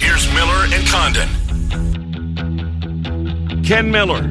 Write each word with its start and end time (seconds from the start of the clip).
Here's 0.00 0.32
Miller 0.32 0.66
and 0.72 0.86
Condon. 0.86 1.28
Ken 3.64 3.90
Miller. 3.90 4.22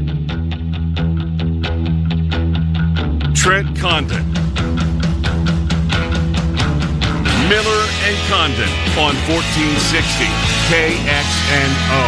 Trent 3.36 3.78
Condon. 3.78 4.26
Miller 7.50 7.84
and 8.08 8.18
Condon 8.28 8.70
on 8.98 9.16
1460 9.28 10.26
KXNO. 10.70 12.04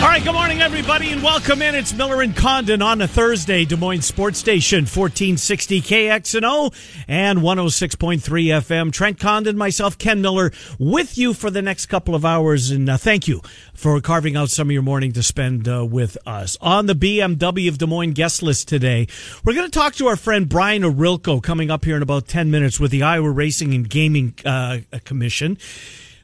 All 0.00 0.06
right, 0.06 0.24
good 0.24 0.32
morning, 0.32 0.62
everybody, 0.62 1.10
and 1.10 1.22
welcome 1.22 1.60
in. 1.60 1.74
It's 1.74 1.92
Miller 1.92 2.22
and 2.22 2.34
Condon 2.34 2.80
on 2.80 3.02
a 3.02 3.06
Thursday, 3.06 3.66
Des 3.66 3.76
Moines 3.76 4.00
Sports 4.00 4.38
Station, 4.38 4.84
1460 4.84 5.82
KXNO 5.82 6.74
and 7.06 7.40
106.3 7.40 8.18
FM. 8.22 8.92
Trent 8.94 9.20
Condon, 9.20 9.58
myself, 9.58 9.98
Ken 9.98 10.22
Miller, 10.22 10.52
with 10.78 11.18
you 11.18 11.34
for 11.34 11.50
the 11.50 11.60
next 11.60 11.86
couple 11.86 12.14
of 12.14 12.24
hours, 12.24 12.70
and 12.70 12.88
uh, 12.88 12.96
thank 12.96 13.28
you 13.28 13.42
for 13.74 14.00
carving 14.00 14.38
out 14.38 14.48
some 14.48 14.68
of 14.68 14.72
your 14.72 14.80
morning 14.80 15.12
to 15.12 15.22
spend 15.22 15.68
uh, 15.68 15.84
with 15.84 16.16
us. 16.26 16.56
On 16.62 16.86
the 16.86 16.94
BMW 16.94 17.68
of 17.68 17.76
Des 17.76 17.86
Moines 17.86 18.14
guest 18.14 18.42
list 18.42 18.68
today, 18.68 19.06
we're 19.44 19.54
going 19.54 19.70
to 19.70 19.78
talk 19.78 19.94
to 19.96 20.06
our 20.06 20.16
friend 20.16 20.48
Brian 20.48 20.80
Ohorilko 20.80 21.42
coming 21.42 21.70
up 21.70 21.84
here 21.84 21.96
in 21.96 22.02
about 22.02 22.26
10 22.26 22.50
minutes 22.50 22.80
with 22.80 22.90
the 22.90 23.02
Iowa 23.02 23.30
Racing 23.30 23.74
and 23.74 23.88
Gaming 23.88 24.32
uh, 24.46 24.78
Commission. 25.04 25.58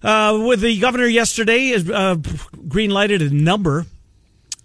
Uh, 0.07 0.39
with 0.47 0.61
the 0.61 0.79
governor 0.79 1.07
yesterday, 1.07 1.75
uh, 1.75 2.15
green 2.69 2.91
lighted 2.91 3.21
a 3.21 3.29
number 3.29 3.87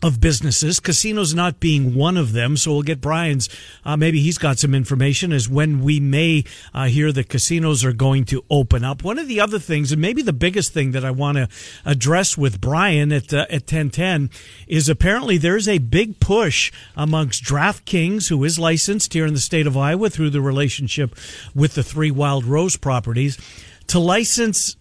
of 0.04 0.22
businesses, 0.22 0.80
casinos 0.80 1.34
not 1.34 1.60
being 1.60 1.96
one 1.96 2.16
of 2.16 2.34
them. 2.34 2.56
So 2.58 2.74
we'll 2.74 2.84
get 2.84 3.02
Brian's. 3.02 3.50
Uh, 3.84 3.98
maybe 3.98 4.20
he's 4.20 4.38
got 4.38 4.60
some 4.60 4.76
information 4.76 5.32
as 5.32 5.50
when 5.50 5.84
we 5.84 6.00
may 6.00 6.44
uh, 6.76 6.86
hear 6.86 7.12
that 7.12 7.28
casinos 7.28 7.84
are 7.84 7.92
going 7.92 8.26
to 8.26 8.46
open 8.52 8.84
up. 8.84 9.04
One 9.04 9.18
of 9.18 9.28
the 9.28 9.40
other 9.40 9.58
things, 9.58 9.92
and 9.92 10.00
maybe 10.00 10.22
the 10.22 10.32
biggest 10.32 10.74
thing 10.74 10.92
that 10.92 11.04
I 11.04 11.10
want 11.10 11.38
to 11.38 11.48
address 11.86 12.38
with 12.38 12.62
Brian 12.62 13.12
at 13.12 13.34
uh, 13.34 13.48
at 13.50 13.66
ten 13.66 13.90
ten, 13.90 14.30
is 14.68 14.90
apparently 14.90 15.40
there's 15.40 15.68
a 15.68 15.80
big 15.80 16.20
push 16.20 16.72
amongst 16.96 17.44
DraftKings, 17.44 18.30
who 18.30 18.44
is 18.44 18.60
licensed 18.60 19.14
here 19.14 19.26
in 19.26 19.34
the 19.34 19.40
state 19.40 19.66
of 19.66 19.76
Iowa 19.76 20.12
through 20.12 20.30
the 20.30 20.42
relationship 20.42 21.16
with 21.56 21.74
the 21.74 21.84
three 21.84 22.12
Wild 22.12 22.46
Rose 22.46 22.78
properties, 22.78 23.40
to 23.88 23.98
license 23.98 24.76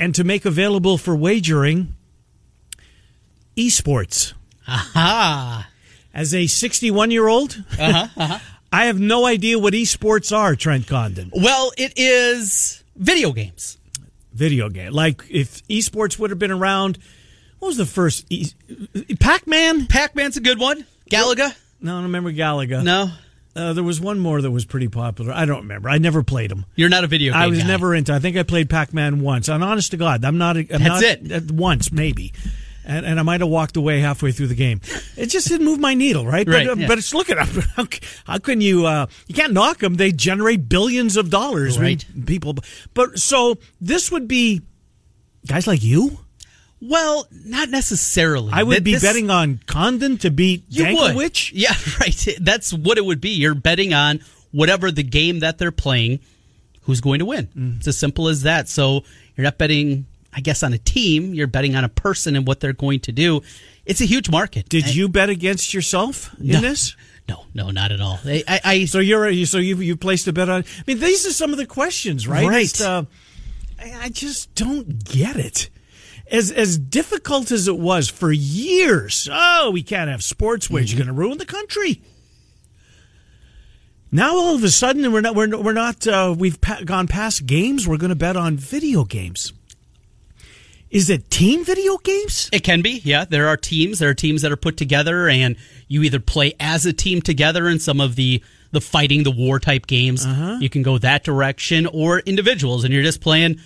and 0.00 0.14
to 0.16 0.24
make 0.24 0.44
available 0.44 0.98
for 0.98 1.14
wagering 1.14 1.94
esports. 3.56 4.32
Aha. 4.66 5.68
As 6.12 6.34
a 6.34 6.46
61 6.46 7.10
year 7.10 7.28
old, 7.28 7.62
Uh-huh, 7.78 8.08
uh-huh. 8.16 8.38
I 8.72 8.86
have 8.86 8.98
no 9.00 9.26
idea 9.26 9.58
what 9.58 9.74
esports 9.74 10.36
are, 10.36 10.54
Trent 10.56 10.86
Condon. 10.86 11.30
Well, 11.34 11.72
it 11.76 11.92
is 11.96 12.82
video 12.96 13.32
games. 13.32 13.78
Video 14.32 14.68
game. 14.68 14.92
Like 14.92 15.22
if 15.28 15.66
esports 15.68 16.18
would 16.18 16.30
have 16.30 16.38
been 16.38 16.52
around, 16.52 16.98
what 17.58 17.68
was 17.68 17.76
the 17.76 17.86
first? 17.86 18.26
E- 18.30 18.52
Pac 19.18 19.46
Man? 19.46 19.86
Pac 19.86 20.14
Man's 20.14 20.36
a 20.36 20.40
good 20.40 20.58
one. 20.60 20.86
Galaga? 21.10 21.54
No, 21.80 21.92
I 21.92 21.96
don't 21.96 22.04
remember 22.04 22.32
Galaga. 22.32 22.82
No. 22.84 23.10
Uh, 23.56 23.72
there 23.72 23.82
was 23.84 24.00
one 24.00 24.18
more 24.20 24.40
that 24.40 24.50
was 24.50 24.64
pretty 24.64 24.86
popular. 24.88 25.32
I 25.32 25.44
don't 25.44 25.62
remember. 25.62 25.88
I 25.88 25.98
never 25.98 26.22
played 26.22 26.50
them. 26.52 26.66
You're 26.76 26.88
not 26.88 27.02
a 27.02 27.08
video 27.08 27.32
game 27.32 27.42
I 27.42 27.48
was 27.48 27.58
guy. 27.60 27.66
never 27.66 27.94
into. 27.94 28.12
I 28.14 28.20
think 28.20 28.36
I 28.36 28.44
played 28.44 28.70
Pac 28.70 28.94
Man 28.94 29.20
once. 29.22 29.48
And 29.48 29.64
honest 29.64 29.90
to 29.90 29.96
God, 29.96 30.24
I'm 30.24 30.38
not. 30.38 30.56
I'm 30.56 30.66
That's 30.68 30.82
not, 30.82 31.02
it. 31.04 31.50
Once 31.50 31.90
maybe, 31.90 32.32
and, 32.84 33.04
and 33.04 33.18
I 33.18 33.22
might 33.24 33.40
have 33.40 33.50
walked 33.50 33.76
away 33.76 34.00
halfway 34.00 34.30
through 34.30 34.46
the 34.46 34.54
game. 34.54 34.80
It 35.16 35.26
just 35.26 35.48
didn't 35.48 35.66
move 35.66 35.80
my 35.80 35.94
needle, 35.94 36.24
right? 36.24 36.46
Right, 36.46 36.66
But, 36.66 36.78
uh, 36.78 36.80
yeah. 36.80 36.86
but 36.86 36.98
it's 36.98 37.12
look 37.12 37.28
at 37.28 37.38
how, 37.76 37.86
how 38.24 38.38
can 38.38 38.60
you? 38.60 38.86
Uh, 38.86 39.06
you 39.26 39.34
can't 39.34 39.52
knock 39.52 39.78
them. 39.78 39.94
They 39.96 40.12
generate 40.12 40.68
billions 40.68 41.16
of 41.16 41.28
dollars. 41.28 41.76
Right. 41.78 42.04
people. 42.26 42.54
But 42.94 43.18
so 43.18 43.56
this 43.80 44.12
would 44.12 44.28
be 44.28 44.62
guys 45.46 45.66
like 45.66 45.82
you. 45.82 46.20
Well, 46.82 47.26
not 47.44 47.68
necessarily. 47.68 48.50
I 48.52 48.62
would 48.62 48.72
Th- 48.76 48.84
be 48.84 48.92
this- 48.94 49.02
betting 49.02 49.30
on 49.30 49.60
Condon 49.66 50.16
to 50.18 50.30
beat 50.30 50.64
You 50.68 50.84
would. 50.96 51.14
Dankowicz. 51.16 51.50
Yeah, 51.54 51.74
right. 52.00 52.28
That's 52.40 52.72
what 52.72 52.96
it 52.98 53.04
would 53.04 53.20
be. 53.20 53.30
You're 53.30 53.54
betting 53.54 53.92
on 53.92 54.20
whatever 54.50 54.90
the 54.90 55.02
game 55.02 55.40
that 55.40 55.58
they're 55.58 55.70
playing, 55.72 56.20
who's 56.82 57.00
going 57.00 57.18
to 57.18 57.24
win. 57.26 57.48
Mm. 57.56 57.76
It's 57.78 57.86
as 57.88 57.98
simple 57.98 58.28
as 58.28 58.42
that. 58.42 58.68
So 58.68 59.04
you're 59.36 59.44
not 59.44 59.58
betting, 59.58 60.06
I 60.32 60.40
guess, 60.40 60.62
on 60.62 60.72
a 60.72 60.78
team. 60.78 61.34
You're 61.34 61.46
betting 61.46 61.76
on 61.76 61.84
a 61.84 61.88
person 61.88 62.34
and 62.34 62.46
what 62.46 62.60
they're 62.60 62.72
going 62.72 63.00
to 63.00 63.12
do. 63.12 63.42
It's 63.84 64.00
a 64.00 64.06
huge 64.06 64.30
market. 64.30 64.68
Did 64.68 64.94
you 64.94 65.08
bet 65.08 65.28
against 65.30 65.74
yourself 65.74 66.34
in 66.40 66.46
No. 66.48 66.60
this? 66.60 66.96
No, 67.28 67.44
no, 67.54 67.70
not 67.70 67.92
at 67.92 68.00
all. 68.00 68.18
I, 68.24 68.42
I, 68.48 68.60
I 68.64 68.84
So 68.86 68.98
you're 68.98 69.32
so 69.46 69.58
you 69.58 69.76
you 69.76 69.96
placed 69.96 70.26
a 70.26 70.32
bet 70.32 70.48
on. 70.48 70.62
I 70.62 70.82
mean, 70.86 70.98
these 70.98 71.26
are 71.26 71.32
some 71.32 71.52
of 71.52 71.58
the 71.58 71.66
questions, 71.66 72.26
right? 72.26 72.46
Right. 72.48 72.80
Uh, 72.80 73.04
I 73.78 74.08
just 74.08 74.52
don't 74.56 75.04
get 75.04 75.36
it. 75.36 75.68
As 76.30 76.52
as 76.52 76.78
difficult 76.78 77.50
as 77.50 77.66
it 77.66 77.76
was 77.78 78.08
for 78.08 78.30
years. 78.30 79.28
Oh, 79.30 79.70
we 79.72 79.82
can't 79.82 80.08
have 80.08 80.22
sports 80.22 80.70
wage. 80.70 80.92
You're 80.92 80.98
going 81.04 81.14
to 81.14 81.20
ruin 81.20 81.38
the 81.38 81.46
country. 81.46 82.02
Now 84.12 84.36
all 84.36 84.54
of 84.54 84.64
a 84.64 84.70
sudden 84.70 85.12
we're 85.12 85.20
not 85.20 85.34
we're 85.34 85.56
we're 85.60 85.72
not 85.72 86.06
uh, 86.06 86.34
we've 86.36 86.60
pa- 86.60 86.80
gone 86.84 87.06
past 87.08 87.46
games. 87.46 87.86
We're 87.86 87.96
going 87.96 88.10
to 88.10 88.16
bet 88.16 88.36
on 88.36 88.56
video 88.56 89.04
games. 89.04 89.52
Is 90.90 91.08
it 91.08 91.30
team 91.30 91.64
video 91.64 91.98
games? 91.98 92.50
It 92.52 92.64
can 92.64 92.82
be, 92.82 93.00
yeah. 93.04 93.24
There 93.24 93.46
are 93.46 93.56
teams. 93.56 94.00
There 94.00 94.10
are 94.10 94.14
teams 94.14 94.42
that 94.42 94.50
are 94.50 94.56
put 94.56 94.76
together, 94.76 95.28
and 95.28 95.54
you 95.86 96.02
either 96.02 96.18
play 96.18 96.54
as 96.58 96.84
a 96.84 96.92
team 96.92 97.22
together 97.22 97.68
in 97.68 97.78
some 97.78 98.00
of 98.00 98.16
the 98.16 98.42
the 98.72 98.80
fighting, 98.80 99.22
the 99.22 99.30
war 99.30 99.58
type 99.60 99.86
games. 99.86 100.24
You 100.60 100.68
can 100.68 100.82
go 100.82 100.98
that 100.98 101.22
direction, 101.24 101.86
or 101.86 102.20
individuals, 102.20 102.84
and 102.84 102.92
you're 102.92 103.02
just 103.04 103.20
playing 103.20 103.60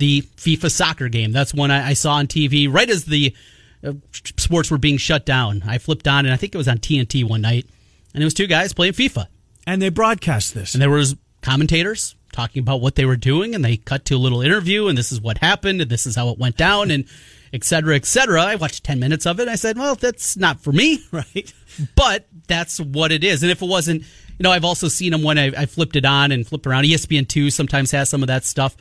the 0.00 0.22
FIFA 0.36 0.70
soccer 0.72 1.08
game. 1.08 1.30
That's 1.30 1.54
one 1.54 1.70
I, 1.70 1.90
I 1.90 1.92
saw 1.92 2.14
on 2.14 2.26
TV 2.26 2.72
right 2.72 2.88
as 2.90 3.04
the 3.04 3.34
uh, 3.84 3.92
sports 4.36 4.70
were 4.70 4.78
being 4.78 4.96
shut 4.96 5.24
down. 5.24 5.62
I 5.66 5.78
flipped 5.78 6.08
on, 6.08 6.24
and 6.26 6.34
I 6.34 6.36
think 6.36 6.54
it 6.54 6.58
was 6.58 6.68
on 6.68 6.78
TNT 6.78 7.22
one 7.28 7.42
night, 7.42 7.66
and 8.12 8.22
it 8.22 8.26
was 8.26 8.34
two 8.34 8.46
guys 8.46 8.72
playing 8.72 8.94
FIFA, 8.94 9.26
And 9.66 9.80
they 9.80 9.90
broadcast 9.90 10.54
this. 10.54 10.74
and 10.74 10.82
there 10.82 10.90
was 10.90 11.14
commentators 11.42 12.16
talking 12.32 12.60
about 12.60 12.80
what 12.80 12.94
they 12.96 13.04
were 13.04 13.16
doing, 13.16 13.54
and 13.54 13.64
they 13.64 13.76
cut 13.76 14.04
to 14.06 14.14
a 14.14 14.18
little 14.18 14.40
interview, 14.42 14.88
and 14.88 14.96
this 14.98 15.12
is 15.12 15.20
what 15.20 15.38
happened, 15.38 15.80
and 15.80 15.90
this 15.90 16.06
is 16.06 16.16
how 16.16 16.28
it 16.30 16.38
went 16.38 16.56
down, 16.56 16.90
and 16.90 17.04
et 17.52 17.64
cetera, 17.64 17.96
et 17.96 18.04
cetera. 18.06 18.42
I 18.42 18.56
watched 18.56 18.84
10 18.84 18.98
minutes 18.98 19.26
of 19.26 19.38
it. 19.40 19.48
I 19.48 19.56
said, 19.56 19.76
well, 19.76 19.94
that's 19.96 20.36
not 20.36 20.60
for 20.60 20.72
me. 20.72 21.02
right. 21.12 21.52
But 21.94 22.26
that's 22.46 22.80
what 22.80 23.12
it 23.12 23.24
is. 23.24 23.42
And 23.42 23.50
if 23.50 23.60
it 23.62 23.68
wasn't, 23.68 24.02
you 24.02 24.42
know, 24.44 24.50
I've 24.52 24.64
also 24.64 24.88
seen 24.88 25.12
them 25.12 25.22
when 25.22 25.38
I, 25.38 25.46
I 25.56 25.66
flipped 25.66 25.96
it 25.96 26.04
on 26.04 26.32
and 26.32 26.46
flipped 26.46 26.66
around. 26.66 26.84
E 26.84 26.94
ESPN2 26.94 27.52
sometimes 27.52 27.90
has 27.90 28.08
some 28.08 28.22
of 28.22 28.26
that 28.28 28.44
stuff. 28.44 28.76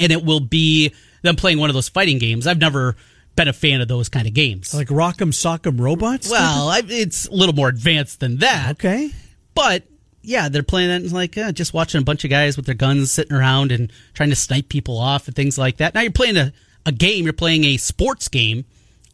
And 0.00 0.12
it 0.12 0.24
will 0.24 0.40
be 0.40 0.92
them 1.22 1.36
playing 1.36 1.58
one 1.58 1.70
of 1.70 1.74
those 1.74 1.88
fighting 1.88 2.18
games. 2.18 2.46
I've 2.46 2.58
never 2.58 2.96
been 3.34 3.48
a 3.48 3.52
fan 3.52 3.80
of 3.80 3.88
those 3.88 4.08
kind 4.08 4.26
of 4.26 4.34
games. 4.34 4.72
Like 4.72 4.88
Rock'em 4.88 5.32
Sock'em 5.32 5.78
Robots? 5.80 6.30
well, 6.30 6.68
I, 6.68 6.82
it's 6.86 7.26
a 7.26 7.32
little 7.32 7.54
more 7.54 7.68
advanced 7.68 8.20
than 8.20 8.38
that. 8.38 8.72
okay. 8.72 9.10
But 9.54 9.84
yeah, 10.22 10.48
they're 10.48 10.62
playing 10.62 10.90
and 10.90 11.12
like 11.12 11.36
uh, 11.38 11.52
just 11.52 11.72
watching 11.74 12.00
a 12.00 12.04
bunch 12.04 12.24
of 12.24 12.30
guys 12.30 12.56
with 12.56 12.66
their 12.66 12.74
guns 12.74 13.10
sitting 13.12 13.36
around 13.36 13.72
and 13.72 13.92
trying 14.14 14.30
to 14.30 14.36
snipe 14.36 14.68
people 14.68 14.98
off 14.98 15.26
and 15.28 15.36
things 15.36 15.56
like 15.58 15.76
that. 15.78 15.94
Now 15.94 16.00
you're 16.00 16.12
playing 16.12 16.36
a, 16.36 16.52
a 16.84 16.92
game, 16.92 17.24
you're 17.24 17.32
playing 17.32 17.64
a 17.64 17.76
sports 17.76 18.28
game. 18.28 18.64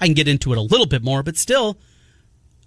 I 0.01 0.07
can 0.07 0.15
get 0.15 0.27
into 0.29 0.53
it 0.53 0.59
a 0.59 0.63
little 0.63 0.87
bit 0.87 1.03
more, 1.03 1.23
but 1.23 1.37
still, 1.37 1.79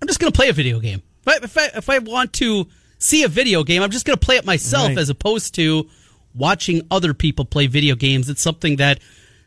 I'm 0.01 0.07
just 0.07 0.19
going 0.19 0.31
to 0.31 0.35
play 0.35 0.49
a 0.49 0.53
video 0.53 0.79
game. 0.79 1.01
If 1.25 1.27
I, 1.27 1.37
if 1.43 1.57
I, 1.57 1.65
if 1.77 1.89
I 1.89 1.99
want 1.99 2.33
to 2.33 2.67
see 2.97 3.23
a 3.23 3.27
video 3.27 3.63
game, 3.63 3.81
I'm 3.81 3.91
just 3.91 4.05
going 4.05 4.17
to 4.17 4.23
play 4.25 4.37
it 4.37 4.45
myself 4.45 4.89
Right. 4.89 4.97
as 4.97 5.09
opposed 5.09 5.55
to 5.55 5.89
watching 6.35 6.81
other 6.91 7.13
people 7.13 7.45
play 7.45 7.67
video 7.67 7.95
games. 7.95 8.29
It's 8.29 8.41
something 8.41 8.75
that, 8.77 8.99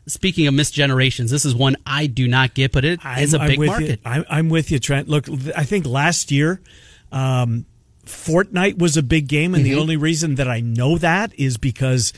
speaking 0.07 0.47
of 0.47 0.53
missed 0.53 0.73
generations, 0.73 1.31
this 1.31 1.45
is 1.45 1.53
one 1.55 1.75
I 1.85 2.07
do 2.07 2.27
not 2.27 2.53
get, 2.53 2.71
but 2.71 2.83
it 2.85 2.99
is 3.19 3.33
a 3.33 3.39
big 3.39 3.59
market. 3.67 3.99
I'm, 4.05 4.25
I'm 4.29 4.49
with 4.49 4.71
you, 4.71 4.79
Trent. 4.79 5.07
Look, 5.07 5.27
I 5.55 5.63
think 5.63 5.85
last 5.85 6.31
year, 6.31 6.61
um, 7.11 7.65
Fortnite 8.05 8.79
was 8.79 8.97
a 8.97 9.03
big 9.03 9.27
game, 9.27 9.53
and 9.53 9.63
the 9.63 9.71
Mm-hmm. 9.71 9.79
only 9.79 9.97
reason 9.97 10.35
that 10.35 10.47
I 10.49 10.61
know 10.61 10.97
that 10.97 11.31
is 11.39 11.57
because 11.57 12.11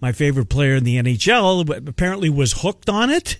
my 0.00 0.12
favorite 0.12 0.48
player 0.50 0.76
in 0.76 0.84
the 0.84 0.96
NHL 0.98 1.88
apparently 1.88 2.28
was 2.28 2.60
hooked 2.62 2.88
on 2.90 3.08
it, 3.10 3.38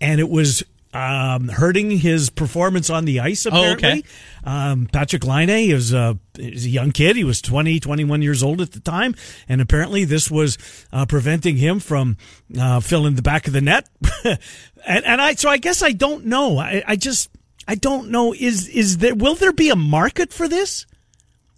and 0.00 0.20
it 0.20 0.28
was 0.30 0.62
um, 0.92 1.48
hurting 1.48 1.90
his 1.90 2.30
performance 2.30 2.90
on 2.90 3.04
the 3.04 3.20
ice, 3.20 3.46
Oh, 3.46 3.50
apparently. 3.50 3.88
okay. 3.88 4.02
um, 4.44 4.88
Patrik 4.92 5.24
Laine 5.24 5.70
is, 5.70 5.94
uh, 5.94 6.14
is 6.38 6.66
a 6.66 6.68
young 6.68 6.90
kid. 6.90 7.16
He 7.16 7.24
was 7.24 7.40
20, 7.40 7.78
21 7.80 8.22
years 8.22 8.42
old 8.42 8.60
at 8.60 8.72
the 8.72 8.80
time. 8.80 9.14
And 9.48 9.60
apparently 9.60 10.04
this 10.04 10.30
was 10.30 10.58
uh, 10.92 11.06
preventing 11.06 11.56
him 11.56 11.78
from 11.80 12.16
uh, 12.58 12.80
filling 12.80 13.14
the 13.14 13.22
back 13.22 13.46
of 13.46 13.52
the 13.52 13.60
net. 13.60 13.88
and, 14.24 14.38
and 14.86 15.20
I, 15.20 15.34
so 15.34 15.48
I 15.48 15.58
guess 15.58 15.82
I 15.82 15.92
don't 15.92 16.26
know. 16.26 16.58
I, 16.58 16.82
I 16.86 16.96
just, 16.96 17.30
I 17.68 17.76
don't 17.76 18.10
know. 18.10 18.34
Is, 18.34 18.68
is 18.68 18.98
there, 18.98 19.14
will 19.14 19.36
there 19.36 19.52
be 19.52 19.70
a 19.70 19.76
market 19.76 20.32
for 20.32 20.48
this? 20.48 20.86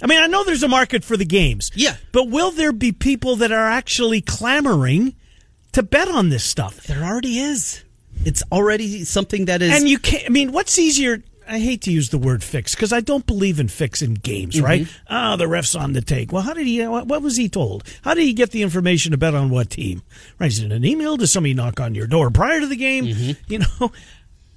I 0.03 0.09
mean, 0.09 0.21
I 0.23 0.27
know 0.27 0.43
there's 0.45 0.65
a 0.65 0.69
market 0.69 1.05
for 1.05 1.17
the 1.17 1.25
games. 1.25 1.71
Yeah. 1.75 1.97
But 2.11 2.29
will 2.29 2.51
there 2.51 2.73
be 2.73 2.91
people 2.93 3.37
that 3.37 3.53
are 3.53 3.69
actually 3.69 4.21
clamoring 4.21 5.15
to 5.73 5.83
bet 5.83 6.09
on 6.09 6.29
this 6.29 6.45
stuff? 6.45 6.83
There 6.83 7.03
already 7.05 7.39
is. 7.39 7.82
It's 8.25 8.43
already 8.53 9.05
something 9.05 9.47
that 9.47 9.63
is. 9.63 9.73
And 9.77 9.89
you 9.89 9.99
can't, 9.99 10.25
I 10.27 10.29
mean, 10.29 10.53
what's 10.53 10.79
easier? 10.79 11.23
I 11.49 11.59
hate 11.59 11.83
to 11.83 11.93
use 11.93 12.11
the 12.11 12.19
word 12.19 12.45
fix 12.45 12.75
because 12.75 12.93
I 12.93 13.01
don't 13.01 13.27
believe 13.27 13.59
in 13.59 13.67
fixing 13.67 14.15
games, 14.15 14.61
right? 14.61 14.87
Oh, 15.11 15.37
the 15.37 15.49
ref's 15.49 15.75
on 15.75 15.93
the 15.93 16.01
take. 16.01 16.33
Well, 16.33 16.43
how 16.43 16.55
did 16.55 16.69
he, 16.69 16.87
what, 16.87 17.09
what 17.09 17.21
was 17.21 17.37
he 17.37 17.49
told? 17.49 17.83
How 18.03 18.15
did 18.15 18.23
he 18.23 18.33
get 18.33 18.53
the 18.53 18.63
information 18.63 19.11
to 19.11 19.19
bet 19.19 19.35
on 19.35 19.51
what 19.51 19.71
team? 19.71 20.03
Right? 20.39 20.53
Is 20.53 20.61
it 20.61 20.71
an 20.71 20.85
email? 20.85 21.17
Does 21.17 21.33
somebody 21.33 21.53
knock 21.53 21.81
on 21.81 21.97
your 21.97 22.07
door 22.07 22.31
prior 22.31 22.61
to 22.61 22.67
the 22.67 22.77
game? 22.77 23.07
Mm-hmm. 23.07 23.53
You 23.53 23.59
know, 23.59 23.93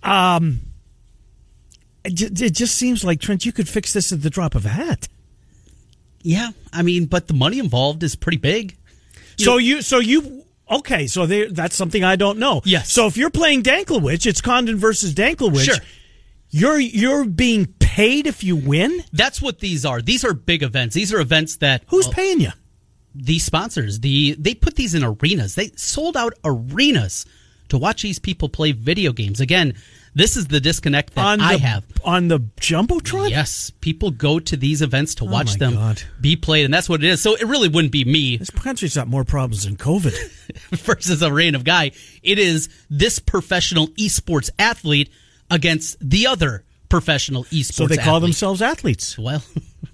um, 0.03 0.61
it, 2.03 2.39
it 2.39 2.53
just 2.53 2.75
seems 2.75 3.03
like, 3.03 3.19
Trent, 3.19 3.47
you 3.47 3.51
could 3.51 3.67
fix 3.67 3.91
this 3.91 4.11
at 4.11 4.21
the 4.21 4.29
drop 4.29 4.53
of 4.53 4.65
a 4.65 4.69
hat. 4.69 5.07
yeah, 6.21 6.51
I 6.73 6.81
mean, 6.81 7.05
but 7.05 7.27
the 7.27 7.33
money 7.33 7.59
involved 7.59 8.01
is 8.03 8.15
pretty 8.15 8.37
big. 8.39 8.77
So 9.37 9.57
you, 9.57 9.81
so 9.81 9.99
you, 9.99 10.44
okay, 10.69 11.07
so 11.07 11.25
that's 11.25 11.75
something 11.75 12.03
I 12.03 12.15
don't 12.15 12.39
know. 12.39 12.61
Yes. 12.65 12.91
So 12.91 13.07
if 13.07 13.17
you're 13.17 13.31
playing 13.31 13.63
Danklewich, 13.63 14.25
it's 14.25 14.41
Condon 14.41 14.77
versus 14.77 15.13
Danklewich. 15.13 15.65
Sure. 15.65 15.75
You're 16.49 16.79
you're 16.79 17.25
being 17.25 17.65
paid 17.79 18.27
if 18.27 18.43
you 18.43 18.55
win. 18.55 19.03
That's 19.11 19.41
what 19.41 19.59
these 19.59 19.85
are. 19.85 20.01
These 20.01 20.23
are 20.23 20.33
big 20.33 20.63
events. 20.63 20.95
These 20.95 21.13
are 21.13 21.19
events 21.19 21.57
that 21.57 21.83
Who's 21.87 22.05
well, 22.05 22.13
paying 22.13 22.39
you? 22.39 22.51
these 23.13 23.43
sponsors. 23.43 23.99
The 23.99 24.35
they 24.39 24.53
put 24.53 24.75
these 24.75 24.93
in 24.93 25.03
arenas. 25.03 25.55
They 25.55 25.71
sold 25.75 26.15
out 26.15 26.33
arenas 26.43 27.25
to 27.69 27.77
watch 27.77 28.01
these 28.01 28.19
people 28.19 28.49
play 28.49 28.71
video 28.71 29.11
games. 29.13 29.39
Again, 29.41 29.73
this 30.13 30.37
is 30.37 30.47
the 30.47 30.59
disconnect 30.61 31.13
that 31.15 31.25
on 31.25 31.41
I 31.41 31.57
have. 31.57 31.83
on 32.03 32.29
the 32.29 32.39
jumbotron. 32.61 33.29
Yes, 33.29 33.71
people 33.81 34.11
go 34.11 34.39
to 34.39 34.55
these 34.55 34.81
events 34.81 35.15
to 35.15 35.25
watch 35.25 35.55
Oh 35.55 35.57
them 35.57 35.73
God. 35.73 36.01
be 36.21 36.35
played, 36.37 36.63
and 36.65 36.73
that's 36.73 36.87
what 36.87 37.03
it 37.03 37.09
is. 37.09 37.21
So 37.21 37.35
it 37.35 37.43
really 37.43 37.67
wouldn't 37.67 37.91
be 37.91 38.05
me 38.05 38.37
this 38.37 38.49
country's 38.49 38.95
got 38.95 39.07
more 39.07 39.23
problems 39.25 39.65
than 39.65 39.75
COVID. 39.75 40.15
versus 40.71 41.21
a 41.21 41.33
random 41.33 41.63
guy. 41.63 41.91
It 42.23 42.39
is 42.39 42.69
this 42.89 43.19
professional 43.19 43.87
esports 43.89 44.49
athlete 44.57 45.09
against 45.51 45.97
the 45.99 46.27
other 46.27 46.63
professional 46.87 47.43
esports. 47.45 47.73
so 47.73 47.87
they 47.87 47.97
call 47.97 48.15
athlete. 48.17 48.21
themselves 48.21 48.61
athletes. 48.61 49.17
Well, 49.17 49.43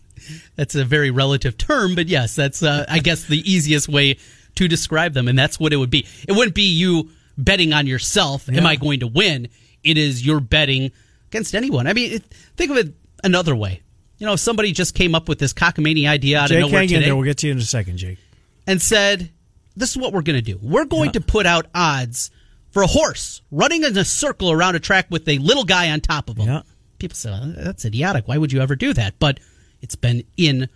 that's 0.56 0.76
a 0.76 0.86
very 0.86 1.10
relative 1.10 1.58
term, 1.58 1.96
but 1.96 2.08
yes, 2.08 2.36
that's 2.36 2.62
uh, 2.62 2.86
I 2.88 3.00
guess 3.00 3.24
the 3.26 3.40
easiest 3.52 3.90
way 3.90 4.18
to 4.56 4.68
describe 4.68 5.14
them, 5.14 5.28
and 5.28 5.40
that's 5.40 5.60
what 5.60 5.74
it 5.74 5.78
would 5.78 5.90
be. 5.90 6.06
It 6.28 6.34
wouldn't 6.34 6.54
be 6.56 6.64
you 6.70 7.10
betting 7.44 7.74
on 7.74 7.88
yourself. 7.88 8.48
Am 8.50 8.66
I 8.66 8.76
going 8.76 9.00
to 9.02 9.08
win? 9.08 9.50
It 9.84 9.98
is 9.98 10.26
you're 10.26 10.40
betting 10.40 10.92
against 11.30 11.56
anyone. 11.56 11.88
I 11.88 11.94
mean, 11.94 12.14
it, 12.14 12.24
think 12.56 12.72
of 12.72 12.78
it 12.78 12.94
another 13.24 13.56
way. 13.56 13.82
You 14.18 14.28
know, 14.28 14.34
if 14.34 14.40
somebody 14.40 14.72
just 14.72 14.94
came 14.94 15.16
up 15.16 15.28
with 15.28 15.40
this 15.40 15.54
cockamamie 15.54 16.08
idea 16.08 16.40
out 16.40 16.50
Jake, 16.50 16.58
of 16.58 16.70
nowhere 16.70 16.82
hang 16.82 16.90
in 16.90 16.96
today 16.96 17.06
there. 17.06 17.16
We'll 17.16 17.26
get 17.26 17.38
to 17.40 17.48
you 17.48 17.54
in 17.54 17.58
a 17.58 17.62
second, 17.62 17.98
Jake. 17.98 18.20
and 18.68 18.80
said, 18.82 19.32
"This 19.76 19.90
is 19.92 19.98
what 19.98 20.14
we're 20.14 20.22
going 20.22 20.36
to 20.36 20.42
do. 20.44 20.60
We're 20.62 20.86
going 20.86 21.06
Yeah. 21.08 21.14
to 21.14 21.22
put 21.22 21.46
out 21.48 21.66
odds 21.74 22.30
for 22.70 22.84
a 22.84 22.88
horse 22.88 23.42
running 23.50 23.84
in 23.84 23.98
a 23.98 24.06
circle 24.06 24.52
around 24.52 24.76
a 24.76 24.80
track 24.80 25.08
with 25.10 25.28
a 25.28 25.40
little 25.40 25.64
guy 25.64 25.90
on 25.90 26.02
top 26.02 26.30
of 26.30 26.38
him." 26.38 26.48
Yeah. 26.48 26.62
People 27.00 27.16
say 27.16 27.32
"Oh, 27.32 27.54
that's 27.58 27.84
idiotic. 27.84 28.28
Why 28.28 28.38
would 28.38 28.52
you 28.52 28.62
ever 28.62 28.76
do 28.76 28.94
that? 28.94 29.16
But 29.18 29.40
it's 29.82 29.96
been 29.96 30.24
in 30.38 30.70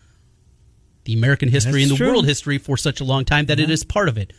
the 1.03 1.13
American 1.13 1.49
history 1.49 1.83
and 1.83 1.91
the 1.91 1.97
true. 1.97 2.07
world 2.07 2.25
history 2.25 2.57
for 2.57 2.77
such 2.77 2.99
a 2.99 3.03
long 3.03 3.25
time 3.25 3.45
that 3.45 3.59
it 3.59 3.69
is 3.69 3.83
part 3.83 4.09
of 4.09 4.17
it. 4.17 4.33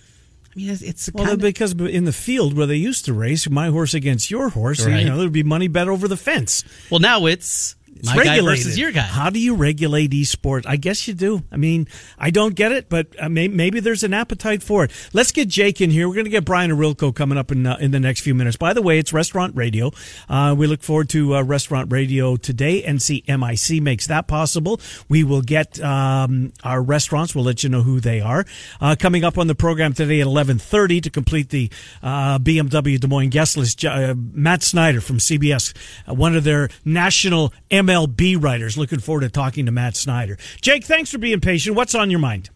I 0.57 0.59
mean, 0.59 0.71
it's, 0.71 0.81
it's 0.83 1.11
Well, 1.13 1.25
kind 1.27 1.35
of, 1.35 1.43
because 1.43 1.73
in 1.73 2.05
the 2.07 2.13
field 2.15 2.57
where 2.57 2.67
they 2.67 2.77
used 2.77 3.05
to 3.05 3.13
race, 3.13 3.49
my 3.51 3.69
horse 3.69 3.93
against 3.93 4.31
your 4.31 4.49
horse, 4.49 4.87
Right. 4.87 5.01
you 5.01 5.05
know, 5.07 5.19
there'd 5.19 5.31
be 5.31 5.43
money 5.43 5.69
bet 5.69 5.87
over 5.87 6.09
the 6.09 6.17
fence. 6.17 6.65
well 6.91 6.99
now 7.01 7.27
it's, 7.27 7.76
It's 7.99 8.15
my 8.15 8.23
guy 8.23 8.41
versus 8.41 8.79
your 8.79 8.93
guy. 8.93 9.01
How 9.01 9.31
do 9.31 9.39
you 9.39 9.55
regulate 9.55 10.11
esports? 10.11 10.65
I 10.67 10.77
guess 10.77 11.09
you 11.09 11.15
do. 11.15 11.43
I 11.51 11.57
mean, 11.57 11.89
I 12.19 12.31
don't 12.31 12.55
get 12.55 12.73
it, 12.73 12.89
but 12.89 13.09
uh, 13.19 13.29
may, 13.29 13.49
maybe 13.49 13.81
there's 13.81 14.05
an 14.05 14.13
appetite 14.13 14.63
for 14.63 14.85
it. 14.85 14.91
Let's 15.13 15.33
get 15.33 15.49
Jake 15.49 15.81
in 15.81 15.91
here. 15.91 16.09
We're 16.09 16.15
going 16.15 16.25
to 16.27 16.31
get 16.31 16.45
Brian 16.45 16.71
Ohorilko 16.71 17.15
coming 17.15 17.39
up 17.39 17.51
in 17.51 17.67
uh, 17.67 17.77
in 17.81 17.91
the 17.91 18.01
next 18.01 18.21
few 18.21 18.35
minutes. 18.35 18.57
By 18.57 18.73
the 18.73 18.83
way, 18.83 18.99
it's 18.99 19.13
Restaurant 19.13 19.57
Radio. 19.57 19.91
Uh, 20.29 20.55
we 20.57 20.67
look 20.67 20.83
forward 20.83 21.09
to 21.11 21.37
uh, 21.37 21.43
Restaurant 21.43 21.91
Radio 21.91 22.37
today. 22.37 22.83
NCMIC 22.83 23.81
makes 23.81 24.07
that 24.07 24.27
possible. 24.27 24.81
We 25.09 25.25
will 25.25 25.43
get 25.43 25.81
um, 25.81 26.53
our 26.63 26.83
restaurants. 26.83 27.35
We'll 27.35 27.45
let 27.45 27.63
you 27.63 27.69
know 27.69 27.83
who 27.83 28.01
they 28.01 28.21
are. 28.21 28.45
Uh, 28.81 28.97
coming 28.99 29.25
up 29.25 29.39
on 29.39 29.47
the 29.47 29.55
program 29.55 29.93
today 29.93 30.21
at 30.21 30.27
11:30 30.27 31.03
to 31.03 31.11
complete 31.11 31.49
the 31.51 31.71
uh, 32.03 32.39
BMW 32.39 33.01
Des 33.01 33.09
Moines 33.09 33.31
guest 33.31 33.57
list. 33.57 33.85
Uh, 33.85 34.15
Matt 34.17 34.63
Snyder 34.63 35.01
from 35.01 35.19
CBS, 35.19 35.75
uh, 36.09 36.15
one 36.15 36.37
of 36.37 36.45
their 36.45 36.69
national 36.85 37.53
MLB 37.87 38.43
writers. 38.43 38.77
Looking 38.77 38.99
forward 39.01 39.23
to 39.23 39.29
talking 39.31 39.67
to 39.67 39.73
Matt 39.73 39.97
Snyder. 39.97 40.37
Jake, 40.61 40.85
thanks 40.85 41.11
for 41.11 41.19
being 41.19 41.41
patient. 41.41 41.77
What's 41.77 41.95
on 41.95 42.11
your 42.11 42.21
mind? 42.21 42.51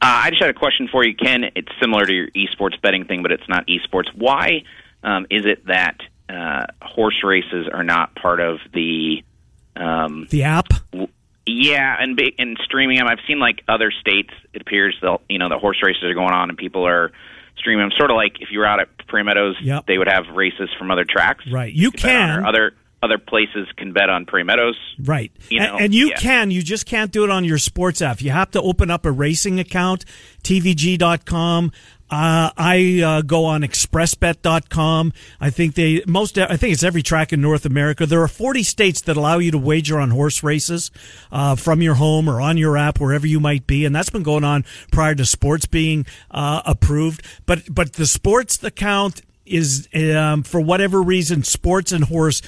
Uh, 0.00 0.26
I 0.26 0.30
just 0.30 0.40
had 0.40 0.50
a 0.50 0.54
question 0.54 0.88
for 0.90 1.04
you, 1.04 1.14
Ken. 1.14 1.44
It's 1.56 1.68
similar 1.80 2.06
to 2.06 2.12
your 2.12 2.28
esports 2.28 2.80
betting 2.80 3.04
thing, 3.04 3.22
but 3.22 3.32
it's 3.32 3.48
not 3.48 3.66
esports. 3.66 4.06
Why 4.14 4.62
um, 5.02 5.26
is 5.30 5.44
it 5.44 5.66
that 5.66 5.96
uh, 6.28 6.66
horse 6.80 7.22
races 7.24 7.68
are 7.72 7.82
not 7.82 8.14
part 8.14 8.40
of 8.40 8.58
the? 8.72 9.22
Um, 9.74 10.26
The 10.30 10.44
app. 10.44 10.68
yeah, 11.46 11.96
and 12.00 12.20
and 12.38 12.56
streaming 12.64 12.98
them. 12.98 13.06
I've 13.08 13.18
seen 13.26 13.38
like 13.40 13.62
other 13.68 13.90
states. 13.90 14.30
It 14.52 14.60
appears 14.62 14.96
that 15.02 15.20
you 15.28 15.38
know 15.38 15.48
the 15.48 15.58
horse 15.58 15.78
races 15.82 16.04
are 16.04 16.14
going 16.14 16.32
on 16.32 16.48
and 16.48 16.58
people 16.58 16.86
are 16.86 17.10
streaming 17.56 17.88
them. 17.88 17.92
Sort 17.98 18.10
of 18.10 18.16
like 18.16 18.40
if 18.40 18.48
you 18.52 18.58
were 18.60 18.66
out 18.66 18.80
at 18.80 18.88
Meadows, 19.24 19.56
Yep. 19.62 19.86
they 19.86 19.98
would 19.98 20.08
have 20.08 20.26
races 20.34 20.68
from 20.78 20.90
other 20.90 21.04
tracks. 21.08 21.44
Right. 21.50 21.72
You 21.72 21.90
can. 21.90 22.44
other 22.44 22.72
other 23.02 23.18
places 23.18 23.68
can 23.76 23.92
bet 23.92 24.10
on 24.10 24.26
Prairie 24.26 24.44
Meadows. 24.44 24.76
Right. 24.98 25.32
You 25.50 25.60
and, 25.60 25.72
know, 25.72 25.78
and 25.78 25.94
you 25.94 26.08
yeah. 26.08 26.16
can, 26.16 26.50
you 26.50 26.62
just 26.62 26.86
can't 26.86 27.12
do 27.12 27.24
it 27.24 27.30
on 27.30 27.44
your 27.44 27.58
sports 27.58 28.02
app. 28.02 28.20
You 28.20 28.30
have 28.30 28.50
to 28.52 28.62
open 28.62 28.90
up 28.90 29.06
a 29.06 29.12
racing 29.12 29.60
account, 29.60 30.04
tvg.com. 30.42 31.72
Uh, 32.10 32.50
I 32.56 33.02
uh, 33.04 33.22
go 33.22 33.44
on 33.44 33.60
expressbet.com. 33.60 35.12
I 35.40 35.50
think 35.50 35.74
they 35.74 36.02
most 36.06 36.38
I 36.38 36.56
think 36.56 36.72
it's 36.72 36.82
every 36.82 37.02
track 37.02 37.34
in 37.34 37.42
North 37.42 37.66
America. 37.66 38.06
There 38.06 38.22
are 38.22 38.28
40 38.28 38.62
states 38.62 39.02
that 39.02 39.18
allow 39.18 39.38
you 39.38 39.50
to 39.50 39.58
wager 39.58 40.00
on 40.00 40.10
horse 40.10 40.42
races 40.42 40.90
uh, 41.30 41.54
from 41.54 41.82
your 41.82 41.96
home 41.96 42.28
or 42.28 42.40
on 42.40 42.56
your 42.56 42.78
app 42.78 42.98
wherever 42.98 43.26
you 43.26 43.40
might 43.40 43.66
be, 43.66 43.84
and 43.84 43.94
that's 43.94 44.08
been 44.08 44.22
going 44.22 44.44
on 44.44 44.64
prior 44.90 45.14
to 45.16 45.26
sports 45.26 45.66
being 45.66 46.06
uh, 46.30 46.62
approved. 46.64 47.22
But 47.44 47.74
but 47.74 47.92
the 47.94 48.06
sports 48.06 48.62
account 48.62 49.20
is 49.50 49.88
um, 49.94 50.42
for 50.42 50.60
whatever 50.60 51.02
reason 51.02 51.42
sports 51.42 51.92
and 51.92 52.04
horse 52.04 52.42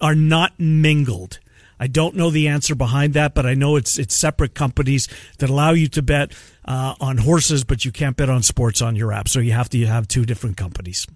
are 0.00 0.14
not 0.14 0.58
mingled. 0.58 1.38
I 1.80 1.86
don't 1.86 2.16
know 2.16 2.30
the 2.30 2.48
answer 2.48 2.74
behind 2.74 3.14
that, 3.14 3.34
but 3.34 3.46
I 3.46 3.54
know 3.54 3.76
it's 3.76 3.98
it's 3.98 4.14
separate 4.14 4.54
companies 4.54 5.08
that 5.38 5.48
allow 5.48 5.70
you 5.70 5.88
to 5.88 6.02
bet 6.02 6.32
uh, 6.64 6.94
on 7.00 7.18
horses, 7.18 7.64
but 7.64 7.84
you 7.84 7.92
can't 7.92 8.16
bet 8.16 8.28
on 8.28 8.42
sports 8.42 8.82
on 8.82 8.96
your 8.96 9.12
app. 9.12 9.28
So 9.28 9.38
you 9.38 9.52
have 9.52 9.68
to 9.70 9.86
have 9.86 10.08
two 10.08 10.24
different 10.24 10.56
companies. 10.56 11.06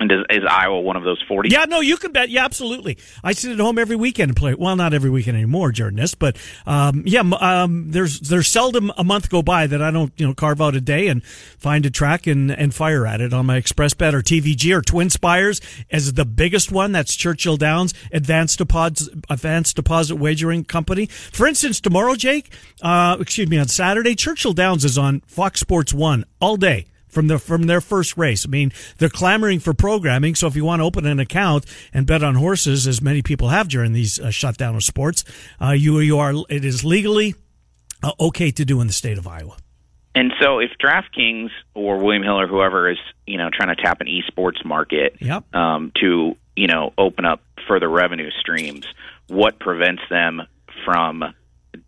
And 0.00 0.10
is, 0.10 0.20
is 0.30 0.44
Iowa 0.48 0.80
one 0.80 0.96
of 0.96 1.04
those 1.04 1.22
forty? 1.28 1.50
Yeah, 1.50 1.66
no, 1.66 1.80
you 1.80 1.98
can 1.98 2.10
bet. 2.10 2.30
Yeah, 2.30 2.46
absolutely. 2.46 2.96
I 3.22 3.32
sit 3.32 3.52
at 3.52 3.58
home 3.58 3.78
every 3.78 3.96
weekend 3.96 4.30
and 4.30 4.36
play. 4.36 4.54
Well, 4.54 4.74
not 4.74 4.94
every 4.94 5.10
weekend 5.10 5.36
anymore 5.36 5.72
during 5.72 5.96
this, 5.96 6.14
but 6.14 6.38
um, 6.66 7.02
yeah, 7.04 7.20
um, 7.20 7.90
there's 7.90 8.18
there's 8.20 8.48
seldom 8.48 8.90
a 8.96 9.04
month 9.04 9.28
go 9.28 9.42
by 9.42 9.66
that 9.66 9.82
I 9.82 9.90
don't 9.90 10.10
you 10.16 10.26
know 10.26 10.32
carve 10.32 10.62
out 10.62 10.74
a 10.74 10.80
day 10.80 11.08
and 11.08 11.22
find 11.22 11.84
a 11.84 11.90
track 11.90 12.26
and 12.26 12.50
and 12.50 12.74
fire 12.74 13.06
at 13.06 13.20
it 13.20 13.34
on 13.34 13.44
my 13.44 13.56
Express 13.58 13.92
Bet 13.92 14.14
or 14.14 14.22
TVG 14.22 14.74
or 14.74 14.80
Twin 14.80 15.10
Spires 15.10 15.60
as 15.90 16.14
the 16.14 16.24
biggest 16.24 16.72
one. 16.72 16.92
That's 16.92 17.14
Churchill 17.14 17.58
Downs 17.58 17.92
Advanced 18.10 18.56
Deposit 18.56 19.12
Advanced 19.28 19.76
Deposit 19.76 20.16
Wagering 20.16 20.64
Company. 20.64 21.06
For 21.06 21.46
instance, 21.46 21.78
tomorrow, 21.78 22.14
Jake, 22.14 22.50
uh, 22.80 23.18
excuse 23.20 23.50
me, 23.50 23.58
on 23.58 23.68
Saturday, 23.68 24.14
Churchill 24.14 24.54
Downs 24.54 24.82
is 24.82 24.96
on 24.96 25.20
Fox 25.26 25.60
Sports 25.60 25.92
One 25.92 26.24
all 26.40 26.56
day 26.56 26.86
from 27.10 27.26
the 27.26 27.38
from 27.38 27.64
their 27.64 27.80
first 27.80 28.16
race. 28.16 28.46
I 28.46 28.48
mean, 28.48 28.72
they're 28.98 29.08
clamoring 29.08 29.60
for 29.60 29.74
programming. 29.74 30.34
So 30.34 30.46
if 30.46 30.56
you 30.56 30.64
want 30.64 30.80
to 30.80 30.84
open 30.84 31.06
an 31.06 31.18
account 31.18 31.66
and 31.92 32.06
bet 32.06 32.22
on 32.22 32.36
horses, 32.36 32.86
as 32.86 33.02
many 33.02 33.22
people 33.22 33.48
have 33.48 33.68
during 33.68 33.92
these 33.92 34.18
uh, 34.18 34.30
shutdown 34.30 34.74
of 34.76 34.84
sports, 34.84 35.24
uh, 35.60 35.70
you 35.70 35.98
you 36.00 36.18
are 36.18 36.32
it 36.48 36.64
is 36.64 36.84
legally 36.84 37.34
uh, 38.02 38.12
okay 38.18 38.50
to 38.52 38.64
do 38.64 38.80
in 38.80 38.86
the 38.86 38.92
state 38.92 39.18
of 39.18 39.26
Iowa. 39.26 39.56
And 40.14 40.32
so, 40.40 40.58
if 40.58 40.70
DraftKings 40.82 41.50
or 41.74 41.98
William 41.98 42.24
Hill 42.24 42.40
or 42.40 42.48
whoever 42.48 42.90
is, 42.90 42.98
you 43.26 43.38
know, 43.38 43.48
trying 43.52 43.74
to 43.74 43.80
tap 43.80 44.00
an 44.00 44.08
esports 44.08 44.64
market 44.64 45.16
Yep. 45.20 45.54
um, 45.54 45.92
to, 46.00 46.36
you 46.56 46.66
know, 46.66 46.92
open 46.98 47.24
up 47.24 47.42
further 47.68 47.88
revenue 47.88 48.30
streams, 48.40 48.84
what 49.28 49.60
prevents 49.60 50.02
them 50.10 50.42
from 50.84 51.22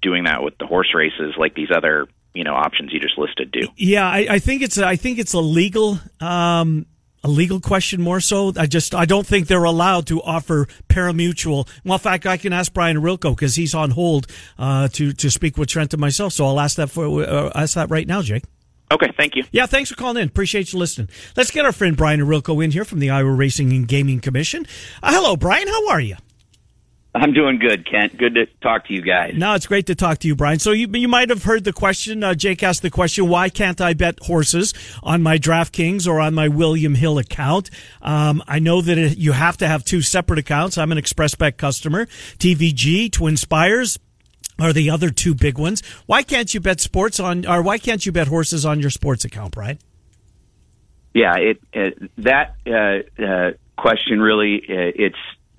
doing 0.00 0.24
that 0.24 0.44
with 0.44 0.56
the 0.58 0.66
horse 0.66 0.94
races, 0.94 1.34
like 1.36 1.54
these 1.54 1.70
other, 1.74 2.06
you 2.34 2.44
know, 2.44 2.54
options 2.54 2.92
you 2.92 3.00
just 3.00 3.18
listed 3.18 3.50
do? 3.50 3.68
Yeah, 3.76 4.06
I, 4.08 4.26
I 4.30 4.38
think 4.38 4.62
it's 4.62 4.78
a, 4.78 4.86
I 4.86 4.96
think 4.96 5.18
it's 5.18 5.32
a 5.34 5.40
legal 5.40 5.98
um, 6.20 6.86
a 7.24 7.28
legal 7.28 7.60
question 7.60 8.00
more 8.00 8.20
so. 8.20 8.52
I 8.56 8.66
just 8.66 8.94
I 8.94 9.04
don't 9.04 9.26
think 9.26 9.46
they're 9.46 9.64
allowed 9.64 10.06
to 10.08 10.20
offer 10.22 10.66
parimutuel. 10.88 11.68
Well, 11.84 11.94
in 11.94 12.00
fact, 12.00 12.26
I 12.26 12.36
can 12.36 12.52
ask 12.52 12.72
Brian 12.72 12.96
Ohorilko 12.96 13.34
because 13.36 13.54
he's 13.56 13.74
on 13.74 13.90
hold 13.90 14.26
uh, 14.58 14.88
to 14.88 15.12
to 15.12 15.30
speak 15.30 15.56
with 15.56 15.68
Trent 15.68 15.92
and 15.92 16.00
myself. 16.00 16.32
So 16.32 16.46
I'll 16.46 16.60
ask 16.60 16.76
that 16.76 16.90
for 16.90 17.22
uh, 17.22 17.50
ask 17.54 17.74
that 17.74 17.90
right 17.90 18.06
now, 18.06 18.22
Jake. 18.22 18.44
Okay, 18.90 19.10
thank 19.16 19.36
you. 19.36 19.44
Yeah, 19.52 19.64
thanks 19.64 19.88
for 19.88 19.96
calling 19.96 20.20
in. 20.20 20.28
Appreciate 20.28 20.72
you 20.72 20.78
listening. 20.78 21.08
Let's 21.34 21.50
get 21.50 21.64
our 21.64 21.72
friend 21.72 21.96
Brian 21.96 22.20
Ohorilko 22.20 22.62
in 22.62 22.72
here 22.72 22.84
from 22.84 22.98
the 22.98 23.08
Iowa 23.08 23.30
Racing 23.30 23.72
and 23.72 23.88
Gaming 23.88 24.20
Commission. 24.20 24.66
Uh, 25.02 25.12
hello, 25.14 25.34
Brian. 25.34 25.66
How 25.66 25.88
are 25.88 26.00
you? 26.00 26.16
I'm 27.14 27.34
doing 27.34 27.58
good, 27.58 27.88
Kent. 27.88 28.16
Good 28.16 28.34
to 28.36 28.46
talk 28.62 28.86
to 28.86 28.94
you 28.94 29.02
guys. 29.02 29.34
No, 29.36 29.52
it's 29.54 29.66
great 29.66 29.86
to 29.88 29.94
talk 29.94 30.18
to 30.20 30.28
you, 30.28 30.34
Brian. 30.34 30.58
So 30.58 30.70
you 30.70 30.88
you 30.88 31.08
might 31.08 31.28
have 31.28 31.44
heard 31.44 31.64
the 31.64 31.72
question. 31.72 32.24
Uh, 32.24 32.32
Jake 32.32 32.62
asked 32.62 32.80
the 32.80 32.90
question: 32.90 33.28
Why 33.28 33.50
can't 33.50 33.82
I 33.82 33.92
bet 33.92 34.18
horses 34.22 34.72
on 35.02 35.22
my 35.22 35.38
DraftKings 35.38 36.08
or 36.08 36.20
on 36.20 36.32
my 36.32 36.48
William 36.48 36.94
Hill 36.94 37.18
account? 37.18 37.68
Um, 38.00 38.42
I 38.48 38.60
know 38.60 38.80
that 38.80 38.96
it, 38.96 39.18
you 39.18 39.32
have 39.32 39.58
to 39.58 39.68
have 39.68 39.84
two 39.84 40.00
separate 40.00 40.38
accounts. 40.38 40.78
I'm 40.78 40.90
an 40.90 40.96
ExpressBet 40.96 41.58
customer. 41.58 42.06
TVG, 42.06 43.10
TwinSpires 43.10 43.98
are 44.58 44.72
the 44.72 44.88
other 44.88 45.10
two 45.10 45.34
big 45.34 45.58
ones. 45.58 45.82
Why 46.06 46.22
can't 46.22 46.52
you 46.54 46.60
bet 46.60 46.80
sports 46.80 47.20
on, 47.20 47.44
or 47.46 47.60
why 47.60 47.76
can't 47.76 48.06
you 48.06 48.12
bet 48.12 48.28
horses 48.28 48.64
on 48.64 48.80
your 48.80 48.90
sports 48.90 49.26
account, 49.26 49.52
Brian? 49.52 49.78
Yeah, 51.12 51.34
it, 51.36 51.60
it 51.74 52.10
that 52.18 52.54
uh, 52.66 53.22
uh, 53.22 53.50
question 53.76 54.18
really 54.20 54.62
uh, 54.66 54.92
it's 54.94 55.16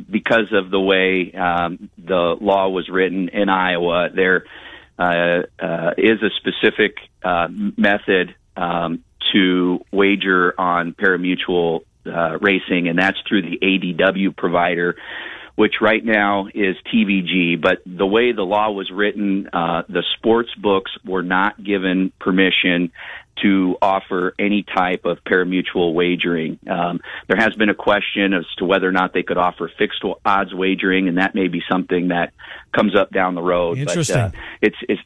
because 0.10 0.52
of 0.52 0.70
the 0.70 0.80
way 0.80 1.32
um, 1.34 1.90
the 1.98 2.36
law 2.40 2.70
was 2.70 2.90
written 2.90 3.30
in 3.30 3.50
Iowa. 3.50 4.10
There 4.14 4.46
uh, 4.98 5.44
uh, 5.60 5.92
is 5.98 6.22
a 6.22 6.30
specific 6.38 6.98
uh, 7.24 7.48
method 7.50 8.36
um, 8.56 9.04
to 9.32 9.84
wager 9.92 10.54
on 10.60 10.94
parimutuel 10.94 11.82
racing, 12.06 12.90
and 12.90 13.00
that's 13.00 13.18
through 13.28 13.44
the 13.44 13.58
ADW 13.58 14.36
provider 14.36 14.96
which 15.56 15.76
right 15.82 16.04
now 16.04 16.48
is 16.54 16.76
TVG. 16.92 17.62
But 17.62 17.80
the 17.86 18.08
way 18.08 18.32
the 18.32 18.44
law 18.44 18.72
was 18.72 18.90
written, 18.92 19.50
uh, 19.54 19.84
the 19.88 20.04
sports 20.18 20.50
books 20.56 20.92
were 21.06 21.24
not 21.24 21.64
given 21.64 22.12
permission 22.20 22.92
to 23.42 23.76
offer 23.82 24.34
any 24.38 24.64
type 24.64 25.06
of 25.06 25.18
parimutuel 25.24 25.94
wagering. 25.94 26.60
Um, 26.70 27.02
there 27.28 27.38
has 27.38 27.56
been 27.56 27.70
a 27.70 27.76
question 27.76 28.34
as 28.34 28.46
to 28.58 28.66
whether 28.66 28.88
or 28.88 28.92
not 28.92 29.14
they 29.14 29.24
could 29.24 29.38
offer 29.38 29.72
fixed 29.78 30.04
odds 30.24 30.54
wagering, 30.54 31.08
and 31.08 31.18
that 31.18 31.34
may 31.34 31.48
be 31.48 31.62
something 31.70 32.10
that 32.10 32.34
comes 32.76 32.96
up 32.96 33.12
down 33.12 33.36
the 33.36 33.42
road. 33.42 33.78
Interesting. 33.80 34.16
But, 34.16 34.36
uh, 34.36 34.42
it's 34.62 34.78
it's 34.88 35.02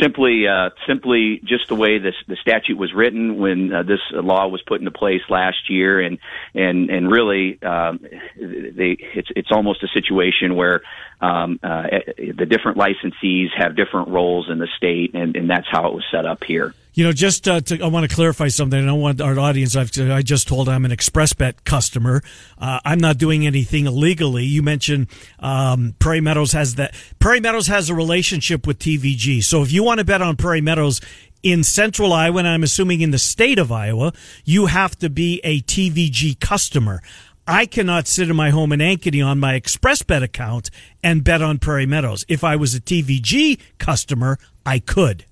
simply 0.00 0.46
uh, 0.46 0.70
simply 0.86 1.40
just 1.44 1.68
the 1.68 1.74
way 1.74 1.98
this 1.98 2.14
the 2.28 2.36
statute 2.36 2.76
was 2.76 2.92
written 2.92 3.38
when 3.38 3.72
uh, 3.72 3.82
this 3.82 4.00
law 4.12 4.46
was 4.48 4.62
put 4.62 4.80
into 4.80 4.90
place 4.90 5.22
last 5.28 5.68
year 5.70 6.00
and 6.00 6.18
and 6.54 6.90
and 6.90 7.10
really 7.10 7.60
um, 7.62 8.00
they 8.36 8.96
it's 9.14 9.28
it's 9.34 9.50
almost 9.50 9.82
a 9.82 9.88
situation 9.88 10.54
where 10.54 10.82
um, 11.20 11.58
uh, 11.62 11.84
the 12.16 12.46
different 12.46 12.78
licensees 12.78 13.48
have 13.56 13.76
different 13.76 14.08
roles 14.08 14.50
in 14.50 14.58
the 14.58 14.68
state 14.76 15.14
and, 15.14 15.36
and 15.36 15.48
that's 15.48 15.68
how 15.70 15.88
it 15.88 15.94
was 15.94 16.04
set 16.10 16.26
up 16.26 16.44
here. 16.44 16.74
You 16.94 17.04
know, 17.04 17.12
just 17.12 17.48
uh, 17.48 17.60
to, 17.62 17.80
I 17.82 17.86
want 17.86 18.08
to 18.08 18.14
clarify 18.14 18.48
something. 18.48 18.78
I 18.78 18.84
don't 18.84 19.00
want 19.00 19.20
our 19.22 19.38
audience. 19.38 19.76
I've, 19.76 19.90
I 19.98 20.20
just 20.20 20.46
told 20.46 20.68
I'm 20.68 20.84
an 20.84 20.90
ExpressBet 20.90 21.64
customer. 21.64 22.22
Uh, 22.58 22.80
I'm 22.84 22.98
not 22.98 23.16
doing 23.16 23.46
anything 23.46 23.86
illegally. 23.86 24.44
You 24.44 24.62
mentioned 24.62 25.06
um, 25.38 25.94
Prairie 25.98 26.20
Meadows 26.20 26.52
has 26.52 26.74
that. 26.74 26.94
Prairie 27.18 27.40
Meadows 27.40 27.66
has 27.68 27.88
a 27.88 27.94
relationship 27.94 28.66
with 28.66 28.78
TVG. 28.78 29.42
So 29.42 29.62
if 29.62 29.72
you 29.72 29.82
want 29.82 30.00
to 30.00 30.04
bet 30.04 30.20
on 30.20 30.36
Prairie 30.36 30.60
Meadows 30.60 31.00
in 31.42 31.64
central 31.64 32.12
Iowa, 32.12 32.40
and 32.40 32.48
I'm 32.48 32.62
assuming 32.62 33.00
in 33.00 33.10
the 33.10 33.18
state 33.18 33.58
of 33.58 33.72
Iowa, 33.72 34.12
you 34.44 34.66
have 34.66 34.98
to 34.98 35.08
be 35.08 35.40
a 35.44 35.62
TVG 35.62 36.40
customer. 36.40 37.00
I 37.46 37.64
cannot 37.64 38.06
sit 38.06 38.28
in 38.28 38.36
my 38.36 38.50
home 38.50 38.70
in 38.70 38.80
Ankeny 38.80 39.24
on 39.26 39.40
my 39.40 39.58
ExpressBet 39.58 40.22
account 40.22 40.70
and 41.02 41.24
bet 41.24 41.40
on 41.40 41.58
Prairie 41.58 41.86
Meadows. 41.86 42.26
If 42.28 42.44
I 42.44 42.56
was 42.56 42.74
a 42.74 42.80
TVG 42.80 43.58
customer, 43.78 44.38
I 44.66 44.78
could 44.78 45.24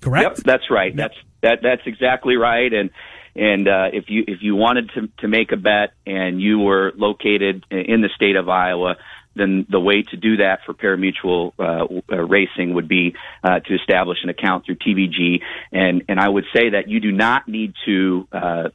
correct? 0.00 0.38
Yep, 0.38 0.44
that's 0.44 0.70
right. 0.70 0.94
Yep. 0.94 0.96
That's 0.96 1.14
that 1.42 1.58
that's 1.62 1.82
exactly 1.86 2.36
right. 2.36 2.72
And 2.72 2.90
and 3.34 3.68
uh, 3.68 3.88
if 3.92 4.04
you 4.08 4.24
if 4.26 4.42
you 4.42 4.56
wanted 4.56 4.90
to 4.94 5.08
to 5.18 5.28
make 5.28 5.52
a 5.52 5.56
bet 5.56 5.92
and 6.06 6.40
you 6.40 6.58
were 6.58 6.92
located 6.96 7.64
in 7.70 8.00
the 8.00 8.10
state 8.14 8.36
of 8.36 8.48
Iowa, 8.48 8.96
then 9.34 9.66
the 9.68 9.80
way 9.80 10.02
to 10.02 10.16
do 10.16 10.38
that 10.38 10.60
for 10.64 10.74
parimutuel 10.74 11.52
uh, 11.58 11.86
uh, 12.10 12.16
racing 12.22 12.74
would 12.74 12.88
be 12.88 13.14
uh, 13.44 13.60
to 13.60 13.74
establish 13.74 14.18
an 14.22 14.30
account 14.30 14.64
through 14.64 14.76
TVG. 14.76 15.42
And 15.70 16.04
and 16.08 16.18
I 16.18 16.28
would 16.28 16.46
say 16.54 16.70
that 16.70 16.88
you 16.88 17.00
do 17.00 17.12
not 17.12 17.46
need 17.46 17.74
to. 17.84 18.28
Uh, 18.32 18.68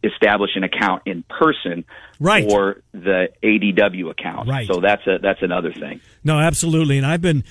establish 0.00 0.50
an 0.54 0.62
account 0.62 1.02
in 1.06 1.24
person 1.24 1.84
right. 2.20 2.48
for 2.48 2.82
the 2.92 3.30
ADW 3.42 4.10
account. 4.10 4.48
Right. 4.48 4.64
So 4.64 4.80
that's 4.80 5.04
a 5.08 5.18
that's 5.20 5.42
another 5.42 5.72
thing. 5.72 6.00
No, 6.22 6.38
absolutely. 6.38 6.98
And 6.98 7.04
I've 7.04 7.20
been 7.20 7.42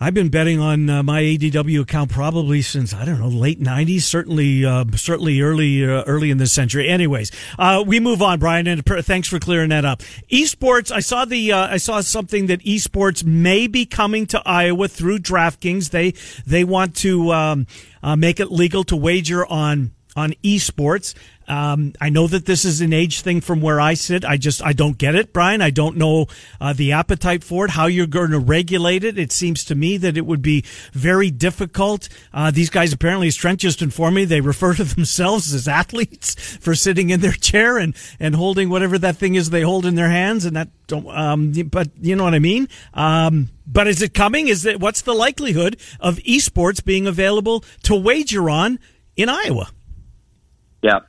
I've 0.00 0.14
been 0.14 0.28
betting 0.28 0.60
on 0.60 0.88
uh, 0.88 1.02
my 1.02 1.22
ADW 1.22 1.80
account 1.80 2.12
probably 2.12 2.62
since 2.62 2.94
I 2.94 3.04
don't 3.04 3.18
know 3.18 3.28
late 3.28 3.60
'90s, 3.60 4.02
certainly 4.02 4.64
uh, 4.64 4.84
certainly 4.94 5.40
early 5.40 5.84
uh, 5.84 6.04
early 6.04 6.30
in 6.30 6.38
this 6.38 6.52
century. 6.52 6.88
Anyways, 6.88 7.32
uh, 7.58 7.82
we 7.84 7.98
move 7.98 8.22
on, 8.22 8.38
Brian, 8.38 8.68
and 8.68 8.84
thanks 8.86 9.26
for 9.26 9.40
clearing 9.40 9.70
that 9.70 9.84
up. 9.84 10.02
Esports, 10.30 10.92
I 10.92 11.00
saw 11.00 11.24
the 11.24 11.50
uh, 11.50 11.66
I 11.66 11.78
saw 11.78 12.00
something 12.00 12.46
that 12.46 12.60
esports 12.60 13.24
may 13.24 13.66
be 13.66 13.86
coming 13.86 14.26
to 14.26 14.40
Iowa 14.46 14.86
through 14.86 15.18
DraftKings. 15.18 15.90
They 15.90 16.12
they 16.46 16.62
want 16.62 16.94
to 16.98 17.32
um, 17.32 17.66
uh, 18.00 18.14
make 18.14 18.38
it 18.38 18.52
legal 18.52 18.84
to 18.84 18.96
wager 18.96 19.44
on 19.46 19.90
on 20.18 20.32
esports. 20.42 21.14
Um, 21.46 21.94
I 21.98 22.10
know 22.10 22.26
that 22.26 22.44
this 22.44 22.66
is 22.66 22.82
an 22.82 22.92
age 22.92 23.22
thing 23.22 23.40
from 23.40 23.62
where 23.62 23.80
I 23.80 23.94
sit. 23.94 24.24
I 24.24 24.36
just 24.36 24.62
I 24.62 24.74
don't 24.74 24.98
get 24.98 25.14
it, 25.14 25.32
Brian. 25.32 25.62
I 25.62 25.70
don't 25.70 25.96
know 25.96 26.26
uh, 26.60 26.74
the 26.74 26.92
appetite 26.92 27.42
for 27.42 27.64
it. 27.64 27.70
How 27.70 27.86
you're 27.86 28.06
going 28.06 28.32
to 28.32 28.38
regulate 28.38 29.02
it? 29.02 29.18
It 29.18 29.32
seems 29.32 29.64
to 29.66 29.74
me 29.74 29.96
that 29.96 30.18
it 30.18 30.26
would 30.26 30.42
be 30.42 30.64
very 30.92 31.30
difficult. 31.30 32.10
Uh, 32.34 32.50
these 32.50 32.68
guys 32.68 32.92
apparently, 32.92 33.28
as 33.28 33.36
Trent 33.36 33.60
just 33.60 33.80
informed 33.80 34.16
me, 34.16 34.24
they 34.26 34.40
refer 34.52 34.74
to 34.74 34.84
themselves 34.84 35.54
as 35.54 35.66
athletes 35.66 36.34
for 36.58 36.74
sitting 36.74 37.08
in 37.08 37.20
their 37.20 37.32
chair 37.32 37.78
and 37.78 37.96
and 38.20 38.34
holding 38.34 38.68
whatever 38.68 38.98
that 38.98 39.16
thing 39.16 39.36
is 39.36 39.48
they 39.48 39.62
hold 39.62 39.86
in 39.86 39.94
their 39.94 40.10
hands, 40.10 40.44
and 40.44 40.54
that 40.56 40.68
don't. 40.86 41.08
Um, 41.08 41.52
but 41.70 41.88
you 41.98 42.14
know 42.14 42.24
what 42.24 42.34
I 42.34 42.40
mean. 42.40 42.68
Um, 42.92 43.48
but 43.66 43.86
is 43.86 44.02
it 44.02 44.12
coming? 44.12 44.48
Is 44.48 44.66
it 44.66 44.80
what's 44.80 45.00
the 45.00 45.14
likelihood 45.14 45.78
of 45.98 46.16
esports 46.18 46.84
being 46.84 47.06
available 47.06 47.64
to 47.84 47.94
wager 47.94 48.50
on 48.50 48.78
in 49.16 49.30
Iowa? 49.30 49.70
Yeah. 50.82 51.00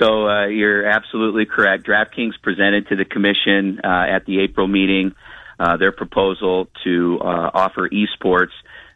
So 0.00 0.28
uh, 0.28 0.46
you're 0.46 0.86
absolutely 0.86 1.46
correct. 1.46 1.86
DraftKings 1.86 2.40
presented 2.42 2.88
to 2.88 2.96
the 2.96 3.04
commission 3.04 3.80
uh, 3.82 4.06
at 4.08 4.24
the 4.24 4.40
April 4.40 4.66
meeting 4.66 5.14
uh, 5.58 5.76
their 5.76 5.92
proposal 5.92 6.68
to 6.84 7.18
uh, 7.20 7.50
offer 7.52 7.88
esports. 7.88 8.52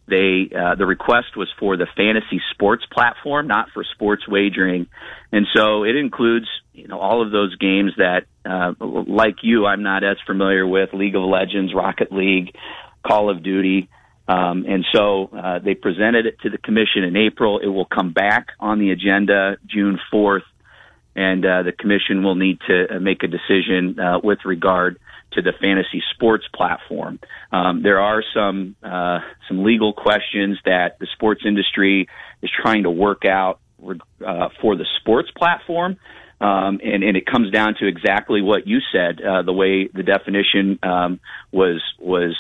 They 0.06 0.50
uh, 0.54 0.74
the 0.74 0.86
request 0.86 1.36
was 1.36 1.48
for 1.58 1.76
the 1.76 1.86
fantasy 1.96 2.40
sports 2.52 2.84
platform, 2.90 3.46
not 3.46 3.68
for 3.72 3.84
sports 3.84 4.28
wagering, 4.28 4.86
and 5.32 5.46
so 5.54 5.84
it 5.84 5.96
includes 5.96 6.46
you 6.74 6.88
know 6.88 6.98
all 6.98 7.22
of 7.22 7.30
those 7.30 7.56
games 7.56 7.92
that, 7.96 8.24
uh, 8.44 8.74
like 8.80 9.36
you, 9.42 9.64
I'm 9.64 9.82
not 9.82 10.04
as 10.04 10.18
familiar 10.26 10.66
with 10.66 10.92
League 10.92 11.16
of 11.16 11.22
Legends, 11.22 11.72
Rocket 11.74 12.12
League, 12.12 12.54
Call 13.06 13.30
of 13.30 13.42
Duty. 13.42 13.88
Um, 14.26 14.64
and 14.66 14.86
so 14.92 15.28
uh, 15.32 15.58
they 15.58 15.74
presented 15.74 16.26
it 16.26 16.40
to 16.40 16.50
the 16.50 16.58
commission 16.58 17.04
in 17.04 17.16
April. 17.16 17.58
It 17.58 17.68
will 17.68 17.84
come 17.84 18.12
back 18.12 18.48
on 18.58 18.78
the 18.78 18.90
agenda 18.90 19.58
June 19.66 20.00
4th, 20.12 20.44
and 21.14 21.44
uh, 21.44 21.62
the 21.62 21.72
commission 21.72 22.24
will 22.24 22.34
need 22.34 22.58
to 22.66 22.96
uh, 22.96 23.00
make 23.00 23.22
a 23.22 23.28
decision 23.28 23.98
uh, 24.00 24.20
with 24.22 24.38
regard 24.44 24.98
to 25.32 25.42
the 25.42 25.52
fantasy 25.60 26.02
sports 26.14 26.44
platform. 26.54 27.18
Um, 27.52 27.82
there 27.82 28.00
are 28.00 28.22
some 28.34 28.76
uh, 28.82 29.18
some 29.48 29.62
legal 29.64 29.92
questions 29.92 30.58
that 30.64 30.98
the 31.00 31.06
sports 31.12 31.42
industry 31.44 32.08
is 32.40 32.50
trying 32.62 32.84
to 32.84 32.90
work 32.90 33.24
out 33.24 33.60
uh, 33.84 34.48
for 34.60 34.76
the 34.76 34.86
sports 35.00 35.30
platform. 35.36 35.98
Um, 36.40 36.80
and, 36.82 37.02
and 37.04 37.16
it 37.16 37.26
comes 37.26 37.50
down 37.52 37.74
to 37.78 37.86
exactly 37.86 38.42
what 38.42 38.66
you 38.66 38.80
said. 38.92 39.18
The 39.18 39.52
way 39.52 39.86
the 39.86 40.02
definition 40.02 40.78
um, 40.82 41.20
was 41.52 41.80
was 41.98 42.36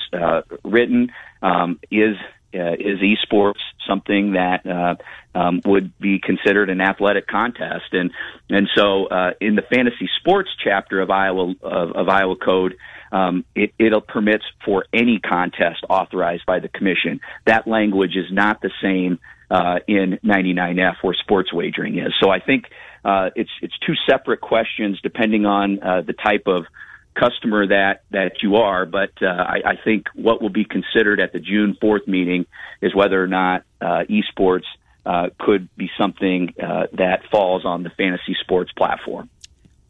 written 0.64 1.10
um, 1.44 1.78
is 1.90 2.16
uh, 2.54 2.72
is 2.72 3.00
esports 3.00 3.60
something 3.86 4.32
that 4.32 4.64
uh, 4.66 4.94
um, 5.38 5.60
would 5.64 5.96
be 5.98 6.18
considered 6.18 6.70
an 6.70 6.80
athletic 6.80 7.26
contest, 7.26 7.92
and 7.92 8.10
and 8.48 8.68
so 8.74 9.06
uh, 9.06 9.32
in 9.40 9.54
the 9.54 9.62
fantasy 9.62 10.08
sports 10.20 10.50
chapter 10.62 11.00
of 11.00 11.10
Iowa 11.10 11.54
of, 11.62 11.92
of 11.92 12.08
Iowa 12.08 12.36
Code, 12.36 12.76
um, 13.12 13.44
it, 13.54 13.74
it'll 13.78 14.00
permits 14.00 14.44
for 14.64 14.86
any 14.92 15.20
contest 15.20 15.84
authorized 15.88 16.46
by 16.46 16.60
the 16.60 16.68
commission. 16.68 17.20
That 17.46 17.66
language 17.66 18.16
is 18.16 18.32
not 18.32 18.62
the 18.62 18.70
same 18.82 19.18
uh, 19.50 19.80
in 19.86 20.18
99F 20.24 20.96
where 21.02 21.14
sports 21.14 21.52
wagering 21.52 21.98
is. 21.98 22.12
So 22.22 22.30
I 22.30 22.40
think 22.40 22.64
uh, 23.04 23.30
it's 23.36 23.50
it's 23.60 23.78
two 23.86 23.94
separate 24.08 24.40
questions 24.40 24.98
depending 25.02 25.44
on 25.44 25.82
uh, 25.82 26.00
the 26.00 26.14
type 26.14 26.44
of 26.46 26.64
customer 27.14 27.66
that 27.68 28.02
that 28.10 28.42
you 28.42 28.56
are. 28.56 28.86
But 28.86 29.10
uh, 29.22 29.26
I, 29.26 29.60
I 29.64 29.76
think 29.82 30.06
what 30.14 30.42
will 30.42 30.50
be 30.50 30.64
considered 30.64 31.20
at 31.20 31.32
the 31.32 31.40
June 31.40 31.76
4th 31.82 32.06
meeting 32.06 32.46
is 32.80 32.94
whether 32.94 33.22
or 33.22 33.26
not 33.26 33.64
uh, 33.80 34.04
esports 34.08 34.64
uh, 35.06 35.28
could 35.38 35.68
be 35.76 35.90
something 35.98 36.54
uh, 36.62 36.86
that 36.94 37.22
falls 37.30 37.64
on 37.64 37.82
the 37.82 37.90
fantasy 37.90 38.36
sports 38.40 38.72
platform. 38.72 39.28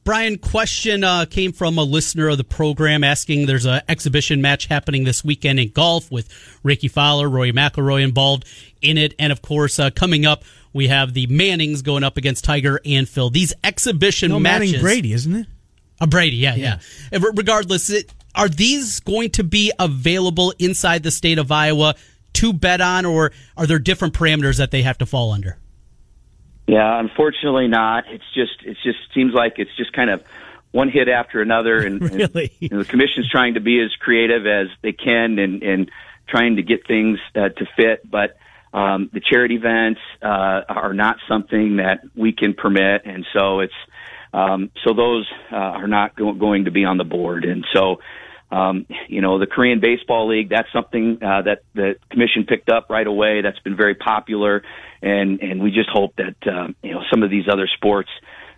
Brian, 0.05 0.37
question 0.37 1.03
uh, 1.03 1.25
came 1.25 1.53
from 1.53 1.79
a 1.79 1.83
listener 1.83 2.29
of 2.29 2.37
the 2.37 2.45
program 2.45 3.03
asking 3.03 3.47
there's 3.47 3.65
an 3.65 3.81
exhibition 3.89 4.43
match 4.43 4.67
happening 4.67 5.05
this 5.05 5.25
weekend 5.25 5.59
in 5.59 5.71
golf 5.71 6.13
with 6.13 6.29
Rickie 6.63 6.89
Fowler, 6.89 7.27
Rory 7.27 7.53
McIlroy 7.53 8.03
involved 8.05 8.45
in 8.83 8.99
it. 8.99 9.15
And 9.19 9.33
of 9.33 9.41
course, 9.41 9.79
uh, 9.79 9.89
coming 9.89 10.27
up, 10.27 10.45
we 10.75 10.89
have 10.89 11.15
the 11.15 11.27
Mannings 11.29 11.81
going 11.81 12.05
up 12.05 12.19
against 12.19 12.45
Tiger 12.45 12.81
and 12.85 13.09
Phil. 13.09 13.31
These 13.31 13.55
exhibition 13.65 14.31
No, 14.31 14.39
matches. 14.39 14.73
Manning 14.73 14.83
Brady, 14.83 15.13
isn't 15.15 15.35
it? 15.35 15.47
Uh, 16.01 16.07
Brady, 16.07 16.37
yeah, 16.37 16.55
yeah. 16.55 16.79
Re- 17.13 17.33
Regardless, 17.35 17.91
it, 17.91 18.13
are 18.35 18.49
these 18.49 19.01
going 19.01 19.31
to 19.31 19.45
be 19.45 19.73
available 19.79 20.53
inside 20.59 21.03
the 21.03 21.11
state 21.11 21.39
of 21.39 21.53
Iowa 21.53 21.95
to 22.35 22.53
bet 22.53 22.81
on, 22.81 23.07
or 23.07 23.33
are 23.57 23.67
there 23.67 23.79
different 23.79 24.15
parameters 24.15 24.59
that 24.59 24.71
they 24.71 24.83
have 24.83 24.99
to 24.99 25.07
fall 25.07 25.33
under? 25.33 25.57
Yeah, 26.67 26.99
unfortunately 26.99 27.69
not. 27.69 28.05
It's 28.09 28.25
just 28.35 28.63
it 28.65 28.77
just 28.83 28.99
seems 29.15 29.35
like 29.35 29.55
it's 29.59 29.75
just 29.77 29.93
kind 29.93 30.11
of 30.11 30.23
one 30.73 30.89
hit 30.89 31.09
after 31.09 31.41
another, 31.41 31.79
and, 31.79 32.03
and, 32.03 32.15
Really? 32.35 32.53
you 32.59 32.71
know, 32.71 32.79
the 32.79 32.85
commission's 32.85 33.31
trying 33.31 33.55
to 33.55 33.61
be 33.61 33.81
as 33.81 33.91
creative 34.01 34.47
as 34.47 34.69
they 34.83 34.93
can 34.93 35.39
and 35.39 35.63
and 35.63 35.91
trying 36.27 36.57
to 36.57 36.63
get 36.63 36.87
things 36.87 37.19
uh, 37.35 37.49
to 37.51 37.67
fit, 37.77 38.09
but. 38.11 38.37
Um, 38.73 39.09
the 39.13 39.21
charity 39.21 39.55
events 39.55 40.01
uh, 40.21 40.63
are 40.69 40.95
not 40.95 41.19
something 41.29 41.77
that 41.77 42.01
we 42.17 42.33
can 42.33 42.55
permit, 42.55 43.03
and 43.05 43.25
so 43.33 43.61
it's 43.61 43.73
um, 44.35 44.71
so 44.85 44.93
those 44.95 45.31
uh, 45.53 45.55
are 45.55 45.87
not 45.87 46.17
go- 46.17 46.33
going 46.33 46.65
to 46.65 46.73
be 46.73 46.85
on 46.85 46.99
the 46.99 47.05
board. 47.05 47.45
And 47.45 47.65
so, 47.73 48.01
um, 48.51 48.85
you 49.09 49.21
know, 49.21 49.39
the 49.39 49.47
Korean 49.47 49.79
Baseball 49.79 50.29
League 50.29 50.49
that's 50.49 50.69
something 50.73 51.19
uh, 51.23 51.43
that 51.43 51.63
the 51.75 51.95
commission 52.11 52.45
picked 52.45 52.69
up 52.69 52.91
right 52.91 53.07
away. 53.07 53.43
That's 53.43 53.59
been 53.61 53.77
very 53.77 53.95
popular, 53.95 54.63
and 55.01 55.41
and 55.41 55.63
we 55.63 55.71
just 55.71 55.89
hope 55.89 56.17
that 56.17 56.37
um, 56.53 56.75
you 56.83 56.93
know 56.93 57.03
some 57.11 57.23
of 57.23 57.31
these 57.31 57.45
other 57.49 57.69
sports 57.77 58.11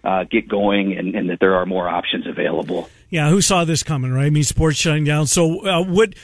uh, 0.02 0.24
get 0.24 0.48
going 0.48 0.96
and, 0.96 1.14
and 1.14 1.30
that 1.30 1.40
there 1.40 1.56
are 1.56 1.66
more 1.66 1.88
options 1.88 2.26
available. 2.26 2.88
Yeah, 3.10 3.28
who 3.28 3.40
saw 3.40 3.64
this 3.64 3.82
coming, 3.82 4.12
right? 4.12 4.26
I 4.26 4.30
mean, 4.30 4.44
sports 4.44 4.78
shutting 4.78 5.04
down. 5.04 5.26
So, 5.26 5.66
uh, 5.66 5.82
what? 5.82 6.14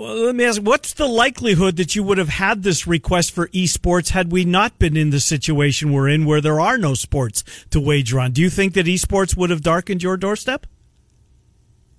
Well, 0.00 0.14
let 0.14 0.34
me 0.34 0.46
ask: 0.46 0.62
What's 0.62 0.94
the 0.94 1.06
likelihood 1.06 1.76
that 1.76 1.94
you 1.94 2.02
would 2.02 2.16
have 2.16 2.30
had 2.30 2.62
this 2.62 2.86
request 2.86 3.32
for 3.32 3.48
esports 3.48 4.08
had 4.08 4.32
we 4.32 4.46
not 4.46 4.78
been 4.78 4.96
in 4.96 5.10
the 5.10 5.20
situation 5.20 5.92
we're 5.92 6.08
in, 6.08 6.24
where 6.24 6.40
there 6.40 6.58
are 6.58 6.78
no 6.78 6.94
sports 6.94 7.44
to 7.68 7.78
wager 7.78 8.18
on? 8.18 8.32
Do 8.32 8.40
you 8.40 8.48
think 8.48 8.72
that 8.72 8.86
esports 8.86 9.36
would 9.36 9.50
have 9.50 9.60
darkened 9.60 10.02
your 10.02 10.16
doorstep? 10.16 10.66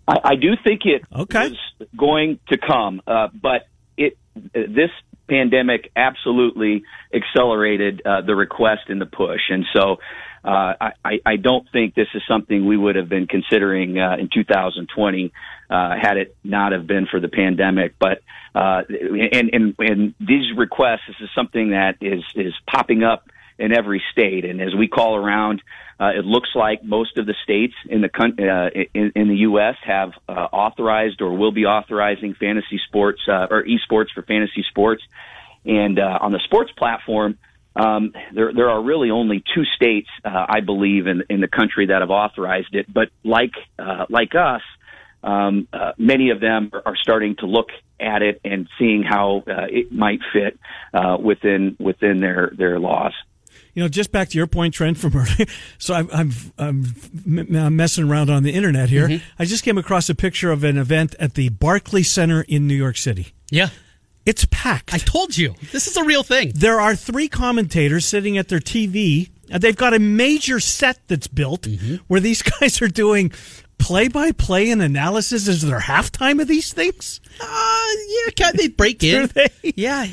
I, 0.07 0.15
I 0.23 0.35
do 0.35 0.55
think 0.63 0.81
it 0.85 1.03
Okay. 1.15 1.49
was 1.49 1.87
going 1.95 2.39
to 2.49 2.57
come, 2.57 3.03
uh, 3.05 3.27
but 3.39 3.67
it 3.95 4.17
this 4.33 4.89
pandemic 5.29 5.91
absolutely 5.95 6.81
accelerated 7.13 8.01
uh, 8.03 8.21
the 8.21 8.35
request 8.35 8.81
and 8.89 8.99
the 8.99 9.05
push, 9.05 9.41
and 9.51 9.63
so 9.75 9.97
uh, 10.43 10.73
I- 11.03 11.19
I, 11.25 11.35
don't 11.35 11.69
think 11.71 11.93
this 11.93 12.07
is 12.15 12.23
something 12.27 12.65
we 12.65 12.75
would 12.75 12.95
have 12.95 13.09
been 13.09 13.27
considering 13.27 13.99
uh, 13.99 14.17
in 14.19 14.29
2020 14.33 15.31
uh, 15.69 15.95
had 16.01 16.17
it 16.17 16.35
not 16.43 16.71
have 16.71 16.87
been 16.87 17.05
for 17.05 17.19
the 17.19 17.27
pandemic. 17.27 17.95
But 17.99 18.21
uh, 18.55 18.81
and, 18.89 19.49
and 19.53 19.75
and 19.77 20.15
these 20.19 20.55
requests, 20.55 21.01
this 21.07 21.17
is 21.21 21.29
something 21.35 21.71
that 21.71 21.97
is 22.01 22.23
is 22.35 22.53
popping 22.67 23.03
up 23.03 23.29
in 23.59 23.71
every 23.71 24.01
state. 24.11 24.43
And 24.43 24.59
as 24.59 24.73
we 24.73 24.87
call 24.87 25.15
around, 25.15 25.61
uh, 25.99 26.11
it 26.17 26.25
looks 26.25 26.49
like 26.55 26.83
most 26.83 27.17
of 27.17 27.27
the 27.27 27.35
states 27.43 27.75
in 27.87 28.01
the 28.01 28.09
uh, 28.19 28.81
in, 28.95 29.11
in 29.15 29.27
the 29.27 29.37
U.S. 29.37 29.75
have 29.83 30.13
uh, 30.27 30.31
authorized 30.31 31.21
or 31.21 31.37
will 31.37 31.51
be 31.51 31.65
authorizing 31.65 32.33
fantasy 32.33 32.79
sports 32.87 33.21
uh, 33.27 33.47
or 33.51 33.63
esports 33.63 34.07
for 34.13 34.23
fantasy 34.23 34.65
sports. 34.67 35.03
And 35.63 35.99
uh, 35.99 36.17
on 36.19 36.31
the 36.31 36.39
sports 36.39 36.71
platform, 36.75 37.37
um, 37.75 38.13
there 38.33 38.53
there 38.53 38.69
are 38.69 38.81
really 38.81 39.09
only 39.11 39.43
two 39.55 39.63
states, 39.75 40.09
uh, 40.25 40.45
I 40.49 40.59
believe, 40.61 41.07
in 41.07 41.23
in 41.29 41.41
the 41.41 41.47
country 41.47 41.87
that 41.87 42.01
have 42.01 42.09
authorized 42.09 42.73
it. 42.73 42.91
But 42.91 43.09
like 43.23 43.53
uh, 43.79 44.05
like 44.09 44.35
us, 44.35 44.61
um, 45.23 45.67
uh, 45.71 45.93
many 45.97 46.31
of 46.31 46.39
them 46.39 46.69
are, 46.73 46.81
are 46.85 46.97
starting 46.97 47.35
to 47.37 47.45
look 47.45 47.69
at 47.99 48.21
it 48.21 48.41
and 48.43 48.67
seeing 48.79 49.03
how 49.03 49.43
uh, 49.47 49.67
it 49.69 49.91
might 49.91 50.19
fit 50.33 50.59
uh, 50.93 51.17
within 51.21 51.77
within 51.79 52.19
their 52.19 52.51
their 52.57 52.79
laws. 52.79 53.13
You 53.73 53.81
know, 53.83 53.87
just 53.87 54.11
back 54.11 54.27
to 54.29 54.37
your 54.37 54.47
point, 54.47 54.73
Trent, 54.73 54.97
from 54.97 55.15
earlier. 55.15 55.45
So 55.77 55.93
I'm, 55.93 56.09
I'm, 56.11 56.31
I'm 56.57 56.93
m- 57.25 57.55
m- 57.55 57.75
messing 57.77 58.09
around 58.09 58.29
on 58.29 58.43
the 58.43 58.51
internet 58.51 58.89
here. 58.89 59.21
I 59.39 59.45
just 59.45 59.63
came 59.63 59.77
across 59.77 60.09
a 60.09 60.15
picture 60.15 60.51
of 60.51 60.65
an 60.65 60.77
event 60.77 61.15
at 61.19 61.35
the 61.35 61.47
Barclay 61.49 62.03
Center 62.03 62.41
in 62.49 62.67
New 62.67 62.75
York 62.75 62.97
City. 62.97 63.33
Yeah. 63.49 63.69
It's 64.25 64.45
packed. 64.51 64.93
I 64.93 64.97
told 64.99 65.37
you. 65.37 65.55
This 65.71 65.87
is 65.87 65.97
a 65.97 66.03
real 66.03 66.23
thing. 66.23 66.51
there 66.55 66.79
are 66.79 66.95
three 66.95 67.27
commentators 67.27 68.05
sitting 68.05 68.37
at 68.37 68.47
their 68.49 68.59
TV. 68.59 69.29
They've 69.47 69.75
got 69.75 69.93
a 69.93 69.99
major 69.99 70.59
set 70.59 70.99
that's 71.07 71.27
built 71.27 71.67
where 72.07 72.19
these 72.19 72.41
guys 72.59 72.81
are 72.81 72.87
doing 72.87 73.31
play 73.77 74.07
by 74.07 74.31
play 74.31 74.69
and 74.69 74.81
analysis. 74.81 75.47
Is 75.47 75.63
there 75.63 75.79
halftime 75.79 76.39
of 76.41 76.47
these 76.47 76.71
things? 76.71 77.19
Uh, 77.41 77.87
yeah, 78.07 78.31
can 78.35 78.53
they 78.55 78.67
break 78.67 79.03
in? 79.03 79.27
They? 79.33 79.49
Yeah. 79.75 80.05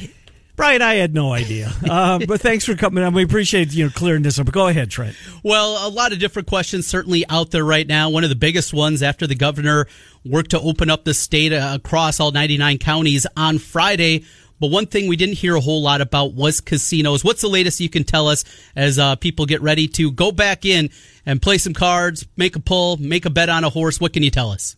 Brian, 0.59 0.83
I 0.83 0.95
had 0.95 1.15
no 1.15 1.33
idea. 1.33 1.73
Uh, 1.89 2.19
but 2.27 2.41
thanks 2.41 2.65
for 2.65 2.75
coming 2.75 3.05
on. 3.05 3.15
We 3.15 3.23
appreciate 3.23 3.73
you 3.73 3.85
know 3.85 3.91
clearing 3.91 4.25
this 4.25 4.41
up. 4.41 4.51
Go 4.51 4.67
ahead, 4.67 4.91
Trent. 4.91 5.17
Well, 5.45 5.87
a 5.87 5.89
lot 5.89 6.13
of 6.13 6.19
different 6.19 6.49
questions 6.49 6.85
certainly 6.85 7.25
out 7.29 7.53
there 7.53 7.65
right 7.65 7.87
now. 7.87 8.11
One 8.11 8.25
of 8.25 8.29
the 8.29 8.37
biggest 8.37 8.75
ones 8.75 9.01
after 9.01 9.29
the 9.29 9.37
governor 9.37 9.87
worked 10.25 10.51
to 10.51 10.61
open 10.61 10.91
up 10.91 11.05
the 11.05 11.15
state 11.15 11.53
uh, 11.53 11.71
across 11.75 12.19
all 12.19 12.33
99 12.33 12.79
counties 12.79 13.25
on 13.37 13.59
Friday. 13.59 14.25
But 14.59 14.73
one 14.73 14.87
thing 14.87 15.07
we 15.07 15.15
didn't 15.15 15.37
hear 15.37 15.55
a 15.55 15.61
whole 15.61 15.81
lot 15.81 16.01
about 16.01 16.35
was 16.35 16.61
casinos. 16.61 17.25
What's 17.25 17.41
the 17.41 17.49
latest 17.49 17.79
you 17.79 17.89
can 17.89 18.03
tell 18.03 18.27
us 18.27 18.45
as 18.75 18.99
uh, 18.99 19.15
people 19.15 19.47
get 19.47 19.63
ready 19.63 19.87
to 19.87 20.11
go 20.11 20.33
back 20.33 20.65
in 20.65 20.91
and 21.25 21.41
play 21.41 21.59
some 21.59 21.73
cards, 21.73 22.27
make 22.37 22.57
a 22.57 22.61
pull, 22.61 22.97
make 22.97 23.27
a 23.27 23.31
bet 23.31 23.49
on 23.49 23.63
a 23.63 23.71
horse? 23.71 24.01
What 24.01 24.13
can 24.13 24.25
you 24.25 24.31
tell 24.31 24.51
us? 24.51 24.77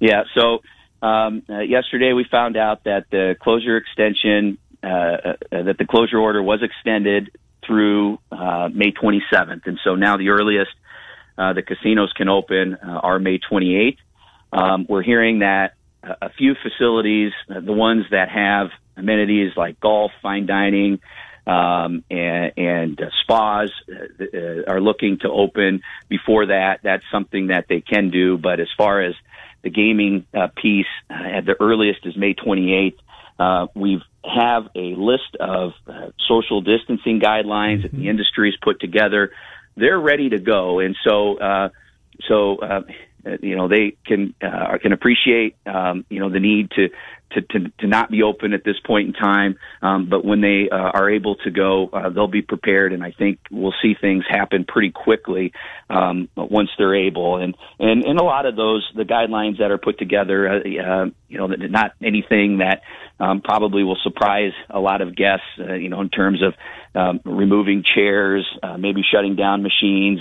Yeah. 0.00 0.24
So 0.34 0.58
um, 1.06 1.42
uh, 1.48 1.60
yesterday 1.60 2.12
we 2.12 2.24
found 2.30 2.56
out 2.56 2.84
that 2.84 3.06
the 3.10 3.36
closure 3.40 3.76
extension, 3.76 4.58
uh, 4.82 4.86
uh, 4.86 5.34
that 5.50 5.76
the 5.78 5.86
closure 5.88 6.18
order 6.18 6.42
was 6.42 6.60
extended 6.62 7.30
through 7.66 8.18
uh, 8.30 8.68
May 8.72 8.92
27th, 8.92 9.66
and 9.66 9.78
so 9.84 9.94
now 9.94 10.16
the 10.16 10.30
earliest 10.30 10.70
uh, 11.38 11.52
the 11.52 11.62
casinos 11.62 12.12
can 12.16 12.28
open 12.28 12.74
uh, 12.74 13.00
are 13.02 13.18
May 13.18 13.38
28th. 13.38 13.98
Um, 14.52 14.86
we're 14.88 15.02
hearing 15.02 15.40
that 15.40 15.74
a 16.02 16.30
few 16.30 16.54
facilities, 16.62 17.32
the 17.48 17.72
ones 17.72 18.04
that 18.10 18.28
have 18.28 18.68
amenities 18.96 19.52
like 19.56 19.78
golf, 19.80 20.12
fine 20.22 20.46
dining, 20.46 21.00
um, 21.46 22.04
and, 22.10 22.52
and 22.56 23.00
uh, 23.00 23.10
spas 23.22 23.70
uh, 23.88 24.62
are 24.66 24.80
looking 24.80 25.18
to 25.20 25.30
open 25.30 25.82
before 26.08 26.46
that. 26.46 26.80
That's 26.82 27.04
something 27.12 27.48
that 27.48 27.66
they 27.68 27.80
can 27.80 28.10
do. 28.10 28.38
But 28.38 28.60
as 28.60 28.68
far 28.76 29.02
as 29.02 29.14
the 29.66 29.70
gaming 29.70 30.24
uh, 30.32 30.46
piece, 30.54 30.86
uh, 31.10 31.38
at 31.38 31.44
the 31.44 31.56
earliest 31.60 32.06
is 32.06 32.16
May 32.16 32.34
28th. 32.34 32.98
Uh, 33.36 33.66
we 33.74 34.00
have 34.24 34.68
a 34.76 34.94
list 34.94 35.36
of 35.40 35.72
uh, 35.88 36.10
social 36.28 36.60
distancing 36.60 37.20
guidelines 37.20 37.82
that 37.82 37.90
the 37.90 38.08
industry 38.08 38.50
has 38.52 38.58
put 38.62 38.80
together. 38.80 39.32
They're 39.76 39.98
ready 39.98 40.28
to 40.30 40.38
go, 40.38 40.78
and 40.78 40.96
so 41.06 41.36
uh, 41.38 41.68
so 42.28 42.58
uh, 42.58 42.82
you 43.40 43.56
know 43.56 43.68
they 43.68 43.96
can 44.06 44.34
uh, 44.42 44.78
can 44.78 44.92
appreciate 44.92 45.56
um, 45.66 46.04
you 46.08 46.20
know 46.20 46.30
the 46.30 46.40
need 46.40 46.70
to, 46.72 46.88
to 47.32 47.40
to 47.42 47.72
to 47.80 47.86
not 47.86 48.10
be 48.10 48.22
open 48.22 48.52
at 48.52 48.64
this 48.64 48.76
point 48.84 49.08
in 49.08 49.12
time. 49.14 49.58
Um, 49.82 50.08
but 50.08 50.24
when 50.24 50.40
they 50.40 50.68
uh, 50.70 50.76
are 50.76 51.10
able 51.10 51.36
to 51.36 51.50
go, 51.50 51.88
uh, 51.92 52.10
they'll 52.10 52.28
be 52.28 52.42
prepared, 52.42 52.92
and 52.92 53.02
I 53.02 53.12
think 53.12 53.38
we'll 53.50 53.74
see 53.82 53.94
things 54.00 54.24
happen 54.28 54.64
pretty 54.64 54.90
quickly 54.90 55.52
um, 55.90 56.28
once 56.36 56.70
they're 56.78 56.94
able. 56.94 57.36
And 57.36 57.56
and 57.78 58.04
and 58.04 58.18
a 58.18 58.24
lot 58.24 58.46
of 58.46 58.56
those 58.56 58.88
the 58.94 59.04
guidelines 59.04 59.58
that 59.58 59.70
are 59.70 59.78
put 59.78 59.98
together, 59.98 60.48
uh, 60.48 60.58
uh, 60.58 61.06
you 61.28 61.38
know, 61.38 61.46
not 61.46 61.92
anything 62.02 62.58
that 62.58 62.82
um, 63.18 63.40
probably 63.40 63.82
will 63.82 63.98
surprise 64.02 64.52
a 64.70 64.80
lot 64.80 65.00
of 65.00 65.16
guests. 65.16 65.46
Uh, 65.58 65.74
you 65.74 65.88
know, 65.88 66.00
in 66.00 66.10
terms 66.10 66.42
of 66.42 66.54
um, 66.94 67.20
removing 67.24 67.82
chairs, 67.94 68.46
uh, 68.62 68.76
maybe 68.76 69.02
shutting 69.02 69.36
down 69.36 69.62
machines. 69.62 70.20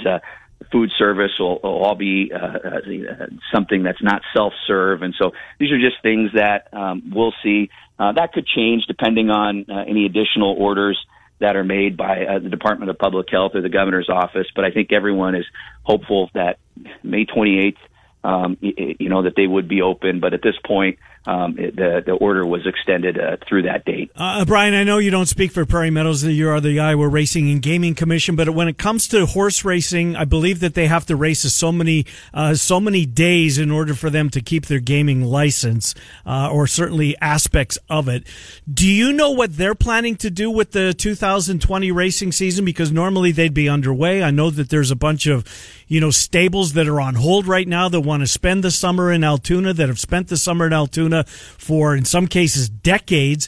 Food 0.71 0.91
service 0.97 1.31
will, 1.39 1.59
will 1.63 1.83
all 1.83 1.95
be 1.95 2.31
uh, 2.33 2.37
uh, 2.37 3.25
something 3.53 3.83
that's 3.83 4.01
not 4.01 4.21
self-serve, 4.33 5.01
and 5.01 5.13
so 5.19 5.31
these 5.59 5.71
are 5.71 5.79
just 5.79 6.01
things 6.01 6.31
that 6.33 6.67
um, 6.73 7.11
we'll 7.13 7.33
see. 7.43 7.69
Uh, 7.97 8.11
that 8.13 8.33
could 8.33 8.45
change 8.45 8.85
depending 8.87 9.29
on 9.29 9.65
uh, 9.69 9.83
any 9.87 10.05
additional 10.05 10.55
orders 10.57 10.99
that 11.39 11.55
are 11.55 11.63
made 11.63 11.97
by 11.97 12.25
uh, 12.25 12.39
the 12.39 12.49
Department 12.49 12.89
of 12.89 12.97
Public 12.97 13.29
Health 13.29 13.53
or 13.55 13.61
the 13.61 13.69
governor's 13.69 14.09
office. 14.09 14.47
But 14.55 14.65
I 14.65 14.71
think 14.71 14.91
everyone 14.91 15.35
is 15.35 15.45
hopeful 15.83 16.29
that 16.33 16.59
May 17.03 17.25
28th, 17.25 17.77
um, 18.23 18.57
you 18.61 19.09
know, 19.09 19.23
that 19.23 19.33
they 19.35 19.47
would 19.47 19.67
be 19.67 19.81
open. 19.81 20.19
But 20.19 20.33
at 20.33 20.41
this 20.41 20.55
point, 20.65 20.97
um, 21.27 21.57
it, 21.57 21.75
the 21.75 22.03
the 22.05 22.13
order 22.13 22.45
was 22.45 22.67
extended 22.67 23.19
uh, 23.19 23.37
through 23.47 23.63
that 23.63 23.83
date. 23.85 24.11
Uh, 24.15 24.45
Brian, 24.45 24.73
I 24.73 24.83
know 24.83 24.99
you 24.99 25.09
don't 25.09 25.25
speak 25.25 25.51
for 25.51 25.65
Prairie 25.65 25.89
Meadows. 25.89 26.23
You 26.23 26.49
are 26.49 26.61
the 26.61 26.79
Iowa 26.79 27.07
Racing 27.07 27.49
and 27.49 27.61
Gaming 27.61 27.95
Commission, 27.95 28.35
but 28.35 28.49
when 28.51 28.67
it 28.67 28.77
comes 28.77 29.07
to 29.09 29.25
horse 29.25 29.65
racing, 29.65 30.15
I 30.15 30.25
believe 30.25 30.59
that 30.59 30.75
they 30.75 30.87
have 30.87 31.05
to 31.07 31.15
race 31.15 31.41
so 31.41 31.71
many 31.71 32.05
uh, 32.33 32.53
so 32.53 32.79
many 32.79 33.05
days 33.05 33.57
in 33.57 33.71
order 33.71 33.95
for 33.95 34.09
them 34.09 34.29
to 34.31 34.41
keep 34.41 34.67
their 34.67 34.79
gaming 34.79 35.23
license, 35.23 35.95
uh, 36.25 36.49
or 36.51 36.67
certainly 36.67 37.15
aspects 37.19 37.77
of 37.89 38.07
it. 38.07 38.23
Do 38.71 38.87
you 38.87 39.11
know 39.11 39.31
what 39.31 39.57
they're 39.57 39.75
planning 39.75 40.15
to 40.17 40.29
do 40.29 40.51
with 40.51 40.71
the 40.71 40.93
2020 40.93 41.91
racing 41.91 42.31
season? 42.33 42.65
Because 42.65 42.91
normally 42.91 43.31
they'd 43.31 43.53
be 43.53 43.67
underway. 43.67 44.21
I 44.21 44.31
know 44.31 44.51
that 44.51 44.69
there's 44.69 44.91
a 44.91 44.95
bunch 44.95 45.25
of 45.25 45.43
you 45.87 45.99
know 45.99 46.11
stables 46.11 46.73
that 46.73 46.87
are 46.87 47.01
on 47.01 47.15
hold 47.15 47.47
right 47.47 47.67
now 47.67 47.89
that 47.89 48.01
want 48.01 48.21
to 48.21 48.27
spend 48.27 48.63
the 48.63 48.71
summer 48.71 49.11
in 49.11 49.23
Altoona 49.23 49.73
that 49.73 49.87
have 49.87 49.99
spent 49.99 50.27
the 50.27 50.37
summer 50.37 50.67
in 50.67 50.73
Altoona 50.73 51.14
for, 51.23 51.95
in 51.95 52.05
some 52.05 52.27
cases, 52.27 52.69
decades. 52.69 53.47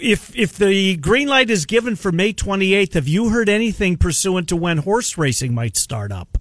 If 0.00 0.34
if 0.36 0.56
the 0.56 0.96
green 0.96 1.26
light 1.26 1.50
is 1.50 1.66
given 1.66 1.96
for 1.96 2.12
May 2.12 2.32
28th, 2.32 2.94
have 2.94 3.08
you 3.08 3.30
heard 3.30 3.48
anything 3.48 3.96
pursuant 3.96 4.48
to 4.50 4.56
when 4.56 4.78
horse 4.78 5.18
racing 5.18 5.52
might 5.52 5.76
start 5.76 6.12
up? 6.12 6.38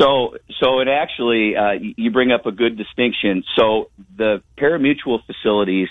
So, 0.00 0.36
so 0.60 0.80
it 0.80 0.88
actually, 0.88 1.56
uh, 1.56 1.72
you 1.72 2.10
bring 2.10 2.32
up 2.32 2.46
a 2.46 2.52
good 2.52 2.78
distinction. 2.78 3.44
So 3.56 3.90
the 4.16 4.42
parimutuel 4.56 5.20
facilities 5.26 5.88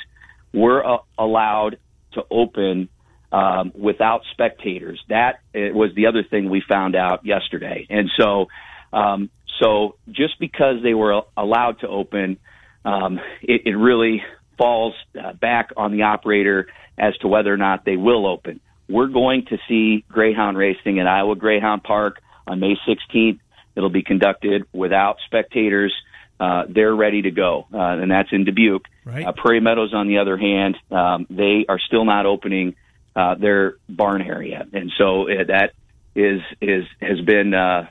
were 0.52 0.84
uh, 0.84 0.98
allowed 1.18 1.78
to 2.13 2.24
open 2.32 2.89
um, 3.32 3.72
without 3.76 4.22
spectators. 4.32 5.00
That 5.10 5.42
uh, 5.54 5.74
was 5.74 5.94
the 5.96 6.08
other 6.08 6.24
thing 6.24 6.50
we 6.50 6.63
found 6.68 6.96
out 6.96 7.24
yesterday. 7.24 7.86
And 7.89 8.10
so, 8.18 8.48
um, 8.92 9.30
so 9.60 9.98
just 10.10 10.39
because 10.39 10.82
they 10.82 10.96
were 10.96 11.22
allowed 11.38 11.82
to 11.82 11.88
open, 11.88 12.38
um, 12.86 13.20
it, 13.42 13.63
it 13.65 13.76
really 13.76 14.24
falls 14.58 14.94
uh, 15.20 15.34
back 15.34 15.72
on 15.78 15.92
the 15.92 16.04
operator 16.04 16.68
as 16.98 17.15
to 17.18 17.28
whether 17.28 17.54
or 17.54 17.58
not 17.58 17.86
they 17.86 17.96
will 17.96 18.28
open. 18.28 18.60
We're 18.88 19.08
going 19.08 19.46
to 19.46 19.58
see 19.68 20.04
Greyhound 20.10 20.58
racing 20.58 21.00
at 21.00 21.08
Iowa 21.08 21.36
Greyhound 21.36 21.84
Park 21.84 22.22
on 22.48 22.60
May 22.60 22.76
16th. 22.88 23.39
It'll 23.76 23.89
be 23.89 24.04
conducted 24.04 24.65
without 24.74 25.18
spectators. 25.26 25.94
Uh, 26.39 26.63
they're 26.70 26.96
ready 26.96 27.22
to 27.22 27.32
go, 27.32 27.68
uh, 27.74 27.78
and 27.78 28.10
that's 28.10 28.30
in 28.32 28.46
Dubuque. 28.46 28.86
Right. 29.06 29.26
Uh, 29.26 29.34
Prairie 29.34 29.60
Meadows, 29.60 29.94
on 29.94 30.08
the 30.08 30.20
other 30.20 30.38
hand, 30.38 30.78
um, 30.89 31.28
they 31.30 31.65
are 31.68 31.80
still 31.80 32.06
not 32.06 32.26
opening 32.26 32.76
uh, 33.15 33.36
their 33.36 33.76
barn 33.89 34.22
area, 34.22 34.65
and 34.72 34.92
so 34.98 35.30
uh, 35.30 35.44
that 35.48 35.74
is 36.15 36.42
is 36.62 36.86
has 37.02 37.20
been, 37.22 37.54
uh, 37.54 37.88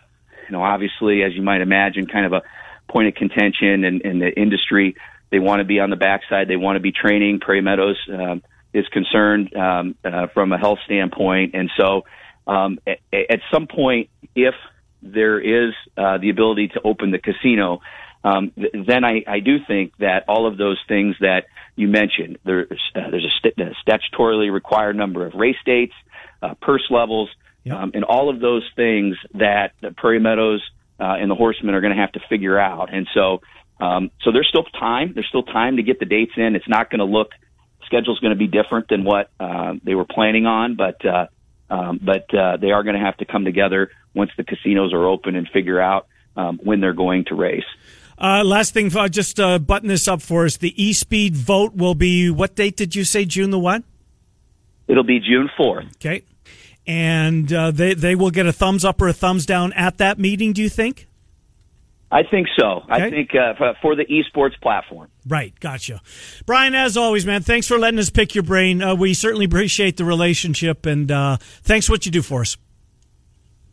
you 0.46 0.52
know, 0.52 0.62
obviously 0.62 1.22
as 1.22 1.34
you 1.34 1.42
might 1.42 1.60
imagine, 1.60 2.06
kind 2.06 2.24
of 2.24 2.32
a 2.32 2.42
point 2.88 3.08
of 3.08 3.14
contention 3.14 3.84
in, 3.84 4.00
in 4.02 4.18
the 4.18 4.30
industry. 4.30 4.96
They 5.30 5.38
want 5.38 5.60
to 5.60 5.64
be 5.64 5.80
on 5.80 5.90
the 5.90 5.96
backside. 5.96 6.48
They 6.48 6.56
want 6.56 6.76
to 6.76 6.80
be 6.80 6.92
training. 6.92 7.40
Prairie 7.40 7.60
Meadows 7.60 7.98
um, 8.12 8.42
is 8.72 8.86
concerned 8.88 9.54
um, 9.54 9.94
uh, 10.04 10.28
from 10.28 10.52
a 10.52 10.58
health 10.58 10.78
standpoint, 10.84 11.54
and 11.54 11.70
so 11.76 12.04
um, 12.46 12.78
at, 12.86 12.98
at 13.12 13.40
some 13.52 13.66
point, 13.66 14.08
if 14.34 14.54
there 15.02 15.38
is 15.38 15.74
uh, 15.96 16.18
the 16.18 16.30
ability 16.30 16.68
to 16.68 16.80
open 16.82 17.10
the 17.10 17.18
casino, 17.18 17.80
um, 18.24 18.50
th- 18.56 18.72
then 18.86 19.04
I, 19.04 19.22
I 19.26 19.40
do 19.40 19.58
think 19.66 19.96
that 19.98 20.24
all 20.28 20.46
of 20.46 20.56
those 20.56 20.78
things 20.88 21.14
that 21.20 21.44
you 21.76 21.88
mentioned, 21.88 22.38
there's, 22.44 22.68
uh, 22.96 23.10
there's 23.10 23.24
a, 23.24 23.38
st- 23.38 23.54
a 23.58 23.74
statutorily 23.86 24.52
required 24.52 24.96
number 24.96 25.24
of 25.26 25.34
race 25.34 25.56
dates, 25.64 25.94
uh, 26.42 26.54
purse 26.60 26.86
levels, 26.90 27.28
Yep. 27.64 27.76
um, 27.76 27.90
and 27.92 28.04
all 28.04 28.30
of 28.30 28.40
those 28.40 28.62
things 28.76 29.16
that 29.34 29.72
the 29.82 29.90
Prairie 29.90 30.20
Meadows 30.20 30.62
uh, 30.98 31.16
and 31.18 31.30
the 31.30 31.34
Horsemen 31.34 31.74
are 31.74 31.80
going 31.80 31.94
to 31.94 32.00
have 32.00 32.12
to 32.12 32.20
figure 32.28 32.58
out. 32.58 32.92
And 32.92 33.06
so, 33.14 33.40
um, 33.80 34.10
so 34.22 34.32
there's 34.32 34.48
still 34.48 34.64
time. 34.64 35.12
There's 35.14 35.28
still 35.28 35.42
time 35.42 35.76
to 35.76 35.82
get 35.82 35.98
the 35.98 36.06
dates 36.06 36.32
in. 36.36 36.56
It's 36.56 36.68
not 36.68 36.90
going 36.90 37.00
to 37.00 37.04
look 37.04 37.30
schedule's 37.88 38.18
going 38.20 38.32
to 38.32 38.38
be 38.38 38.46
different 38.46 38.88
than 38.88 39.02
what 39.02 39.30
uh, 39.40 39.74
they 39.82 39.94
were 39.94 40.04
planning 40.04 40.46
on, 40.46 40.76
but 40.76 41.04
uh, 41.04 41.26
um, 41.70 42.00
but 42.02 42.32
uh, 42.34 42.56
they 42.56 42.70
are 42.70 42.82
going 42.82 42.94
to 42.94 43.04
have 43.04 43.16
to 43.18 43.24
come 43.24 43.44
together 43.44 43.90
once 44.14 44.30
the 44.36 44.44
casinos 44.44 44.92
are 44.92 45.06
open 45.06 45.34
and 45.34 45.48
figure 45.48 45.80
out 45.80 46.06
um, 46.36 46.58
when 46.62 46.80
they're 46.80 46.94
going 46.94 47.24
to 47.26 47.34
race. 47.34 47.64
Uh, 48.18 48.42
last 48.42 48.72
thing, 48.74 48.94
uh, 48.96 49.08
just 49.08 49.38
uh, 49.38 49.58
button 49.58 49.88
this 49.88 50.08
up 50.08 50.22
for 50.22 50.44
us. 50.44 50.56
The 50.56 50.82
E 50.82 50.92
Speed 50.92 51.36
vote 51.36 51.74
will 51.74 51.94
be 51.94 52.30
what 52.30 52.54
date 52.54 52.76
did 52.76 52.94
you 52.94 53.04
say? 53.04 53.24
June 53.24 53.50
the 53.50 53.58
what? 53.58 53.82
It'll 54.86 55.04
be 55.04 55.20
June 55.20 55.50
4th. 55.58 55.96
Okay. 55.96 56.22
And 56.88 57.52
uh, 57.52 57.70
they, 57.70 57.92
they 57.92 58.14
will 58.14 58.30
get 58.30 58.46
a 58.46 58.52
thumbs 58.52 58.82
up 58.82 59.00
or 59.02 59.08
a 59.08 59.12
thumbs 59.12 59.44
down 59.44 59.74
at 59.74 59.98
that 59.98 60.18
meeting, 60.18 60.54
do 60.54 60.62
you 60.62 60.70
think? 60.70 61.06
I 62.10 62.22
think 62.22 62.48
so. 62.58 62.78
Okay. 62.90 62.92
I 63.04 63.10
think 63.10 63.34
uh, 63.34 63.52
for- 63.56 63.74
for 63.82 63.94
the 63.94 64.06
esports 64.06 64.58
platform. 64.62 65.08
Right, 65.26 65.52
gotcha. 65.60 66.00
Brian, 66.46 66.74
as 66.74 66.96
always, 66.96 67.26
man, 67.26 67.42
thanks 67.42 67.68
for 67.68 67.78
letting 67.78 68.00
us 68.00 68.08
pick 68.08 68.34
your 68.34 68.44
brain. 68.44 68.80
Uh, 68.82 68.94
we 68.94 69.12
certainly 69.12 69.44
appreciate 69.44 69.98
the 69.98 70.06
relationship, 70.06 70.86
and 70.86 71.12
uh, 71.12 71.36
thanks 71.62 71.84
for 71.86 71.92
what 71.92 72.06
you 72.06 72.10
do 72.12 72.22
for 72.22 72.40
us. 72.40 72.56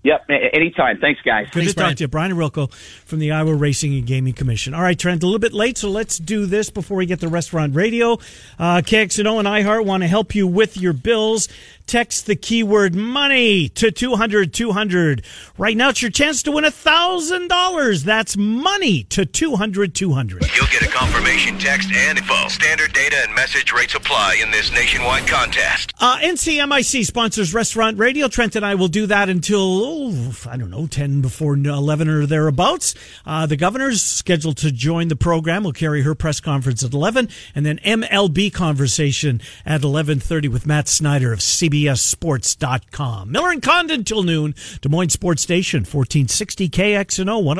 Yep, 0.03 0.29
anytime. 0.53 0.99
Thanks, 0.99 1.19
guys. 1.25 1.47
Good 1.49 1.67
to 1.67 1.73
talk 1.73 1.95
to 1.95 2.03
you. 2.03 2.07
Brian 2.07 2.31
Ohorilko 2.31 2.71
from 3.05 3.17
the 3.17 3.31
Iowa 3.31 3.55
Racing 3.55 3.95
and 3.95 4.05
Gaming 4.05 4.33
Commission. 4.33 4.75
All 4.75 4.83
right, 4.83 4.99
Trent, 4.99 5.23
a 5.23 5.25
little 5.25 5.39
bit 5.39 5.51
late, 5.51 5.79
so 5.79 5.89
let's 5.89 6.19
do 6.19 6.45
this 6.45 6.69
before 6.69 6.97
we 6.97 7.07
get 7.07 7.21
to 7.21 7.27
restaurant 7.27 7.73
radio. 7.73 8.13
Uh, 8.59 8.83
KXNO 8.85 9.39
and 9.39 9.47
iHeart 9.47 9.83
want 9.83 10.03
to 10.03 10.07
help 10.07 10.35
you 10.35 10.45
with 10.45 10.77
your 10.77 10.93
bills. 10.93 11.47
Text 11.87 12.25
the 12.25 12.35
keyword 12.35 12.95
money 12.95 13.69
to 13.69 13.91
200 13.91 14.53
200. 14.53 15.23
Right 15.57 15.77
now, 15.77 15.89
it's 15.89 16.01
your 16.01 16.09
chance 16.09 16.41
to 16.43 16.51
win 16.51 16.65
a 16.65 16.71
$1,000. 16.71 18.03
That's 18.03 18.35
money 18.35 19.03
to 19.03 19.25
200 19.25 19.93
200. 19.93 20.55
You'll 20.55 20.65
get 20.67 20.81
a 20.81 20.87
confirmation 20.87 21.59
text 21.59 21.91
and 21.93 22.17
info. 22.17 22.47
Standard 22.47 22.91
data 22.93 23.17
and 23.23 23.35
message 23.35 23.71
rates 23.71 23.93
apply 23.93 24.39
in 24.41 24.49
this 24.49 24.71
nationwide 24.71 25.27
contest. 25.27 25.93
Uh, 25.99 26.17
NCMIC 26.17 27.05
sponsors 27.05 27.53
Restaurant 27.53 27.99
Radio. 27.99 28.27
Trent 28.27 28.55
and 28.55 28.65
I 28.65 28.75
will 28.75 28.87
do 28.87 29.05
that 29.05 29.29
until, 29.29 29.83
oh, 29.83 30.33
I 30.49 30.57
don't 30.57 30.71
know, 30.71 30.87
10 30.87 31.21
before 31.21 31.55
11 31.55 32.09
or 32.09 32.25
thereabouts. 32.25 32.95
Uh, 33.25 33.45
the 33.45 33.57
governor's 33.57 34.01
scheduled 34.01 34.57
to 34.57 34.71
join 34.71 35.07
the 35.09 35.15
program. 35.15 35.63
We'll 35.63 35.73
carry 35.73 36.01
her 36.01 36.15
press 36.15 36.39
conference 36.39 36.83
at 36.83 36.93
11 36.93 37.29
and 37.53 37.65
then 37.65 37.77
MLB 37.79 38.51
conversation 38.51 39.39
at 39.65 39.83
1130 39.83 40.47
with 40.47 40.65
Matt 40.65 40.87
Snyder 40.87 41.31
of 41.31 41.41
CBSSports.com. 41.75 43.31
Miller 43.31 43.51
and 43.51 43.61
Condon 43.61 44.03
till 44.03 44.23
noon. 44.23 44.55
Des 44.81 44.89
Moines 44.89 45.09
Sports 45.09 45.41
Station, 45.41 45.79
1460 45.79 46.69
KXNO. 46.69 47.43
One, 47.43 47.57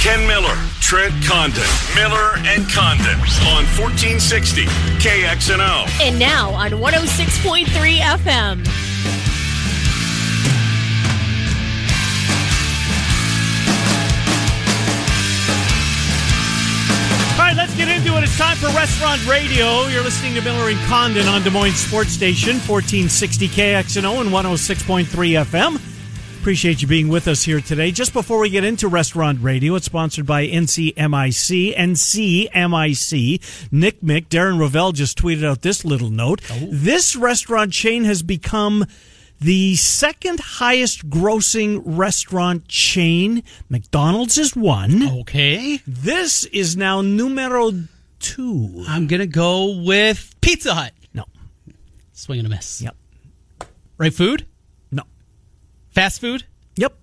Ken 0.00 0.26
Miller, 0.26 0.56
Trent 0.80 1.12
Condon, 1.24 1.62
Miller 1.94 2.36
and 2.46 2.68
Condon 2.70 3.18
on 3.52 3.64
1460 3.76 4.64
KXNO. 4.64 5.88
And 6.00 6.18
now 6.18 6.50
on 6.52 6.70
106.3 6.72 7.66
FM. 7.98 8.93
Right, 18.04 18.12
let's 18.12 18.12
get 18.12 18.12
into 18.12 18.18
it. 18.18 18.24
It's 18.24 18.38
time 18.38 18.56
for 18.56 18.66
Restaurant 18.76 19.26
Radio. 19.26 19.86
You're 19.86 20.02
listening 20.02 20.34
to 20.34 20.42
Miller 20.42 20.68
and 20.68 20.78
Condon 20.86 21.26
on 21.28 21.42
Des 21.42 21.50
Moines 21.50 21.74
Sports 21.74 22.10
Station, 22.10 22.54
1460 22.54 23.48
KXNO 23.48 24.20
and 24.20 24.30
106.3 24.30 25.06
FM. 25.44 26.40
Appreciate 26.40 26.82
you 26.82 26.88
being 26.88 27.08
with 27.08 27.26
us 27.26 27.42
here 27.42 27.60
today. 27.60 27.90
Just 27.90 28.12
before 28.12 28.38
we 28.38 28.50
get 28.50 28.64
into 28.64 28.88
Restaurant 28.88 29.40
Radio, 29.42 29.74
it's 29.76 29.86
sponsored 29.86 30.26
by 30.26 30.46
NCMIC. 30.46 31.74
NCMIC. 31.76 33.72
Nick 33.72 34.00
Mick, 34.02 34.28
Darren 34.28 34.58
Rovell 34.58 34.92
just 34.92 35.18
tweeted 35.18 35.44
out 35.44 35.62
this 35.62 35.84
little 35.84 36.10
note. 36.10 36.42
Oh. 36.50 36.68
This 36.70 37.16
restaurant 37.16 37.72
chain 37.72 38.04
has 38.04 38.22
become 38.22 38.84
the 39.40 39.76
second 39.76 40.40
highest 40.40 41.08
grossing 41.08 41.82
restaurant 41.84 42.68
chain. 42.68 43.42
McDonald's 43.68 44.36
is 44.36 44.54
one. 44.54 45.20
Okay. 45.20 45.80
This 45.86 46.44
is 46.46 46.76
now 46.76 47.00
numero 47.00 47.70
two. 48.24 48.84
I'm 48.88 49.06
to 49.20 49.26
go 49.26 49.82
with 49.82 50.34
Pizza 50.40 50.74
Hut. 50.74 50.92
No. 51.12 51.24
Swing 52.12 52.38
and 52.38 52.46
a 52.46 52.50
miss. 52.50 52.80
Yep. 52.80 52.96
Right 53.98 54.12
food? 54.12 54.46
No. 54.90 55.02
Fast 55.90 56.20
food? 56.20 56.44
Yep. 56.76 56.96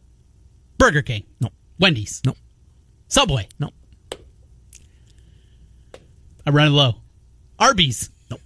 Burger 0.78 1.04
King? 1.04 1.24
No. 1.40 1.50
Wendy's? 1.80 2.22
No. 2.26 2.34
Subway? 3.08 3.48
No. 3.60 3.70
I'm 6.46 6.56
running 6.56 6.74
low. 6.74 6.96
Arby's? 7.60 8.10
No. 8.32 8.38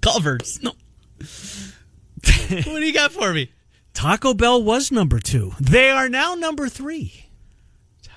Culver's? 0.00 0.62
No. 0.62 0.70
what 1.18 2.64
do 2.64 2.86
you 2.86 2.94
got 2.94 3.12
for 3.12 3.34
me? 3.34 3.52
Taco 3.92 4.32
Bell 4.32 4.62
was 4.62 4.90
number 4.90 5.18
two. 5.18 5.52
They 5.60 5.90
are 5.90 6.08
now 6.08 6.34
number 6.34 6.68
three. 6.68 7.23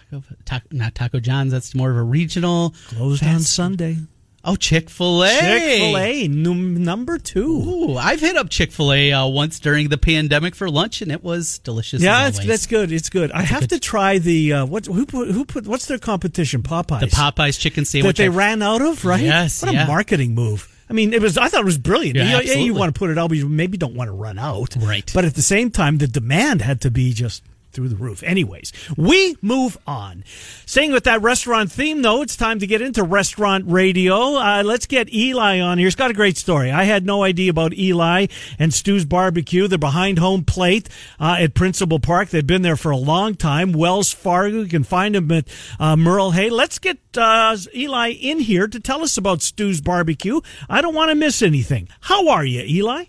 Taco, 0.10 0.24
taco, 0.46 0.68
not 0.72 0.96
Taco 0.96 1.20
John's. 1.20 1.52
That's 1.52 1.76
more 1.76 1.92
of 1.92 1.98
a 1.98 2.04
regional. 2.04 2.74
Closed 2.90 3.24
on 3.24 3.40
Sunday. 3.42 3.98
Oh, 4.44 4.56
Chick 4.56 4.90
Fil 4.90 5.26
A. 5.26 5.28
Chick 5.28 5.62
Fil 5.80 5.98
A, 5.98 6.28
number 6.30 7.18
two. 7.18 7.46
Ooh, 7.48 7.98
I've 7.98 8.22
hit 8.22 8.38
up 8.38 8.50
Chick 8.50 8.72
Fil 8.72 8.94
A 8.94 9.12
uh, 9.12 9.28
once 9.28 9.60
during 9.60 9.90
the 9.90 9.98
pandemic 9.98 10.56
for 10.56 10.70
lunch, 10.70 11.02
and 11.02 11.12
it 11.12 11.22
was 11.22 11.60
delicious. 11.60 12.02
Yeah, 12.02 12.30
it's, 12.30 12.40
that's 12.46 12.66
good. 12.66 12.94
It's 12.94 13.10
good. 13.10 13.32
I 13.34 13.42
have 13.42 13.68
to 13.68 13.80
try 13.80 14.20
the 14.20 14.54
uh, 14.54 14.66
what? 14.66 14.86
Who 14.86 15.06
put? 15.06 15.30
Who 15.32 15.44
put? 15.44 15.68
What's 15.68 15.88
their 15.88 15.98
competition? 15.98 16.64
Popeyes. 16.64 17.02
the 17.02 17.08
Popeyes 17.08 17.60
chicken 17.60 17.82
that 17.84 17.88
sandwich. 17.88 18.18
they 18.18 18.26
I've- 18.28 18.38
ran 18.38 18.62
out 18.62 18.82
of, 18.82 19.04
right? 19.04 19.22
Yes, 19.22 19.62
What 19.62 19.72
a 19.72 19.74
yeah. 19.74 19.88
marketing 19.88 20.34
move. 20.34 20.74
I 20.90 20.94
mean, 20.94 21.14
it 21.14 21.22
was. 21.22 21.38
I 21.38 21.50
thought 21.50 21.62
it 21.62 21.66
was 21.66 21.78
brilliant. 21.78 22.16
Yeah, 22.16 22.40
you, 22.40 22.48
yeah, 22.50 22.58
you 22.60 22.74
want 22.74 22.96
to 22.96 22.98
put 22.98 23.10
it 23.10 23.18
out, 23.18 23.28
but 23.28 23.38
you 23.38 23.50
maybe 23.50 23.78
don't 23.78 23.96
want 23.96 24.08
to 24.08 24.14
run 24.14 24.40
out. 24.40 24.78
Right. 24.80 25.12
But 25.14 25.26
at 25.26 25.36
the 25.36 25.42
same 25.42 25.70
time, 25.72 25.98
the 25.98 26.08
demand 26.08 26.62
had 26.62 26.80
to 26.82 26.92
be 26.92 27.12
just 27.12 27.44
through 27.78 27.90
the 27.90 27.96
roof. 27.96 28.24
Anyways, 28.24 28.74
we 28.98 29.38
move 29.40 29.78
on. 29.86 30.24
Staying 30.66 30.92
with 30.94 31.04
that 31.04 31.22
restaurant 31.22 31.72
theme, 31.72 32.02
though, 32.02 32.24
it's 32.24 32.36
time 32.36 32.58
to 32.58 32.66
get 32.66 32.82
into 32.82 33.04
restaurant 33.04 33.66
radio. 33.68 34.16
Uh, 34.16 34.64
let's 34.66 34.88
get 34.88 35.14
Eli 35.14 35.60
on 35.60 35.78
here. 35.78 35.86
He's 35.86 35.94
got 35.94 36.10
a 36.10 36.16
great 36.16 36.38
story. 36.38 36.72
I 36.72 36.86
had 36.86 37.06
no 37.06 37.22
idea 37.22 37.52
about 37.52 37.76
Eli 37.76 38.26
and 38.58 38.74
Stu's 38.74 39.06
Barbecue. 39.06 39.68
They're 39.68 39.78
behind 39.78 40.18
home 40.18 40.44
plate 40.44 40.90
uh, 41.20 41.36
at 41.38 41.54
Principal 41.54 42.00
Park. 42.00 42.30
They've 42.30 42.46
been 42.46 42.64
there 42.64 42.78
for 42.78 42.90
a 42.90 42.98
long 42.98 43.36
time. 43.36 43.74
Wells 43.74 44.12
Fargo. 44.12 44.62
You 44.62 44.68
can 44.68 44.84
find 44.84 45.14
them 45.14 45.32
at 45.32 45.48
uh, 45.80 45.96
Merle 45.96 46.32
Hay. 46.32 46.50
Let's 46.50 46.80
get 46.80 46.98
uh, 47.16 47.56
Eli 47.76 48.10
in 48.10 48.40
here 48.40 48.68
to 48.68 48.80
tell 48.80 49.04
us 49.04 49.18
about 49.18 49.44
Stu's 49.44 49.82
Barbecue. 49.82 50.42
I 50.68 50.82
don't 50.82 50.96
want 50.96 51.10
to 51.10 51.16
miss 51.16 51.44
anything. 51.44 51.90
How 52.02 52.28
are 52.30 52.44
you, 52.44 52.64
Eli? 52.64 53.04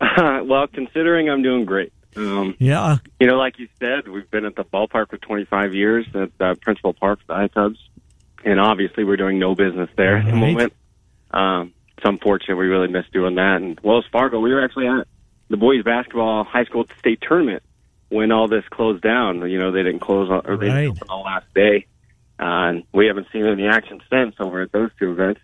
well, 0.18 0.66
considering 0.66 1.30
I'm 1.30 1.44
doing 1.44 1.64
great. 1.64 1.92
Um, 2.16 2.54
Yeah. 2.58 2.98
you 3.20 3.26
know, 3.26 3.36
like 3.38 3.58
you 3.58 3.68
said, 3.80 4.06
we've 4.08 4.30
been 4.30 4.44
at 4.44 4.54
the 4.56 4.64
ballpark 4.64 5.10
for 5.10 5.16
25 5.18 5.74
years 5.74 6.06
at 6.14 6.30
uh, 6.40 6.54
Principal 6.60 6.92
Park, 6.92 7.20
the 7.26 7.34
iCubs, 7.34 7.78
and 8.44 8.60
obviously 8.60 9.04
we're 9.04 9.16
doing 9.16 9.38
no 9.38 9.54
business 9.54 9.88
there 9.96 10.16
at 10.18 10.26
the 10.26 10.32
Right. 10.32 10.40
moment. 10.40 10.72
Um, 11.30 11.72
it's 11.96 12.06
unfortunate 12.06 12.56
we 12.56 12.66
really 12.66 12.88
missed 12.88 13.12
doing 13.12 13.36
that. 13.36 13.62
And 13.62 13.78
Wells 13.82 14.04
Fargo, 14.12 14.40
we 14.40 14.52
were 14.52 14.62
actually 14.64 14.88
at 14.88 15.06
the 15.48 15.56
boys 15.56 15.82
basketball 15.84 16.44
high 16.44 16.64
school 16.64 16.84
state 16.98 17.20
tournament 17.26 17.62
when 18.10 18.30
all 18.32 18.48
this 18.48 18.64
closed 18.70 19.02
down. 19.02 19.48
You 19.50 19.58
know, 19.58 19.70
they 19.70 19.82
didn't 19.82 20.00
close 20.00 20.28
on, 20.30 20.42
or 20.44 20.56
they 20.58 20.68
Right. 20.68 20.80
didn't 20.82 20.96
open 21.02 21.08
the 21.08 21.14
last 21.16 21.46
day, 21.54 21.86
uh, 22.38 22.44
and 22.44 22.82
we 22.92 23.06
haven't 23.06 23.28
seen 23.32 23.46
any 23.46 23.66
action 23.66 24.00
since 24.10 24.34
over 24.38 24.60
at 24.60 24.72
those 24.72 24.90
two 24.98 25.12
events. 25.12 25.40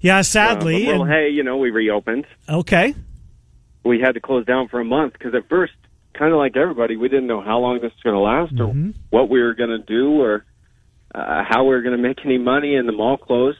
Yeah, 0.00 0.18
Uh, 0.18 0.22
sadly. 0.22 0.84
but, 0.86 0.92
well, 0.92 1.02
and- 1.02 1.10
hey, 1.12 1.28
you 1.30 1.42
know, 1.42 1.56
we 1.58 1.70
reopened. 1.70 2.24
okay. 2.48 2.94
We 3.84 4.00
had 4.00 4.12
to 4.12 4.20
close 4.20 4.44
down 4.44 4.68
for 4.68 4.80
a 4.80 4.84
month 4.84 5.12
because 5.14 5.34
at 5.34 5.48
first, 5.48 5.72
kind 6.18 6.32
of 6.32 6.38
like 6.38 6.56
everybody, 6.56 6.96
we 6.96 7.08
didn't 7.08 7.26
know 7.26 7.40
how 7.40 7.58
long 7.58 7.76
this 7.76 7.92
was 7.92 8.02
going 8.02 8.14
to 8.14 8.20
last 8.20 8.54
Mm-hmm. 8.54 8.90
or 8.90 8.94
what 9.10 9.30
we 9.30 9.40
were 9.40 9.54
going 9.54 9.70
to 9.70 9.78
do 9.78 10.20
or 10.20 10.44
uh, 11.14 11.44
how 11.48 11.64
we 11.64 11.70
were 11.70 11.82
going 11.82 11.96
to 11.96 12.02
make 12.02 12.18
any 12.24 12.38
money. 12.38 12.76
And 12.76 12.88
the 12.88 12.92
mall 12.92 13.16
closed. 13.16 13.58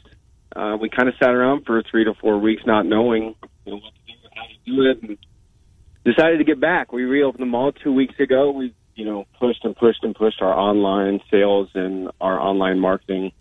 Uh, 0.55 0.77
we 0.81 0.89
kind 0.89 1.09
of 1.09 1.15
sat 1.21 1.31
around 1.31 1.65
for 1.67 1.83
three 1.91 2.05
to 2.05 2.15
four 2.21 2.39
weeks, 2.39 2.63
not 2.67 2.87
knowing 2.87 3.35
you 3.65 3.73
know, 3.73 3.79
what 3.79 3.93
to 3.95 4.13
do 4.13 4.19
how 4.35 4.43
to 4.45 4.71
do 4.71 4.91
it, 4.91 5.03
and 5.03 5.19
decided 6.05 6.39
to 6.39 6.45
get 6.45 6.61
back. 6.61 6.93
We 6.93 7.05
reopened 7.05 7.43
the 7.43 7.47
mall 7.47 7.73
two 7.73 7.93
weeks 7.93 8.15
ago. 8.19 8.51
We 8.51 8.75
you 8.95 9.05
know 9.05 9.27
pushed 9.39 9.65
and 9.65 9.77
pushed 9.77 10.03
and 10.03 10.15
pushed 10.15 10.41
our 10.41 10.53
online 10.53 11.21
sales 11.31 11.69
and 11.75 12.11
our 12.21 12.41
online 12.41 12.79
marketing, 12.79 13.33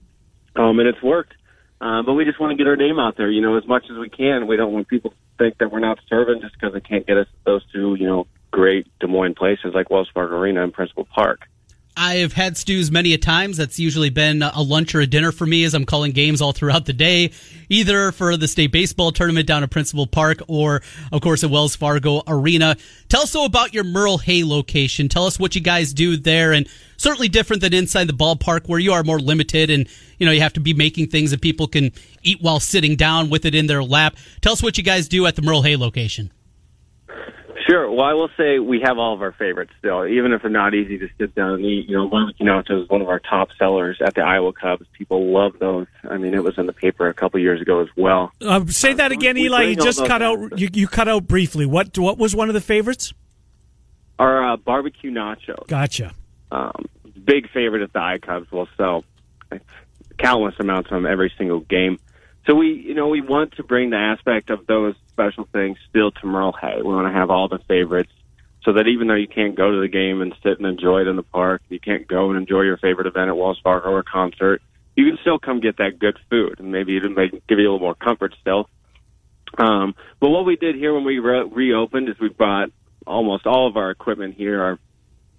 um, 0.56 0.80
and 0.80 0.88
it's 0.88 1.02
worked. 1.02 1.34
Uh, 1.80 2.02
but 2.04 2.14
we 2.14 2.26
just 2.26 2.40
want 2.40 2.52
to 2.52 2.58
get 2.58 2.68
our 2.68 2.76
name 2.76 3.00
out 3.00 3.16
there, 3.18 3.30
you 3.30 3.42
know, 3.42 3.58
as 3.58 3.68
much 3.68 3.84
as 3.92 3.98
we 3.98 4.10
can. 4.10 4.48
We 4.48 4.58
don't 4.58 4.74
want 4.74 4.88
people 4.88 5.12
to 5.12 5.16
think 5.38 5.58
that 5.60 5.72
we're 5.72 5.80
not 5.80 6.00
serving 6.10 6.42
just 6.42 6.54
because 6.54 6.74
they 6.74 6.82
can't 6.82 7.06
get 7.06 7.18
us 7.18 7.28
those 7.46 7.64
two, 7.72 7.96
you 7.96 8.08
know, 8.08 8.28
great 8.52 8.88
Des 9.00 9.08
Moines 9.08 9.36
places 9.36 9.74
like 9.74 9.90
Wells 9.90 10.10
Fargo 10.14 10.36
Arena 10.36 10.64
and 10.64 10.74
Principal 10.74 11.06
Park. 11.06 11.48
I've 12.00 12.34
had 12.34 12.58
Stu's 12.58 12.92
many 12.92 13.14
a 13.14 13.18
times. 13.18 13.58
That's 13.58 13.80
usually 13.80 14.12
been 14.12 14.44
a 14.44 14.62
lunch 14.62 14.94
or 14.94 15.02
a 15.02 15.08
dinner 15.08 15.32
for 15.32 15.48
me 15.48 15.64
as 15.64 15.74
I'm 15.74 15.84
calling 15.84 16.12
games 16.12 16.42
all 16.42 16.52
throughout 16.52 16.86
the 16.86 16.94
day, 16.94 17.32
either 17.70 18.12
for 18.12 18.38
the 18.38 18.48
state 18.48 18.72
baseball 18.72 19.12
tournament 19.12 19.48
down 19.48 19.64
at 19.64 19.72
Principal 19.72 20.06
Park 20.06 20.38
or, 20.48 20.84
of 21.12 21.22
course, 21.22 21.44
at 21.44 21.50
Wells 21.50 21.76
Fargo 21.76 22.22
Arena. 22.28 22.78
Tell 23.10 23.24
us 23.24 23.34
about 23.34 23.74
your 23.74 23.84
Merle 23.84 24.20
Hay 24.20 24.44
location. 24.44 25.10
Tell 25.10 25.26
us 25.26 25.40
what 25.40 25.56
you 25.56 25.62
guys 25.62 25.92
do 25.92 26.18
there, 26.18 26.54
and 26.54 26.70
certainly 26.98 27.30
different 27.30 27.64
than 27.64 27.74
inside 27.74 28.06
the 28.06 28.14
ballpark 28.14 28.68
where 28.68 28.80
you 28.80 28.94
are 28.94 29.04
more 29.04 29.20
limited 29.20 29.72
and 29.72 29.90
you 30.18 30.26
know 30.26 30.32
you 30.32 30.42
have 30.42 30.54
to 30.54 30.60
be 30.60 30.74
making 30.74 31.08
things 31.08 31.32
that 31.32 31.42
people 31.42 31.68
can 31.68 31.92
eat 32.24 32.42
while 32.42 32.60
sitting 32.60 32.96
down 32.96 33.30
with 33.30 33.46
it 33.46 33.56
in 33.56 33.68
their 33.68 33.84
lap. 33.84 34.16
Tell 34.42 34.54
us 34.54 34.64
what 34.64 34.78
you 34.78 34.84
guys 34.84 35.08
do 35.08 35.26
at 35.26 35.36
the 35.36 35.42
Merle 35.42 35.62
Hay 35.64 35.76
location. 35.76 36.32
Sure. 37.68 37.92
Well, 37.92 38.06
I 38.06 38.14
will 38.14 38.30
say 38.38 38.60
we 38.60 38.80
have 38.86 38.98
all 38.98 39.14
of 39.14 39.22
our 39.22 39.34
favorites 39.34 39.74
still, 39.80 40.06
even 40.08 40.32
if 40.32 40.42
they're 40.42 40.50
not 40.50 40.74
easy 40.74 40.98
to 41.00 41.10
sit 41.18 41.36
down 41.36 41.56
and 41.56 41.66
eat. 41.66 41.90
You 41.90 41.98
know, 41.98 42.08
barbecue 42.08 42.46
nachos 42.46 42.84
is 42.84 42.90
one 42.90 43.02
of 43.02 43.10
our 43.10 43.20
top 43.20 43.50
sellers 43.60 43.98
at 44.00 44.16
the 44.16 44.22
Iowa 44.22 44.54
Cubs. 44.54 44.86
People 44.94 45.34
love 45.34 45.60
those. 45.60 45.86
I 46.10 46.18
mean, 46.18 46.34
it 46.34 46.44
was 46.44 46.58
in 46.58 46.66
the 46.66 46.72
paper 46.72 47.08
a 47.08 47.14
couple 47.14 47.42
years 47.42 47.62
ago 47.62 47.82
as 47.82 47.90
well. 47.98 48.32
Uh, 48.40 48.66
say 48.68 48.94
that 48.94 49.12
again, 49.12 49.36
we 49.36 49.46
Eli. 49.46 49.64
You 49.64 49.76
just 49.76 50.00
cut 50.06 50.22
out. 50.22 50.40
out. 50.40 50.58
You, 50.60 50.70
you 50.72 50.88
cut 50.88 51.10
out 51.10 51.28
briefly. 51.28 51.66
What 51.66 51.98
what 51.98 52.18
was 52.18 52.34
one 52.34 52.48
of 52.48 52.54
the 52.54 52.62
favorites? 52.62 53.14
Our 54.18 54.54
uh, 54.54 54.58
barbecue 54.58 55.12
nachos. 55.12 55.68
Gotcha. 55.68 56.14
um, 56.52 56.86
big 57.26 57.50
favorite 57.52 57.82
at 57.82 57.92
the 57.92 58.00
iCubs 58.00 58.50
will 58.50 58.70
sell 58.78 59.04
countless 60.18 60.56
amounts 60.60 60.92
of 60.92 61.06
every 61.06 61.32
single 61.38 61.60
game. 61.60 62.00
So 62.46 62.56
we, 62.56 62.74
you 62.74 62.94
know, 62.94 63.10
we 63.10 63.22
want 63.22 63.54
to 63.58 63.64
bring 63.64 63.90
the 63.90 63.98
aspect 63.98 64.50
of 64.50 64.66
those 64.68 64.96
special 65.10 65.48
things 65.52 65.78
still 65.90 66.12
to 66.12 66.26
Merle 66.26 66.54
Hay. 66.54 66.78
We 66.78 66.94
want 66.94 67.08
to 67.08 67.14
have 67.14 67.30
all 67.30 67.48
the 67.48 67.60
favorites 67.68 68.12
so 68.64 68.74
that 68.74 68.88
even 68.88 69.08
though 69.08 69.16
you 69.16 69.28
can't 69.28 69.56
go 69.56 69.72
to 69.72 69.82
the 69.82 69.88
game 69.88 70.22
and 70.22 70.34
sit 70.44 70.58
and 70.58 70.66
enjoy 70.66 71.02
it 71.02 71.08
in 71.08 71.16
the 71.16 71.24
park, 71.24 71.62
you 71.70 71.80
can't 71.80 72.08
go 72.08 72.30
and 72.30 72.38
enjoy 72.38 72.62
your 72.62 72.78
favorite 72.78 73.08
event 73.08 73.30
at 73.30 73.38
Wells 73.38 73.60
Fargo 73.64 73.90
or 73.90 74.04
concert, 74.04 74.62
you 74.96 75.06
can 75.06 75.18
still 75.22 75.40
come 75.40 75.60
get 75.60 75.78
that 75.78 76.00
good 76.00 76.18
food 76.30 76.60
and 76.60 76.72
maybe 76.72 76.94
even 76.94 77.14
make, 77.14 77.32
give 77.48 77.60
you 77.60 77.70
a 77.70 77.72
little 77.72 77.80
more 77.80 77.96
comfort 77.96 78.36
still. 78.42 78.70
Um, 79.58 79.96
but 80.20 80.30
what 80.30 80.46
we 80.46 80.56
did 80.56 80.76
here 80.76 80.94
when 80.94 81.06
we 81.06 81.20
re- 81.20 81.48
reopened 81.50 82.10
is 82.10 82.20
we 82.20 82.30
brought 82.30 82.70
almost 83.06 83.46
all 83.46 83.68
of 83.68 83.78
our 83.78 83.92
equipment 83.92 84.36
here, 84.36 84.62
our 84.62 84.80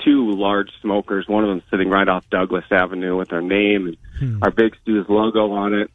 two 0.04 0.30
large 0.32 0.70
smokers. 0.80 1.26
One 1.28 1.44
of 1.44 1.50
them 1.50 1.62
sitting 1.70 1.88
right 1.88 2.08
off 2.08 2.24
Douglas 2.30 2.64
Avenue 2.70 3.16
with 3.16 3.32
our 3.32 3.42
name 3.42 3.96
and 4.20 4.42
our 4.42 4.50
Big 4.50 4.76
Stu's 4.82 5.06
logo 5.08 5.52
on 5.52 5.74
it. 5.74 5.90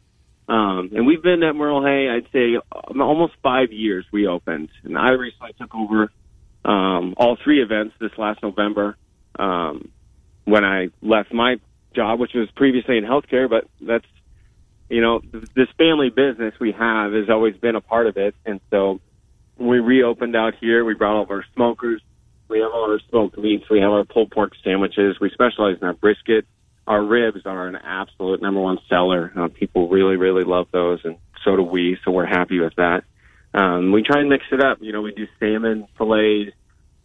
Um, 0.48 0.90
and 0.94 1.06
we've 1.06 1.22
been 1.22 1.42
at 1.42 1.56
Merle 1.56 1.84
Hay, 1.84 2.08
I'd 2.10 2.30
say, 2.32 2.56
um, 2.56 3.00
almost 3.00 3.32
five 3.42 3.72
years 3.72 4.04
we 4.12 4.26
opened. 4.26 4.68
And 4.82 4.98
I 4.98 5.10
recently 5.10 5.54
took 5.58 5.74
over 5.74 6.10
um, 6.64 7.14
all 7.16 7.36
three 7.42 7.62
events 7.62 7.94
this 7.98 8.12
last 8.18 8.42
November 8.42 8.96
um, 9.38 9.90
when 10.44 10.64
I 10.64 10.88
left 11.00 11.32
my 11.32 11.56
job, 11.94 12.20
which 12.20 12.34
was 12.34 12.50
previously 12.56 12.98
in 12.98 13.04
healthcare. 13.04 13.48
But 13.48 13.68
that's, 13.80 14.06
you 14.90 15.00
know, 15.00 15.20
th- 15.20 15.48
this 15.54 15.68
family 15.78 16.10
business 16.10 16.54
we 16.60 16.72
have 16.72 17.12
has 17.12 17.30
always 17.30 17.56
been 17.56 17.76
a 17.76 17.80
part 17.80 18.06
of 18.06 18.18
it. 18.18 18.34
And 18.44 18.60
so 18.70 19.00
when 19.56 19.68
we 19.68 19.78
reopened 19.78 20.36
out 20.36 20.54
here, 20.60 20.84
we 20.84 20.94
brought 20.94 21.16
all 21.16 21.22
of 21.22 21.30
our 21.30 21.44
smokers. 21.54 22.02
We 22.48 22.60
have 22.60 22.72
all 22.72 22.90
our 22.90 23.00
smoked 23.08 23.38
meats. 23.38 23.64
We 23.70 23.80
have 23.80 23.90
our 23.90 24.04
pulled 24.04 24.30
pork 24.30 24.52
sandwiches. 24.62 25.16
We 25.20 25.30
specialize 25.30 25.78
in 25.80 25.86
our 25.86 25.94
brisket. 25.94 26.46
Our 26.86 27.02
ribs 27.02 27.46
are 27.46 27.66
an 27.66 27.76
absolute 27.76 28.42
number 28.42 28.60
one 28.60 28.78
seller. 28.88 29.32
Uh, 29.34 29.48
people 29.48 29.88
really, 29.88 30.16
really 30.16 30.44
love 30.44 30.66
those, 30.70 31.00
and 31.04 31.16
so 31.44 31.56
do 31.56 31.62
we. 31.62 31.96
So 32.04 32.10
we're 32.10 32.26
happy 32.26 32.60
with 32.60 32.74
that. 32.76 33.04
Um, 33.54 33.92
we 33.92 34.02
try 34.02 34.20
and 34.20 34.28
mix 34.28 34.44
it 34.52 34.60
up. 34.60 34.78
You 34.80 34.92
know, 34.92 35.00
we 35.00 35.12
do 35.12 35.26
salmon 35.40 35.86
fillets 35.96 36.50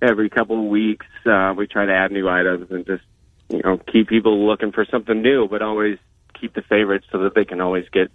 every 0.01 0.29
couple 0.29 0.59
of 0.63 0.69
weeks. 0.69 1.05
Uh, 1.25 1.53
we 1.55 1.67
try 1.67 1.85
to 1.85 1.93
add 1.93 2.11
new 2.11 2.27
items 2.27 2.71
and 2.71 2.85
just, 2.85 3.03
you 3.49 3.61
know, 3.63 3.77
keep 3.77 4.09
people 4.09 4.47
looking 4.47 4.71
for 4.71 4.85
something 4.85 5.21
new, 5.21 5.47
but 5.47 5.61
always 5.61 5.97
keep 6.39 6.53
the 6.53 6.61
favorites 6.63 7.05
so 7.11 7.19
that 7.19 7.35
they 7.35 7.45
can 7.45 7.61
always 7.61 7.85
get 7.93 8.11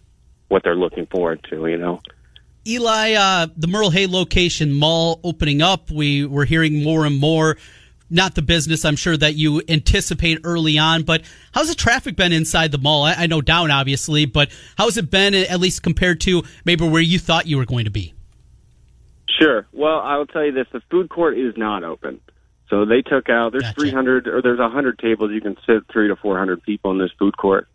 what 0.48 0.62
they're 0.64 0.76
looking 0.76 1.06
forward 1.06 1.46
to. 1.50 1.66
You 1.66 1.78
know. 1.78 2.00
Eli, 2.66 3.12
uh, 3.12 3.46
the 3.56 3.66
Merle 3.66 3.90
Hay 3.90 4.06
location 4.06 4.72
mall 4.72 5.20
opening 5.22 5.60
up, 5.60 5.90
we 5.90 6.24
were 6.24 6.46
hearing 6.46 6.82
more 6.82 7.04
and 7.04 7.18
more. 7.18 7.58
Not 8.10 8.34
the 8.34 8.42
business 8.42 8.84
I'm 8.84 8.96
sure 8.96 9.16
that 9.16 9.34
you 9.34 9.62
anticipate 9.68 10.40
early 10.44 10.78
on, 10.78 11.02
but 11.02 11.22
how's 11.52 11.68
the 11.68 11.74
traffic 11.74 12.16
been 12.16 12.32
inside 12.32 12.70
the 12.70 12.78
mall? 12.78 13.02
I, 13.02 13.14
I 13.14 13.26
know 13.26 13.40
down, 13.40 13.70
obviously, 13.70 14.24
but 14.24 14.50
how's 14.76 14.96
it 14.96 15.10
been 15.10 15.34
at 15.34 15.60
least 15.60 15.82
compared 15.82 16.20
to 16.22 16.42
maybe 16.64 16.88
where 16.88 17.02
you 17.02 17.18
thought 17.18 17.46
you 17.46 17.58
were 17.58 17.66
going 17.66 17.84
to 17.84 17.90
be? 17.90 18.14
Sure. 19.38 19.66
Well, 19.72 20.00
I 20.00 20.16
will 20.16 20.26
tell 20.26 20.44
you 20.44 20.52
this: 20.52 20.66
the 20.72 20.80
food 20.90 21.08
court 21.10 21.36
is 21.36 21.56
not 21.56 21.82
open. 21.82 22.20
So 22.70 22.84
they 22.84 23.02
took 23.02 23.28
out. 23.28 23.52
There's 23.52 23.64
Gotcha. 23.64 23.80
300 23.80 24.28
or 24.28 24.42
there's 24.42 24.58
100 24.58 24.98
tables. 24.98 25.30
You 25.32 25.40
can 25.40 25.56
sit 25.66 25.82
three 25.92 26.08
to 26.08 26.16
400 26.16 26.62
people 26.62 26.92
in 26.92 26.98
this 26.98 27.10
food 27.18 27.36
court. 27.36 27.68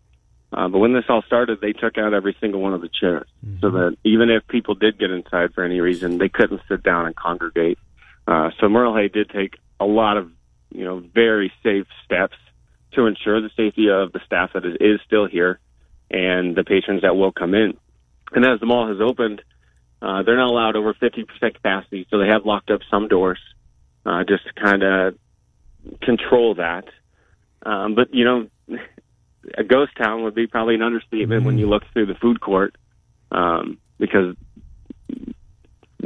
Uh, 0.52 0.68
but 0.68 0.78
when 0.78 0.92
this 0.92 1.04
all 1.08 1.22
started, 1.22 1.60
they 1.60 1.72
took 1.72 1.96
out 1.96 2.12
every 2.12 2.36
single 2.40 2.60
one 2.60 2.74
of 2.74 2.80
the 2.80 2.88
chairs, 2.88 3.28
so 3.60 3.70
that 3.70 3.96
even 4.04 4.30
if 4.30 4.46
people 4.48 4.74
did 4.74 4.98
get 4.98 5.10
inside 5.10 5.54
for 5.54 5.62
any 5.62 5.80
reason, 5.80 6.18
they 6.18 6.28
couldn't 6.28 6.60
sit 6.68 6.82
down 6.82 7.06
and 7.06 7.14
congregate. 7.14 7.78
Uh, 8.26 8.50
so 8.58 8.68
Merle 8.68 8.96
Hay 8.96 9.08
did 9.08 9.30
take 9.30 9.58
a 9.78 9.84
lot 9.84 10.16
of, 10.16 10.30
you 10.70 10.84
know, 10.84 10.98
very 11.14 11.52
safe 11.62 11.86
steps 12.04 12.36
to 12.92 13.06
ensure 13.06 13.40
the 13.40 13.50
safety 13.56 13.88
of 13.88 14.12
the 14.12 14.20
staff 14.26 14.50
that 14.54 14.64
is, 14.64 14.76
is 14.80 15.00
still 15.06 15.26
here 15.26 15.60
and 16.10 16.56
the 16.56 16.64
patrons 16.64 17.02
that 17.02 17.14
will 17.14 17.32
come 17.32 17.54
in. 17.54 17.76
And 18.32 18.44
as 18.44 18.58
the 18.60 18.66
mall 18.66 18.88
has 18.88 19.00
opened, 19.00 19.42
uh, 20.02 20.22
they're 20.22 20.36
not 20.36 20.50
allowed 20.50 20.76
over 20.76 20.94
50% 20.94 21.26
capacity, 21.54 22.06
so 22.10 22.18
they 22.18 22.28
have 22.28 22.44
locked 22.44 22.70
up 22.70 22.80
some 22.90 23.06
doors 23.08 23.38
uh, 24.04 24.24
just 24.24 24.44
to 24.46 24.52
kind 24.60 24.82
of 24.82 25.14
control 26.02 26.56
that. 26.56 26.84
Um, 27.64 27.94
but, 27.94 28.12
you 28.14 28.24
know, 28.24 28.48
a 29.56 29.64
ghost 29.64 29.92
town 29.96 30.24
would 30.24 30.34
be 30.34 30.46
probably 30.46 30.74
an 30.74 30.82
understatement 30.82 31.44
when 31.44 31.58
you 31.58 31.68
look 31.68 31.82
through 31.92 32.06
the 32.06 32.14
food 32.14 32.40
court, 32.40 32.76
um, 33.30 33.78
because 33.98 34.36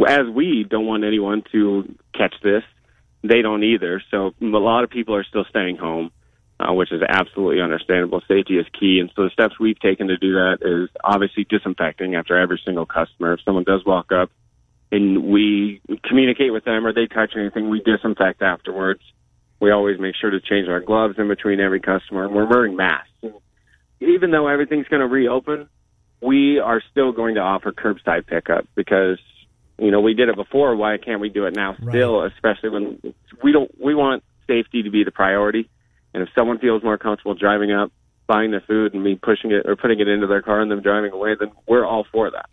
as 0.08 0.26
we 0.32 0.64
don't 0.68 0.86
want 0.86 1.04
anyone 1.04 1.42
to 1.52 1.94
catch 2.14 2.34
this, 2.42 2.62
they 3.22 3.42
don't 3.42 3.62
either. 3.62 4.02
So 4.10 4.34
a 4.40 4.44
lot 4.44 4.84
of 4.84 4.90
people 4.90 5.14
are 5.14 5.24
still 5.24 5.44
staying 5.48 5.76
home, 5.76 6.10
uh, 6.60 6.72
which 6.72 6.92
is 6.92 7.00
absolutely 7.08 7.60
understandable. 7.60 8.20
Safety 8.28 8.58
is 8.58 8.66
key, 8.78 8.98
and 9.00 9.10
so 9.16 9.24
the 9.24 9.30
steps 9.30 9.58
we've 9.58 9.78
taken 9.78 10.08
to 10.08 10.16
do 10.16 10.34
that 10.34 10.58
is 10.60 10.90
obviously 11.02 11.46
disinfecting 11.48 12.14
after 12.14 12.36
every 12.36 12.60
single 12.64 12.86
customer. 12.86 13.34
If 13.34 13.40
someone 13.44 13.64
does 13.64 13.84
walk 13.84 14.12
up 14.12 14.30
and 14.92 15.24
we 15.24 15.80
communicate 16.04 16.52
with 16.52 16.64
them 16.64 16.86
or 16.86 16.92
they 16.92 17.06
touch 17.06 17.32
anything, 17.36 17.68
we 17.70 17.80
disinfect 17.80 18.42
afterwards. 18.42 19.00
We 19.60 19.70
always 19.70 19.98
make 19.98 20.14
sure 20.20 20.30
to 20.30 20.40
change 20.40 20.68
our 20.68 20.80
gloves 20.80 21.14
in 21.18 21.28
between 21.28 21.60
every 21.60 21.80
customer, 21.80 22.24
and 22.24 22.34
we're 22.34 22.48
wearing 22.48 22.76
masks. 22.76 23.10
Even 24.00 24.30
though 24.30 24.48
everything's 24.48 24.88
going 24.88 25.00
to 25.00 25.06
reopen, 25.06 25.68
we 26.20 26.58
are 26.58 26.82
still 26.90 27.12
going 27.12 27.36
to 27.36 27.40
offer 27.40 27.72
curbside 27.72 28.26
pickup 28.26 28.66
because 28.74 29.18
you 29.78 29.90
know 29.90 30.00
we 30.00 30.14
did 30.14 30.28
it 30.28 30.36
before. 30.36 30.74
Why 30.76 30.98
can't 30.98 31.20
we 31.20 31.28
do 31.28 31.46
it 31.46 31.54
now? 31.54 31.76
Still, 31.88 32.24
especially 32.24 32.70
when 32.70 33.14
we 33.42 33.52
don't. 33.52 33.70
We 33.80 33.94
want 33.94 34.22
safety 34.46 34.82
to 34.82 34.90
be 34.90 35.04
the 35.04 35.10
priority, 35.10 35.70
and 36.12 36.22
if 36.22 36.28
someone 36.34 36.58
feels 36.58 36.82
more 36.82 36.98
comfortable 36.98 37.34
driving 37.34 37.72
up, 37.72 37.92
buying 38.26 38.50
the 38.50 38.60
food, 38.60 38.94
and 38.94 39.02
me 39.02 39.14
pushing 39.14 39.52
it 39.52 39.68
or 39.68 39.76
putting 39.76 40.00
it 40.00 40.08
into 40.08 40.26
their 40.26 40.42
car 40.42 40.60
and 40.60 40.70
them 40.70 40.82
driving 40.82 41.12
away, 41.12 41.36
then 41.38 41.50
we're 41.66 41.86
all 41.86 42.06
for 42.10 42.30
that. 42.30 42.48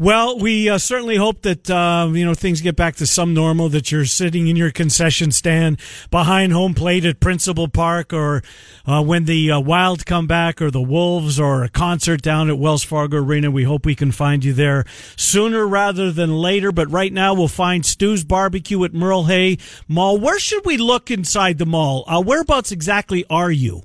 Well, 0.00 0.38
we 0.38 0.68
uh, 0.68 0.78
certainly 0.78 1.16
hope 1.16 1.42
that 1.42 1.68
uh, 1.68 2.08
you 2.12 2.24
know 2.24 2.34
things 2.34 2.60
get 2.60 2.76
back 2.76 2.94
to 2.96 3.06
some 3.06 3.34
normal. 3.34 3.68
That 3.68 3.90
you're 3.90 4.04
sitting 4.04 4.46
in 4.46 4.54
your 4.54 4.70
concession 4.70 5.32
stand 5.32 5.80
behind 6.12 6.52
home 6.52 6.72
plate 6.74 7.04
at 7.04 7.18
Principal 7.18 7.66
Park, 7.66 8.12
or 8.12 8.44
uh, 8.86 9.02
when 9.02 9.24
the 9.24 9.50
uh, 9.50 9.58
Wild 9.58 10.06
come 10.06 10.28
back, 10.28 10.62
or 10.62 10.70
the 10.70 10.80
Wolves, 10.80 11.40
or 11.40 11.64
a 11.64 11.68
concert 11.68 12.22
down 12.22 12.48
at 12.48 12.58
Wells 12.58 12.84
Fargo 12.84 13.16
Arena. 13.16 13.50
We 13.50 13.64
hope 13.64 13.84
we 13.84 13.96
can 13.96 14.12
find 14.12 14.44
you 14.44 14.52
there 14.52 14.84
sooner 15.16 15.66
rather 15.66 16.12
than 16.12 16.36
later. 16.36 16.70
But 16.70 16.88
right 16.92 17.12
now, 17.12 17.34
we'll 17.34 17.48
find 17.48 17.84
Stu's 17.84 18.22
Barbecue 18.22 18.84
at 18.84 18.94
Merle 18.94 19.24
Hay 19.24 19.58
Mall. 19.88 20.16
Where 20.16 20.38
should 20.38 20.64
we 20.64 20.76
look 20.76 21.10
inside 21.10 21.58
the 21.58 21.66
mall? 21.66 22.04
Uh, 22.06 22.22
whereabouts 22.22 22.70
exactly 22.70 23.24
are 23.28 23.50
you? 23.50 23.82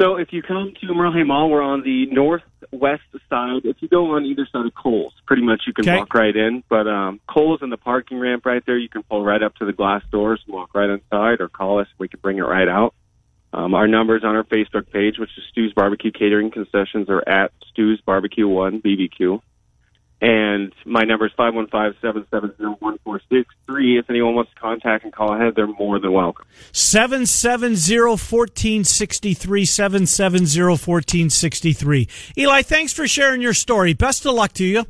So 0.00 0.16
if 0.16 0.32
you 0.32 0.42
come 0.42 0.72
to 0.80 0.92
Merle 0.92 1.12
Hay 1.12 1.22
Mall, 1.22 1.50
we're 1.50 1.62
on 1.62 1.82
the 1.82 2.06
northwest 2.72 3.02
side. 3.28 3.62
If 3.64 3.76
you 3.80 3.88
go 3.88 4.14
on 4.16 4.24
either 4.24 4.46
side 4.50 4.66
of 4.66 4.74
Kohl's, 4.74 5.12
pretty 5.26 5.42
much 5.42 5.62
you 5.66 5.72
can 5.72 5.88
Okay. 5.88 5.96
walk 5.98 6.14
right 6.14 6.34
in. 6.34 6.62
But 6.68 6.86
um, 6.86 7.20
Kohl's 7.28 7.62
and 7.62 7.72
the 7.72 7.76
parking 7.76 8.18
ramp 8.18 8.46
right 8.46 8.62
there, 8.66 8.78
you 8.78 8.88
can 8.88 9.02
pull 9.02 9.24
right 9.24 9.42
up 9.42 9.54
to 9.56 9.64
the 9.64 9.72
glass 9.72 10.02
doors 10.10 10.40
and 10.46 10.54
walk 10.54 10.74
right 10.74 10.90
inside, 10.90 11.40
or 11.40 11.48
call 11.48 11.80
us. 11.80 11.88
We 11.98 12.08
can 12.08 12.20
bring 12.20 12.38
it 12.38 12.42
right 12.42 12.68
out. 12.68 12.94
Um, 13.52 13.74
our 13.74 13.88
numbers 13.88 14.24
on 14.24 14.36
our 14.36 14.44
Facebook 14.44 14.90
page, 14.90 15.18
which 15.18 15.30
is 15.38 15.44
Stu's 15.50 15.72
Barbecue 15.72 16.12
Catering 16.12 16.50
Concessions, 16.50 17.08
are 17.08 17.26
at 17.26 17.52
Stu's 17.70 18.00
Barbecue 18.02 18.46
One 18.46 18.80
BBQ. 18.82 19.40
And 20.20 20.74
my 20.84 21.04
number 21.04 21.26
is 21.26 21.32
five 21.36 21.54
one 21.54 21.68
five 21.68 21.94
seven 22.02 22.26
seven 22.30 22.52
zero 22.56 22.76
one 22.80 22.98
four 23.04 23.20
six 23.30 23.54
three. 23.66 23.96
If 23.98 24.10
anyone 24.10 24.34
wants 24.34 24.52
to 24.52 24.60
contact 24.60 25.04
and 25.04 25.12
call 25.12 25.32
ahead, 25.32 25.54
they're 25.54 25.68
more 25.68 26.00
than 26.00 26.10
welcome. 26.12 26.44
770-1463, 26.72 29.36
770-1463. 29.46 32.08
Eli, 32.36 32.62
thanks 32.62 32.92
for 32.92 33.06
sharing 33.06 33.40
your 33.40 33.54
story. 33.54 33.92
Best 33.92 34.26
of 34.26 34.34
luck 34.34 34.52
to 34.54 34.64
you. 34.64 34.84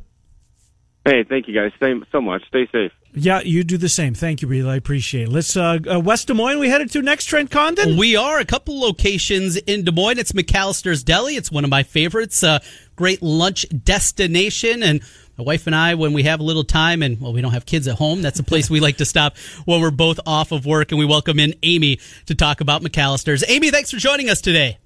Hey, 1.05 1.23
thank 1.23 1.47
you 1.47 1.55
guys 1.55 1.71
Stay, 1.77 1.93
so 2.11 2.21
much. 2.21 2.45
Stay 2.47 2.67
safe. 2.71 2.91
Yeah, 3.13 3.41
you 3.41 3.63
do 3.63 3.77
the 3.77 3.89
same. 3.89 4.13
Thank 4.13 4.41
you, 4.41 4.51
Eli. 4.51 4.73
I 4.73 4.75
appreciate 4.75 5.23
it. 5.23 5.31
Let's, 5.31 5.57
uh, 5.57 5.79
uh, 5.91 5.99
West 5.99 6.27
Des 6.27 6.33
Moines, 6.33 6.59
we 6.59 6.69
headed 6.69 6.91
to 6.91 7.01
next, 7.01 7.25
Trent 7.25 7.49
Condon? 7.49 7.97
We 7.97 8.15
are 8.15 8.37
a 8.37 8.45
couple 8.45 8.79
locations 8.79 9.57
in 9.57 9.83
Des 9.83 9.91
Moines. 9.91 10.19
It's 10.19 10.33
McAllister's 10.33 11.03
Deli. 11.03 11.35
It's 11.35 11.51
one 11.51 11.63
of 11.63 11.69
my 11.69 11.83
favorites. 11.83 12.43
Uh, 12.43 12.59
great 12.95 13.23
lunch 13.23 13.65
destination. 13.83 14.83
And 14.83 15.01
my 15.37 15.43
wife 15.43 15.65
and 15.65 15.75
I, 15.75 15.95
when 15.95 16.13
we 16.13 16.23
have 16.23 16.41
a 16.41 16.43
little 16.43 16.65
time 16.65 17.01
and, 17.01 17.19
well, 17.19 17.33
we 17.33 17.41
don't 17.41 17.53
have 17.53 17.65
kids 17.65 17.87
at 17.87 17.95
home, 17.95 18.21
that's 18.21 18.39
a 18.39 18.43
place 18.43 18.69
we 18.69 18.79
like 18.79 18.97
to 18.97 19.05
stop 19.05 19.37
when 19.65 19.81
we're 19.81 19.89
both 19.89 20.19
off 20.27 20.51
of 20.51 20.65
work. 20.65 20.91
And 20.91 20.99
we 20.99 21.05
welcome 21.05 21.39
in 21.39 21.55
Amy 21.63 21.99
to 22.27 22.35
talk 22.35 22.61
about 22.61 22.83
McAllister's. 22.83 23.43
Amy, 23.47 23.71
thanks 23.71 23.89
for 23.89 23.97
joining 23.97 24.29
us 24.29 24.41
today. 24.41 24.77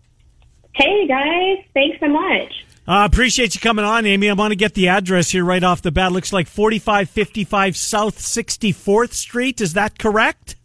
Hey 0.75 1.07
guys, 1.07 1.57
thanks 1.73 1.99
so 1.99 2.07
much. 2.07 2.65
Uh, 2.85 3.07
appreciate 3.09 3.55
you 3.55 3.61
coming 3.61 3.85
on, 3.85 4.05
Amy. 4.05 4.29
I 4.29 4.33
want 4.33 4.51
to 4.51 4.57
get 4.57 4.73
the 4.73 4.89
address 4.89 5.29
here 5.29 5.45
right 5.45 5.63
off 5.63 5.81
the 5.81 5.91
bat. 5.91 6.11
Looks 6.11 6.33
like 6.33 6.47
4555 6.47 7.77
South 7.77 8.19
64th 8.19 9.13
Street. 9.13 9.61
Is 9.61 9.73
that 9.73 9.97
correct? 9.97 10.57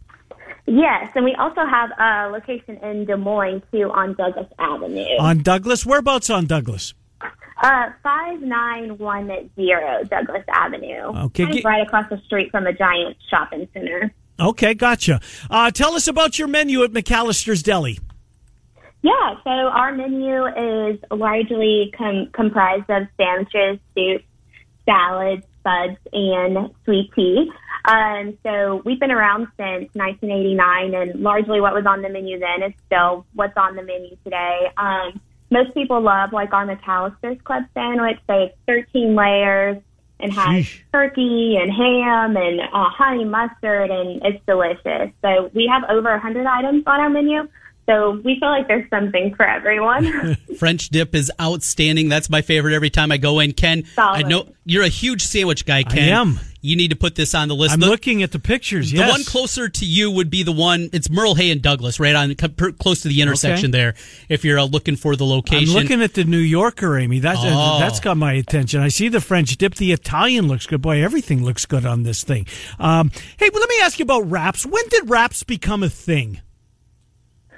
Yes, 0.65 1.09
and 1.15 1.25
we 1.25 1.33
also 1.35 1.65
have 1.65 1.89
a 1.97 2.29
location 2.31 2.77
in 2.83 3.05
Des 3.05 3.15
Moines 3.15 3.63
too 3.71 3.89
on 3.91 4.13
Douglas 4.15 4.47
Avenue. 4.59 5.17
On 5.19 5.41
Douglas? 5.41 5.85
Whereabouts 5.85 6.29
on 6.29 6.45
Douglas? 6.45 6.93
Uh, 7.61 7.89
five 8.03 8.41
nine 8.41 8.97
one 8.97 9.49
zero 9.55 10.03
Douglas 10.03 10.43
Avenue. 10.47 11.11
Okay, 11.25 11.45
Kind 11.45 11.57
of 11.57 11.65
right 11.65 11.85
across 11.87 12.07
the 12.09 12.21
street 12.25 12.51
from 12.51 12.65
the 12.65 12.73
Giant 12.73 13.17
Shopping 13.29 13.67
Center. 13.73 14.13
Okay, 14.39 14.73
gotcha. 14.73 15.19
Uh, 15.49 15.71
tell 15.71 15.95
us 15.95 16.07
about 16.07 16.37
your 16.37 16.47
menu 16.47 16.83
at 16.83 16.91
McAllister's 16.91 17.63
Deli. 17.63 17.99
Yeah, 19.01 19.35
so 19.43 19.49
our 19.49 19.93
menu 19.93 20.45
is 20.45 20.99
largely 21.09 21.93
com- 21.97 22.29
comprised 22.33 22.89
of 22.89 23.07
sandwiches, 23.17 23.79
soups, 23.95 24.25
salads, 24.85 25.45
spuds, 25.59 25.97
and 26.11 26.73
sweet 26.83 27.09
tea. 27.15 27.49
Um, 27.85 28.37
so 28.43 28.81
we've 28.83 28.99
been 28.99 29.11
around 29.11 29.47
since 29.57 29.89
1989, 29.93 30.93
and 30.93 31.21
largely 31.21 31.61
what 31.61 31.73
was 31.73 31.85
on 31.85 32.01
the 32.01 32.09
menu 32.09 32.39
then 32.39 32.63
is 32.63 32.73
still 32.87 33.25
what's 33.33 33.55
on 33.55 33.75
the 33.75 33.83
menu 33.83 34.17
today. 34.23 34.69
Um, 34.77 35.21
most 35.49 35.73
people 35.73 36.01
love 36.01 36.33
like 36.33 36.53
our 36.53 36.65
McAllister's 36.65 37.41
Club 37.43 37.63
sandwich, 37.73 38.17
so 38.27 38.33
it's 38.33 38.55
13 38.67 39.15
layers 39.15 39.81
and 40.19 40.33
has 40.33 40.65
Sheesh. 40.65 40.81
turkey 40.91 41.57
and 41.59 41.71
ham 41.71 42.35
and 42.35 42.59
uh, 42.61 42.89
honey 42.89 43.23
mustard, 43.23 43.89
and 43.89 44.21
it's 44.23 44.43
delicious. 44.45 45.11
So 45.21 45.49
we 45.53 45.71
have 45.71 45.83
over 45.89 46.11
100 46.11 46.45
items 46.45 46.83
on 46.85 46.99
our 46.99 47.09
menu. 47.09 47.47
So 47.89 48.21
we 48.23 48.39
feel 48.39 48.49
like 48.49 48.67
there's 48.67 48.87
something 48.91 49.33
for 49.33 49.47
everyone. 49.47 50.35
French 50.59 50.89
dip 50.89 51.15
is 51.15 51.31
outstanding. 51.41 52.07
That's 52.07 52.29
my 52.29 52.43
favorite 52.43 52.75
every 52.75 52.91
time 52.91 53.11
I 53.11 53.17
go 53.17 53.39
in. 53.39 53.53
Ken, 53.53 53.83
I 53.97 54.21
know 54.21 54.47
you're 54.63 54.83
a 54.83 54.87
huge 54.89 55.23
sandwich 55.23 55.65
guy, 55.65 55.81
Ken. 55.81 56.09
am. 56.09 56.39
You 56.61 56.75
need 56.75 56.89
to 56.89 56.97
put 56.97 57.15
this 57.15 57.33
on 57.33 57.47
the 57.47 57.55
list. 57.55 57.73
I'm 57.73 57.79
The- 57.79 57.87
looking 57.87 58.21
at 58.21 58.31
the 58.31 58.37
pictures. 58.37 58.91
The 58.91 58.97
Yes. 58.97 59.09
one 59.09 59.23
closer 59.23 59.69
to 59.69 59.85
you 59.85 60.11
would 60.11 60.29
be 60.29 60.43
the 60.43 60.51
one. 60.51 60.89
It's 60.93 61.09
Merle 61.09 61.33
Hay 61.35 61.49
and 61.51 61.61
Douglas, 61.63 61.99
right 62.01 62.13
on 62.13 62.35
close 62.35 63.01
to 63.01 63.07
the 63.07 63.21
intersection 63.21 63.71
there. 63.71 63.95
If 64.27 64.43
you're 64.45 64.59
uh, 64.59 64.65
looking 64.65 64.95
for 64.97 65.15
the 65.15 65.25
location, 65.25 65.69
I'm 65.75 65.81
looking 65.81 66.01
at 66.03 66.13
the 66.13 66.25
New 66.25 66.37
Yorker, 66.37 66.97
Amy. 66.99 67.19
That's 67.19 67.39
Oh. 67.41 67.79
that's 67.79 67.99
got 68.01 68.17
my 68.17 68.33
attention. 68.33 68.81
I 68.81 68.89
see 68.89 69.07
the 69.07 69.21
French 69.21 69.55
dip. 69.57 69.75
The 69.75 69.93
Italian 69.93 70.47
looks 70.47 70.67
good. 70.67 70.81
Boy, 70.81 71.01
everything 71.03 71.43
looks 71.43 71.65
good 71.65 71.85
on 71.85 72.03
this 72.03 72.23
thing. 72.23 72.45
Um, 72.77 73.09
hey, 73.37 73.49
well, 73.51 73.61
let 73.61 73.69
me 73.69 73.77
ask 73.81 73.97
you 73.97 74.03
about 74.03 74.29
wraps. 74.29 74.63
When 74.65 74.83
did 74.89 75.09
wraps 75.09 75.43
become 75.43 75.81
a 75.81 75.89
thing? 75.89 76.41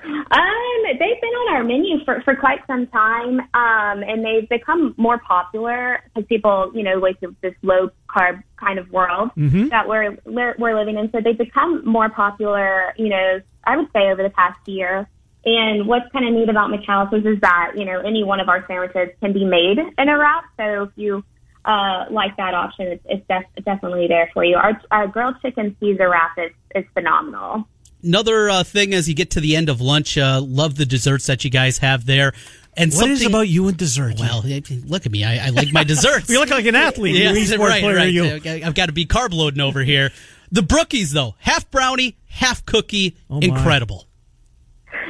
Um, 0.03 0.83
they've 0.85 1.21
been 1.21 1.29
on 1.29 1.55
our 1.55 1.63
menu 1.63 2.03
for, 2.05 2.21
for 2.21 2.35
quite 2.35 2.59
some 2.67 2.87
time, 2.87 3.39
um, 3.39 4.03
and 4.03 4.25
they've 4.25 4.47
become 4.49 4.93
more 4.97 5.19
popular 5.19 6.01
because 6.13 6.27
people, 6.27 6.71
you 6.73 6.83
know, 6.83 6.95
like 6.95 7.19
this 7.19 7.53
low 7.61 7.89
carb 8.09 8.41
kind 8.57 8.79
of 8.79 8.89
world 8.91 9.31
Mhm. 9.37 9.69
that 9.69 9.87
we're 9.87 10.17
we're 10.25 10.55
we're 10.57 10.77
living 10.77 10.97
in. 10.97 11.11
So 11.11 11.19
they've 11.21 11.37
become 11.37 11.85
more 11.85 12.09
popular, 12.09 12.93
you 12.97 13.09
know, 13.09 13.41
I 13.63 13.77
would 13.77 13.87
say 13.93 14.11
over 14.11 14.23
the 14.23 14.29
past 14.31 14.59
year. 14.67 15.07
And 15.43 15.87
what's 15.87 16.11
kind 16.11 16.27
of 16.27 16.33
neat 16.33 16.49
about 16.49 16.69
McAllister's 16.69 17.25
is 17.25 17.39
that 17.41 17.73
you 17.75 17.85
know 17.85 17.99
any 17.99 18.23
one 18.23 18.39
of 18.39 18.49
our 18.49 18.65
sandwiches 18.67 19.09
can 19.21 19.33
be 19.33 19.43
made 19.45 19.77
in 19.79 20.09
a 20.09 20.17
wrap. 20.17 20.45
So 20.57 20.83
if 20.83 20.89
you 20.95 21.23
uh, 21.65 22.05
like 22.09 22.35
that 22.37 22.53
option, 22.53 22.87
it's, 22.87 23.05
it's 23.07 23.27
def- 23.27 23.65
definitely 23.65 24.07
there 24.07 24.29
for 24.33 24.43
you. 24.43 24.55
Our, 24.55 24.81
our 24.89 25.07
grilled 25.07 25.35
chicken 25.41 25.75
Caesar 25.79 26.09
wrap 26.09 26.37
is 26.37 26.51
is 26.75 26.85
phenomenal. 26.93 27.67
Another 28.03 28.49
uh, 28.49 28.63
thing 28.63 28.93
as 28.93 29.07
you 29.09 29.15
get 29.15 29.31
to 29.31 29.39
the 29.41 29.55
end 29.55 29.69
of 29.69 29.81
lunch, 29.81 30.17
uh, 30.17 30.41
love 30.41 30.75
the 30.75 30.85
desserts 30.85 31.27
that 31.27 31.43
you 31.43 31.49
guys 31.49 31.77
have 31.79 32.05
there. 32.05 32.33
And 32.77 32.91
What 32.93 33.09
is 33.09 33.19
something 33.19 33.27
about 33.27 33.47
you 33.49 33.67
and 33.67 33.75
dessert? 33.77 34.15
Well, 34.19 34.43
look 34.43 35.05
at 35.05 35.11
me. 35.11 35.23
I, 35.25 35.47
I 35.47 35.49
like 35.49 35.73
my 35.73 35.83
desserts. 35.93 36.29
You 36.29 36.39
look 36.39 36.49
like 36.49 36.65
an 36.65 36.75
athlete, 36.75 37.15
you 37.15 37.23
Yeah, 37.23 37.33
e-sport 37.35 37.69
right, 37.69 37.81
player, 37.83 37.95
right. 37.95 38.13
you. 38.13 38.23
I- 38.23 38.61
I've 38.65 38.75
got 38.75 38.85
to 38.85 38.93
be 38.93 39.05
carb 39.05 39.33
loading 39.33 39.59
over 39.61 39.81
here. 39.83 40.11
The 40.53 40.61
brookies, 40.61 41.11
though, 41.11 41.35
half 41.39 41.69
brownie, 41.71 42.17
half 42.27 42.65
cookie, 42.65 43.17
Oh, 43.29 43.39
incredible. 43.39 44.07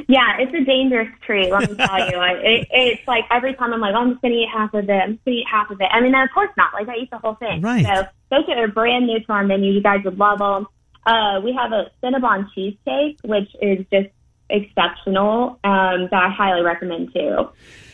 Yeah, 0.07 0.37
it's 0.39 0.53
a 0.53 0.63
dangerous 0.63 1.09
treat. 1.25 1.51
Let 1.51 1.69
me 1.69 1.75
tell 1.75 2.09
you, 2.11 2.17
I, 2.17 2.31
it, 2.43 2.67
it's 2.71 3.07
like 3.07 3.25
every 3.31 3.53
time 3.55 3.73
I'm 3.73 3.79
like, 3.81 3.93
oh, 3.95 3.99
I'm 3.99 4.11
just 4.11 4.21
gonna 4.21 4.35
eat 4.35 4.49
half 4.51 4.73
of 4.73 4.89
it. 4.89 4.91
I'm 4.91 5.13
just 5.13 5.25
gonna 5.25 5.37
eat 5.37 5.45
half 5.49 5.69
of 5.69 5.79
it. 5.81 5.87
I 5.91 6.01
mean, 6.01 6.13
of 6.15 6.29
course 6.33 6.49
not. 6.57 6.73
Like 6.73 6.87
I 6.89 6.95
eat 6.97 7.09
the 7.11 7.17
whole 7.17 7.35
thing. 7.35 7.61
Right. 7.61 7.85
So 7.85 8.03
those 8.29 8.43
are 8.49 8.67
brand 8.67 9.07
new 9.07 9.19
to 9.19 9.31
our 9.31 9.43
menu. 9.43 9.71
You 9.71 9.81
guys 9.81 10.03
would 10.05 10.17
love 10.17 10.39
them. 10.39 10.67
Uh, 11.05 11.41
we 11.43 11.53
have 11.53 11.71
a 11.71 11.91
Cinnabon 12.03 12.47
cheesecake, 12.53 13.17
which 13.23 13.49
is 13.61 13.85
just 13.91 14.09
exceptional. 14.49 15.59
Um, 15.63 16.07
that 16.11 16.13
I 16.13 16.29
highly 16.29 16.61
recommend 16.61 17.13
too. 17.13 17.49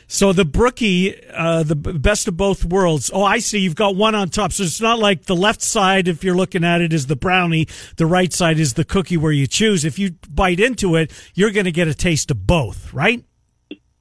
So 0.10 0.32
the 0.32 0.46
brookie, 0.46 1.22
uh, 1.32 1.64
the 1.64 1.76
best 1.76 2.30
of 2.30 2.38
both 2.38 2.64
worlds. 2.64 3.12
Oh, 3.14 3.24
I 3.24 3.40
see. 3.40 3.60
You've 3.60 3.76
got 3.76 3.98
one 3.98 4.16
on 4.16 4.30
top. 4.30 4.54
So 4.54 4.64
it's 4.64 4.80
not 4.80 5.00
like 5.00 5.26
the 5.26 5.36
left 5.36 5.62
side, 5.62 6.08
if 6.08 6.24
you're 6.24 6.36
looking 6.36 6.64
at 6.64 6.80
it, 6.80 6.94
is 6.94 7.08
the 7.08 7.18
brownie. 7.18 7.68
The 7.98 8.06
right 8.06 8.32
side 8.32 8.58
is 8.58 8.76
the 8.76 8.86
cookie 8.86 9.18
where 9.18 9.34
you 9.34 9.48
choose. 9.48 9.84
If 9.84 10.00
you 10.00 10.12
bite 10.30 10.62
into 10.62 10.96
it, 10.96 11.12
you're 11.34 11.52
going 11.52 11.66
to 11.66 11.74
get 11.74 11.90
a 11.90 11.94
taste 11.94 12.32
of 12.32 12.48
both, 12.48 12.94
right? 12.94 13.24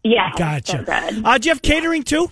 Yeah, 0.04 0.30
Gotcha. 0.36 0.84
So. 0.86 1.22
Uh, 1.24 1.38
do 1.38 1.48
you 1.48 1.52
have 1.52 1.62
catering 1.62 2.04
too? 2.04 2.30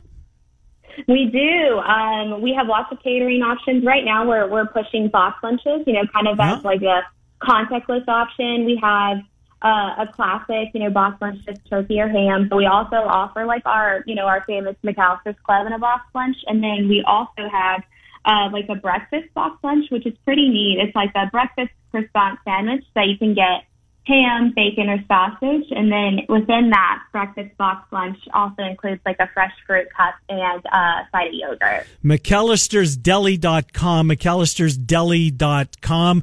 We 1.08 1.26
do. 1.26 1.78
Um, 1.78 2.40
we 2.40 2.54
have 2.54 2.66
lots 2.66 2.92
of 2.92 3.02
catering 3.02 3.42
options 3.42 3.84
right 3.84 4.04
now. 4.04 4.26
We're 4.26 4.48
we're 4.48 4.66
pushing 4.66 5.08
box 5.08 5.42
lunches. 5.42 5.82
You 5.86 5.94
know, 5.94 6.06
kind 6.12 6.28
of 6.28 6.38
as 6.40 6.64
like 6.64 6.82
a 6.82 7.02
contactless 7.42 8.06
option. 8.08 8.64
We 8.64 8.78
have 8.82 9.18
uh, 9.62 10.04
a 10.04 10.06
classic, 10.12 10.68
you 10.74 10.80
know, 10.80 10.90
box 10.90 11.20
lunch 11.20 11.44
just 11.46 11.64
turkey 11.68 12.00
or 12.00 12.08
ham. 12.08 12.48
But 12.48 12.56
we 12.56 12.66
also 12.66 12.96
offer 12.96 13.46
like 13.46 13.64
our, 13.64 14.04
you 14.06 14.14
know, 14.14 14.26
our 14.26 14.44
famous 14.46 14.76
McAllister's 14.84 15.38
Club 15.42 15.66
in 15.66 15.72
a 15.72 15.78
box 15.78 16.04
lunch, 16.14 16.36
and 16.46 16.62
then 16.62 16.88
we 16.88 17.02
also 17.06 17.48
have 17.50 17.82
uh, 18.26 18.50
like 18.52 18.68
a 18.68 18.74
breakfast 18.74 19.32
box 19.34 19.56
lunch, 19.64 19.86
which 19.90 20.06
is 20.06 20.14
pretty 20.24 20.48
neat. 20.48 20.78
It's 20.80 20.94
like 20.94 21.10
a 21.14 21.26
breakfast 21.30 21.70
croissant 21.90 22.38
sandwich 22.44 22.84
that 22.94 23.06
you 23.06 23.16
can 23.16 23.34
get 23.34 23.64
ham, 24.06 24.52
bacon, 24.54 24.88
or 24.88 25.02
sausage. 25.08 25.66
And 25.70 25.90
then 25.90 26.20
within 26.28 26.70
that 26.70 27.02
breakfast 27.12 27.56
box 27.56 27.90
lunch 27.92 28.18
also 28.32 28.62
includes 28.62 29.00
like 29.06 29.16
a 29.18 29.28
fresh 29.32 29.54
fruit 29.66 29.88
cup 29.96 30.14
and 30.28 30.62
a 30.66 31.08
side 31.10 31.28
of 31.28 31.34
yogurt. 31.34 31.86
McAllister'sDeli.com, 32.04 34.08
McAllister'sDeli.com. 34.08 36.22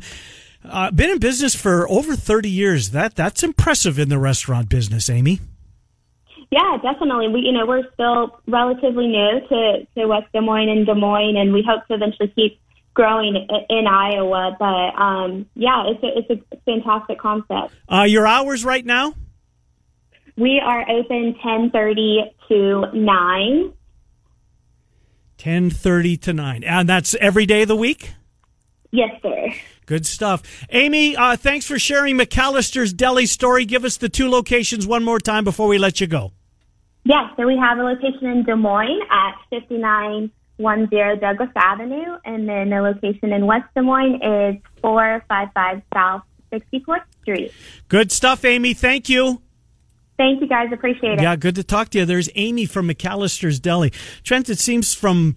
Uh, 0.63 0.91
been 0.91 1.09
in 1.09 1.17
business 1.17 1.55
for 1.55 1.89
over 1.89 2.15
30 2.15 2.47
years. 2.49 2.91
That 2.91 3.15
That's 3.15 3.41
impressive 3.41 3.97
in 3.97 4.09
the 4.09 4.19
restaurant 4.19 4.69
business, 4.69 5.09
Amy. 5.09 5.39
Yeah, 6.51 6.77
definitely. 6.83 7.29
We, 7.29 7.39
you 7.41 7.53
know, 7.53 7.65
we're 7.65 7.91
still 7.93 8.39
relatively 8.45 9.07
new 9.07 9.39
to, 9.49 9.87
to 9.95 10.05
West 10.05 10.31
Des 10.33 10.41
Moines 10.41 10.69
and 10.69 10.85
Des 10.85 10.93
Moines, 10.93 11.37
and 11.37 11.51
we 11.53 11.63
hope 11.67 11.87
to 11.87 11.93
eventually 11.93 12.27
keep 12.35 12.59
growing 12.93 13.47
in 13.69 13.87
Iowa. 13.87 14.55
But 14.59 15.01
um, 15.01 15.45
yeah, 15.55 15.85
it's 15.87 16.03
a, 16.03 16.33
it's 16.33 16.43
a 16.51 16.57
fantastic 16.65 17.19
concept. 17.19 17.73
Uh, 17.91 18.03
your 18.03 18.27
hours 18.27 18.65
right 18.65 18.85
now? 18.85 19.13
We 20.37 20.61
are 20.63 20.89
open 20.89 21.35
10:30 21.43 22.31
to 22.47 22.97
9. 22.97 23.73
10.30 25.37 26.21
to 26.21 26.33
9. 26.33 26.63
And 26.63 26.87
that's 26.87 27.15
every 27.15 27.47
day 27.47 27.63
of 27.63 27.67
the 27.67 27.75
week? 27.75 28.13
Yes, 28.91 29.09
sir. 29.23 29.47
Good 29.87 30.05
stuff. 30.05 30.43
Amy, 30.69 31.15
uh, 31.15 31.35
thanks 31.35 31.65
for 31.65 31.79
sharing 31.79 32.15
McAllister's 32.17 32.93
Deli 32.93 33.25
story. 33.25 33.65
Give 33.65 33.83
us 33.83 33.97
the 33.97 34.07
two 34.07 34.29
locations 34.29 34.85
one 34.85 35.03
more 35.03 35.19
time 35.19 35.43
before 35.43 35.67
we 35.67 35.79
let 35.79 35.99
you 35.99 36.05
go. 36.05 36.31
Yeah, 37.03 37.35
so 37.35 37.47
we 37.47 37.57
have 37.57 37.79
a 37.79 37.81
location 37.81 38.27
in 38.27 38.43
Des 38.43 38.55
Moines 38.55 39.01
at 39.09 39.33
5910 40.61 41.19
Douglas 41.19 41.49
Avenue, 41.55 42.17
and 42.25 42.47
then 42.47 42.69
the 42.69 42.81
location 42.81 43.33
in 43.33 43.45
West 43.45 43.65
Des 43.75 43.81
Moines 43.81 44.15
is 44.15 44.55
455 44.81 45.81
South 45.93 46.21
64th 46.51 47.03
Street. 47.21 47.51
Good 47.87 48.11
stuff, 48.11 48.45
Amy. 48.45 48.73
Thank 48.73 49.09
you. 49.09 49.41
Thank 50.17 50.41
you 50.41 50.47
guys. 50.47 50.71
Appreciate 50.71 51.13
it. 51.13 51.21
Yeah, 51.21 51.35
good 51.35 51.55
to 51.55 51.63
talk 51.63 51.89
to 51.89 51.99
you. 51.99 52.05
There's 52.05 52.29
Amy 52.35 52.65
from 52.65 52.87
McAllister's 52.87 53.59
Deli. 53.59 53.91
Trent, 54.23 54.49
it 54.49 54.59
seems 54.59 54.93
from 54.93 55.35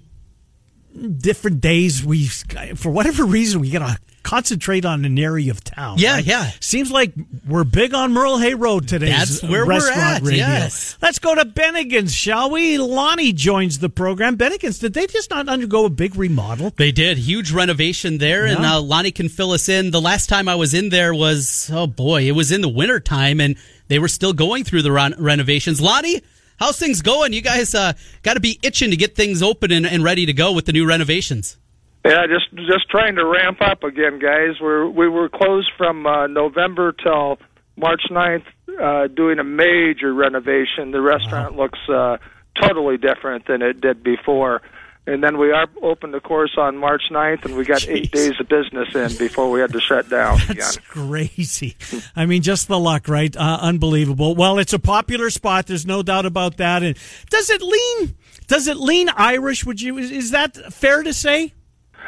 different 1.19 1.61
days 1.61 2.05
we, 2.05 2.27
for 2.27 2.91
whatever 2.91 3.25
reason, 3.25 3.61
we 3.61 3.71
gotta 3.71 3.99
concentrate 4.25 4.85
on 4.85 5.05
an 5.05 5.19
area 5.19 5.53
of 5.53 5.63
town. 5.63 5.99
Yeah, 5.99 6.15
right? 6.15 6.25
yeah. 6.25 6.51
Seems 6.59 6.91
like 6.91 7.13
we're 7.47 7.63
big 7.63 7.95
on 7.95 8.13
Merle 8.13 8.39
Hay 8.39 8.55
Road 8.55 8.89
today. 8.89 9.11
That's 9.11 9.43
where 9.43 9.65
we're 9.65 9.93
at, 9.93 10.23
radio. 10.23 10.39
yes. 10.39 10.99
Let's 11.01 11.21
go 11.21 11.35
to 11.35 11.45
Bennigan's, 11.45 12.13
shall 12.13 12.51
we? 12.51 12.79
Lonnie 12.79 13.33
joins 13.33 13.79
the 13.79 13.89
program. 13.89 14.37
Bennigan's, 14.37 14.81
did 14.81 14.95
they 14.95 15.07
just 15.07 15.31
not 15.31 15.49
undergo 15.49 15.85
a 15.85 15.91
big 15.91 16.17
remodel? 16.17 16.73
They 16.77 16.91
did 16.91 17.19
huge 17.19 17.53
renovation 17.53 18.19
there, 18.19 18.47
and 18.47 18.65
uh, 18.65 18.81
Lonnie 18.81 19.13
can 19.13 19.29
fill 19.29 19.53
us 19.53 19.69
in. 19.69 19.93
The 19.93 20.01
last 20.01 20.29
time 20.29 20.49
I 20.49 20.57
was 20.57 20.75
in 20.75 20.89
there 20.89 21.15
was 21.15 21.71
oh 21.73 21.87
boy, 21.87 22.23
it 22.23 22.33
was 22.33 22.51
in 22.51 22.63
the 22.63 22.69
winter 22.69 22.99
time, 22.99 23.41
and 23.41 23.57
they 23.89 23.99
were 23.99 24.09
still 24.09 24.33
going 24.33 24.65
through 24.65 24.83
the 24.83 24.91
ron- 24.93 25.15
renovations. 25.19 25.81
Lonnie, 25.81 26.23
how's 26.57 26.79
things 26.79 27.03
going? 27.03 27.35
You 27.35 27.43
guys 27.43 27.75
uh, 27.75 27.93
got 28.23 28.35
to 28.35 28.41
be 28.41 28.59
itching 28.63 28.91
to 28.91 28.97
get 28.97 29.15
things 29.15 29.43
open 29.43 29.71
and, 29.71 29.87
and 29.87 30.03
ready 30.03 30.27
to 30.27 30.33
go 30.33 30.53
with 30.53 30.65
the 30.65 30.73
new 30.73 30.87
renovations. 30.87 31.59
Yeah, 32.05 32.27
just 32.27 32.55
just 32.69 32.91
trying 32.91 33.17
to 33.17 33.25
ramp 33.25 33.63
up 33.63 33.83
again, 33.83 34.19
guys. 34.19 34.61
We're 34.61 34.87
we 34.89 35.09
were 35.09 35.29
closed 35.31 35.71
from 35.79 36.07
uh, 36.07 36.27
November 36.27 36.93
till 36.93 37.39
March 37.77 38.03
9th, 38.11 38.45
uh, 38.81 39.09
doing 39.09 39.39
a 39.39 39.45
major 39.45 40.13
renovation. 40.13 40.91
The 40.91 41.01
restaurant 41.01 41.57
looks 41.57 41.79
uh, 41.89 42.19
totally 42.61 42.99
different 42.99 43.47
than 43.47 43.63
it 43.63 43.81
did 43.81 44.03
before. 44.03 44.61
And 45.07 45.23
then 45.23 45.37
we 45.37 45.53
are 45.53 45.67
opened, 45.83 46.15
the 46.15 46.21
course, 46.21 46.53
on 46.57 46.79
March 46.79 47.03
9th, 47.11 47.45
and 47.45 47.57
we 47.57 47.65
got 47.67 47.87
eight 47.89 48.11
days 48.11 48.41
of 48.41 48.49
business 48.49 48.95
in 48.95 49.15
before 49.19 49.51
we 49.51 49.61
had 49.61 49.71
to 49.73 49.81
shut 49.81 50.09
down 50.09 50.39
That's 50.49 50.77
again. 50.77 50.85
crazy. 50.89 51.77
I 52.17 52.25
mean, 52.25 52.41
just 52.41 52.69
the 52.69 52.79
luck, 52.79 53.07
right? 53.07 53.37
Uh, 53.37 53.59
unbelievable. 53.61 54.35
Well, 54.35 54.59
it's 54.59 54.73
a 54.73 54.79
popular 54.79 55.29
spot. 55.29 55.67
There's 55.67 55.85
no 55.85 56.03
doubt 56.03 56.25
about 56.25 56.57
that. 56.57 56.83
And 56.83 56.97
does 57.29 57.51
it 57.51 57.61
lean? 57.61 58.17
Does 58.47 58.67
it 58.67 58.79
lean 58.79 59.11
Irish? 59.11 59.67
Would 59.67 59.83
you? 59.83 59.99
Is, 59.99 60.11
is 60.11 60.31
that 60.31 60.73
fair 60.73 61.03
to 61.03 61.13
say? 61.13 61.53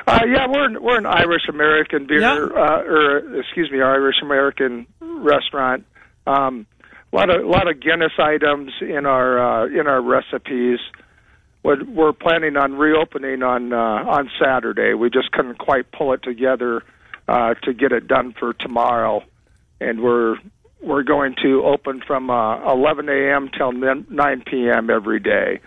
Uh, 0.06 0.20
yeah, 0.26 0.46
we're 0.48 0.64
an, 0.66 0.82
we're 0.82 0.98
an 0.98 1.06
Irish 1.06 1.48
American 1.48 2.06
beer, 2.06 2.20
Yeah. 2.20 2.34
uh, 2.36 2.82
or 2.82 3.40
excuse 3.40 3.70
me, 3.70 3.80
Irish 3.80 4.16
American 4.22 4.86
restaurant. 5.00 5.84
Um, 6.26 6.66
a 7.12 7.16
lot 7.16 7.30
of 7.30 7.44
a 7.44 7.48
lot 7.48 7.68
of 7.68 7.80
Guinness 7.80 8.12
items 8.18 8.72
in 8.80 9.06
our 9.06 9.64
uh, 9.64 9.66
in 9.66 9.86
our 9.86 10.02
recipes. 10.02 10.78
We're, 11.62 11.82
we're 11.84 12.12
planning 12.12 12.56
on 12.56 12.74
reopening 12.74 13.42
on 13.42 13.72
uh, 13.72 13.76
on 13.76 14.30
Saturday. 14.40 14.94
We 14.94 15.10
just 15.10 15.32
couldn't 15.32 15.58
quite 15.58 15.90
pull 15.92 16.12
it 16.12 16.22
together 16.22 16.82
uh, 17.28 17.54
to 17.64 17.72
get 17.74 17.92
it 17.92 18.06
done 18.06 18.34
for 18.38 18.52
tomorrow, 18.52 19.22
and 19.80 20.00
we're 20.02 20.36
we're 20.82 21.02
going 21.02 21.34
to 21.42 21.64
open 21.64 22.02
from 22.06 22.30
uh, 22.30 22.70
11 22.72 23.08
a.m. 23.08 23.50
till 23.56 23.72
9 23.72 24.06
p.m. 24.46 24.90
every 24.90 25.18
day. 25.18 25.60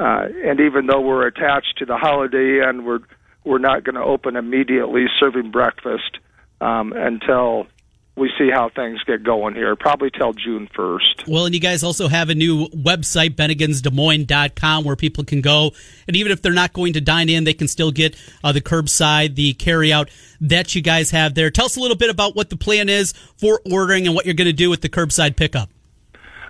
Uh, 0.00 0.26
and 0.44 0.58
even 0.60 0.86
though 0.86 1.00
we're 1.00 1.26
attached 1.26 1.76
to 1.78 1.84
the 1.84 1.96
Holiday 1.96 2.60
Inn, 2.68 2.84
we're 2.84 3.00
we're 3.44 3.58
not 3.58 3.84
going 3.84 3.94
to 3.94 4.02
open 4.02 4.36
immediately 4.36 5.06
serving 5.20 5.50
breakfast 5.50 6.18
um, 6.60 6.92
until 6.92 7.66
we 8.18 8.30
see 8.36 8.50
how 8.52 8.68
things 8.68 9.02
get 9.04 9.22
going 9.22 9.54
here. 9.54 9.76
Probably 9.76 10.10
till 10.10 10.32
June 10.32 10.68
first. 10.74 11.24
Well, 11.26 11.46
and 11.46 11.54
you 11.54 11.60
guys 11.60 11.82
also 11.82 12.08
have 12.08 12.28
a 12.30 12.34
new 12.34 12.66
website, 12.68 13.36
Bennigan'sDesMoines.com, 13.36 14.84
where 14.84 14.96
people 14.96 15.24
can 15.24 15.40
go. 15.40 15.72
And 16.06 16.16
even 16.16 16.32
if 16.32 16.42
they're 16.42 16.52
not 16.52 16.72
going 16.72 16.94
to 16.94 17.00
dine 17.00 17.28
in, 17.28 17.44
they 17.44 17.54
can 17.54 17.68
still 17.68 17.92
get 17.92 18.16
uh, 18.42 18.52
the 18.52 18.60
curbside, 18.60 19.36
the 19.36 19.54
carryout 19.54 20.10
that 20.40 20.74
you 20.74 20.82
guys 20.82 21.10
have 21.12 21.34
there. 21.34 21.50
Tell 21.50 21.66
us 21.66 21.76
a 21.76 21.80
little 21.80 21.96
bit 21.96 22.10
about 22.10 22.34
what 22.34 22.50
the 22.50 22.56
plan 22.56 22.88
is 22.88 23.12
for 23.36 23.60
ordering 23.70 24.06
and 24.06 24.14
what 24.14 24.26
you're 24.26 24.34
going 24.34 24.46
to 24.46 24.52
do 24.52 24.68
with 24.68 24.80
the 24.80 24.88
curbside 24.88 25.36
pickup. 25.36 25.70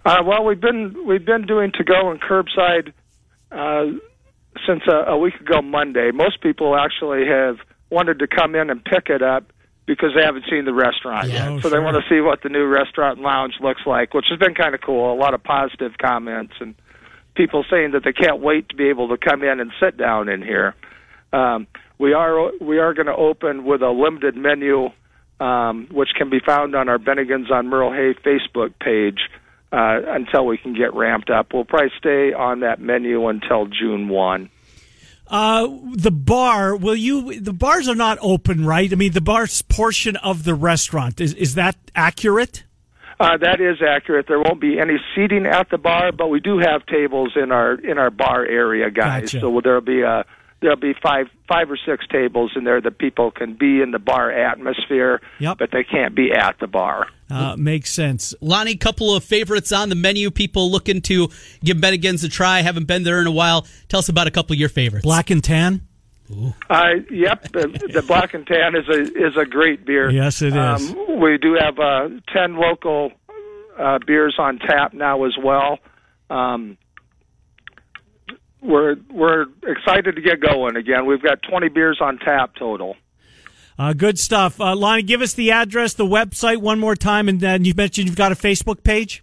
Uh, 0.04 0.22
well, 0.24 0.44
we've 0.44 0.60
been 0.60 1.06
we've 1.06 1.24
been 1.24 1.46
doing 1.46 1.70
to 1.72 1.84
go 1.84 2.10
and 2.10 2.20
curbside 2.20 2.92
uh, 3.52 3.98
since 4.66 4.82
a, 4.88 5.10
a 5.12 5.18
week 5.18 5.34
ago 5.40 5.62
Monday. 5.62 6.10
Most 6.12 6.40
people 6.40 6.76
actually 6.76 7.26
have 7.26 7.56
wanted 7.90 8.18
to 8.20 8.26
come 8.26 8.54
in 8.54 8.70
and 8.70 8.84
pick 8.84 9.08
it 9.08 9.22
up 9.22 9.52
because 9.86 10.10
they 10.14 10.22
haven't 10.22 10.44
seen 10.50 10.64
the 10.66 10.74
restaurant 10.74 11.28
Yeah, 11.28 11.34
yet. 11.34 11.48
oh, 11.52 11.60
so 11.60 11.70
they 11.70 11.78
want 11.78 11.96
to 11.96 12.02
see 12.08 12.20
what 12.20 12.42
the 12.42 12.50
new 12.50 12.66
restaurant 12.66 13.16
and 13.18 13.24
lounge 13.24 13.54
looks 13.60 13.80
like, 13.86 14.12
which 14.12 14.26
has 14.30 14.38
been 14.38 14.54
kind 14.54 14.74
of 14.74 14.80
cool. 14.82 15.12
A 15.12 15.16
lot 15.16 15.32
of 15.34 15.42
positive 15.42 15.92
comments 15.98 16.52
and 16.60 16.74
people 17.34 17.64
saying 17.70 17.92
that 17.92 18.02
they 18.04 18.12
can't 18.12 18.40
wait 18.40 18.68
to 18.68 18.76
be 18.76 18.88
able 18.88 19.08
to 19.08 19.16
come 19.16 19.42
in 19.42 19.60
and 19.60 19.70
sit 19.80 19.96
down 19.96 20.28
in 20.28 20.42
here. 20.42 20.74
Um, 21.32 21.66
we 21.98 22.12
are 22.12 22.50
we 22.60 22.78
are 22.78 22.94
going 22.94 23.06
to 23.06 23.14
open 23.16 23.64
with 23.64 23.80
a 23.82 23.90
limited 23.90 24.36
menu, 24.36 24.90
um, 25.40 25.88
which 25.90 26.10
can 26.16 26.30
be 26.30 26.40
found 26.44 26.74
on 26.74 26.88
our 26.88 26.98
Bennigan's 26.98 27.50
on 27.50 27.68
Merle 27.68 27.92
Hay 27.92 28.14
Facebook 28.24 28.72
page 28.80 29.20
uh, 29.72 30.00
until 30.06 30.46
we 30.46 30.58
can 30.58 30.74
get 30.74 30.94
ramped 30.94 31.30
up. 31.30 31.52
We'll 31.52 31.64
probably 31.64 31.92
stay 31.98 32.32
on 32.32 32.60
that 32.60 32.80
menu 32.80 33.28
until 33.28 33.66
June 33.66 34.08
one. 34.08 34.50
Uh, 35.26 35.68
the 35.92 36.10
bar, 36.10 36.74
will 36.74 36.96
you? 36.96 37.38
The 37.38 37.52
bars 37.52 37.86
are 37.86 37.94
not 37.94 38.16
open, 38.22 38.64
right? 38.64 38.90
I 38.90 38.96
mean, 38.96 39.12
the 39.12 39.20
bar's 39.20 39.60
portion 39.60 40.16
of 40.16 40.44
the 40.44 40.54
restaurant 40.54 41.20
is 41.20 41.34
is 41.34 41.54
that 41.56 41.76
accurate? 41.94 42.64
Uh, 43.20 43.36
that 43.36 43.60
is 43.60 43.82
accurate. 43.86 44.26
There 44.28 44.38
won't 44.38 44.60
be 44.60 44.78
any 44.78 44.96
seating 45.14 45.44
at 45.44 45.70
the 45.70 45.76
bar, 45.76 46.12
but 46.12 46.28
we 46.28 46.40
do 46.40 46.58
have 46.58 46.86
tables 46.86 47.32
in 47.36 47.52
our 47.52 47.74
in 47.74 47.98
our 47.98 48.10
bar 48.10 48.46
area, 48.46 48.90
guys. 48.90 49.32
Gotcha. 49.32 49.40
So 49.40 49.60
there'll 49.62 49.80
be 49.80 50.02
a 50.02 50.24
there'll 50.60 50.76
be 50.76 50.94
five 51.02 51.26
five 51.48 51.70
or 51.70 51.76
six 51.86 52.06
tables 52.08 52.52
in 52.56 52.64
there 52.64 52.80
that 52.80 52.98
people 52.98 53.30
can 53.30 53.54
be 53.54 53.80
in 53.80 53.90
the 53.90 53.98
bar 53.98 54.30
atmosphere, 54.30 55.20
Yep. 55.38 55.58
but 55.58 55.70
they 55.70 55.84
can't 55.84 56.14
be 56.14 56.32
at 56.32 56.58
the 56.60 56.66
bar. 56.66 57.06
Uh, 57.30 57.56
makes 57.58 57.90
sense. 57.92 58.34
Lonnie, 58.40 58.74
couple 58.76 59.14
of 59.14 59.22
favorites 59.24 59.70
on 59.72 59.88
the 59.90 59.94
menu. 59.94 60.30
People 60.30 60.70
looking 60.70 61.00
to 61.02 61.28
give 61.62 61.76
Bennigan's 61.76 62.24
a 62.24 62.28
try. 62.28 62.62
Haven't 62.62 62.86
been 62.86 63.02
there 63.02 63.20
in 63.20 63.26
a 63.26 63.30
while. 63.32 63.66
Tell 63.88 63.98
us 64.00 64.08
about 64.08 64.26
a 64.26 64.30
couple 64.30 64.54
of 64.54 64.58
your 64.60 64.68
favorites. 64.70 65.04
Black 65.04 65.30
and 65.30 65.42
tan. 65.44 65.82
Uh, 66.68 66.88
yep, 67.10 67.42
the, 67.52 67.68
the 67.92 68.02
Black 68.06 68.34
and 68.34 68.46
Tan 68.46 68.74
is 68.76 68.86
a 68.86 69.00
is 69.00 69.34
a 69.38 69.46
great 69.46 69.86
beer. 69.86 70.10
Yes, 70.10 70.42
it 70.42 70.48
is. 70.48 70.90
Um, 70.90 71.18
we 71.20 71.38
do 71.38 71.54
have 71.58 71.78
uh, 71.78 72.08
ten 72.30 72.56
local 72.56 73.12
uh, 73.78 73.98
beers 74.06 74.34
on 74.38 74.58
tap 74.58 74.92
now 74.92 75.24
as 75.24 75.34
well. 75.42 75.78
Um, 76.28 76.76
we're 78.60 78.96
we're 79.10 79.46
excited 79.66 80.16
to 80.16 80.22
get 80.22 80.40
going 80.40 80.76
again. 80.76 81.06
We've 81.06 81.22
got 81.22 81.42
twenty 81.42 81.68
beers 81.68 81.98
on 82.00 82.18
tap 82.18 82.54
total. 82.56 82.96
Uh, 83.78 83.92
good 83.92 84.18
stuff. 84.18 84.60
Uh, 84.60 84.74
Lonnie, 84.74 85.02
give 85.02 85.22
us 85.22 85.34
the 85.34 85.52
address, 85.52 85.94
the 85.94 86.04
website 86.04 86.56
one 86.58 86.80
more 86.80 86.96
time, 86.96 87.28
and 87.28 87.40
then 87.40 87.64
you 87.64 87.74
mentioned 87.76 88.08
you've 88.08 88.16
got 88.16 88.32
a 88.32 88.34
Facebook 88.34 88.82
page. 88.82 89.22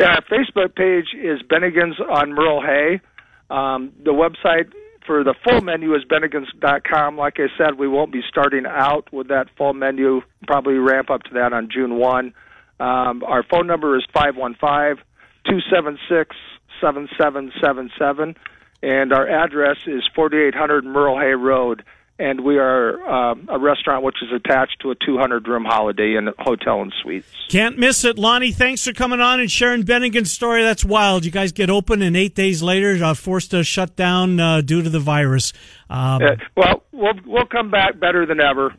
Yeah, 0.00 0.16
our 0.16 0.22
Facebook 0.22 0.74
page 0.74 1.14
is 1.14 1.40
Bennigan's 1.42 2.00
on 2.00 2.32
Merle 2.32 2.60
Hay. 2.62 3.00
Um, 3.48 3.92
the 4.02 4.10
website 4.10 4.72
for 5.06 5.22
the 5.22 5.34
full 5.44 5.60
menu 5.60 5.94
is 5.94 6.02
bennigans.com. 6.04 7.16
Like 7.16 7.38
I 7.38 7.46
said, 7.56 7.78
we 7.78 7.86
won't 7.86 8.12
be 8.12 8.22
starting 8.28 8.64
out 8.66 9.12
with 9.12 9.28
that 9.28 9.46
full 9.56 9.74
menu. 9.74 10.22
Probably 10.46 10.74
ramp 10.74 11.10
up 11.10 11.22
to 11.24 11.34
that 11.34 11.52
on 11.52 11.68
June 11.72 11.96
1. 11.96 12.34
Um, 12.80 13.22
our 13.22 13.44
phone 13.48 13.66
number 13.68 13.96
is 13.96 14.04
515 14.12 15.04
276 15.46 16.36
7777, 16.80 18.34
and 18.82 19.12
our 19.12 19.28
address 19.28 19.76
is 19.86 20.02
4800 20.14 20.84
Merle 20.84 21.18
Hay 21.18 21.34
Road 21.34 21.84
and 22.22 22.44
we 22.44 22.58
are 22.58 23.02
um, 23.08 23.48
a 23.48 23.58
restaurant 23.58 24.04
which 24.04 24.16
is 24.22 24.28
attached 24.32 24.80
to 24.80 24.90
a 24.90 24.94
200 24.94 25.48
room 25.48 25.64
Holiday 25.64 26.16
Inn 26.16 26.28
hotel 26.38 26.80
and 26.80 26.92
suites. 27.02 27.26
Can't 27.48 27.78
miss 27.78 28.04
it, 28.04 28.16
Lonnie. 28.16 28.52
Thanks 28.52 28.84
for 28.84 28.92
coming 28.92 29.20
on 29.20 29.40
and 29.40 29.50
sharing 29.50 29.82
Bennigan's 29.82 30.30
story. 30.30 30.62
That's 30.62 30.84
wild. 30.84 31.24
You 31.24 31.32
guys 31.32 31.50
get 31.50 31.68
open, 31.68 32.00
and 32.00 32.16
eight 32.16 32.34
days 32.34 32.62
later, 32.62 33.02
uh, 33.02 33.14
forced 33.14 33.50
to 33.50 33.64
shut 33.64 33.96
down 33.96 34.38
uh, 34.38 34.60
due 34.60 34.82
to 34.82 34.90
the 34.90 35.00
virus. 35.00 35.52
Um, 35.90 36.22
uh, 36.22 36.36
well, 36.56 36.84
we'll 36.92 37.14
we'll 37.26 37.46
come 37.46 37.70
back 37.70 37.98
better 37.98 38.24
than 38.24 38.40
ever. 38.40 38.72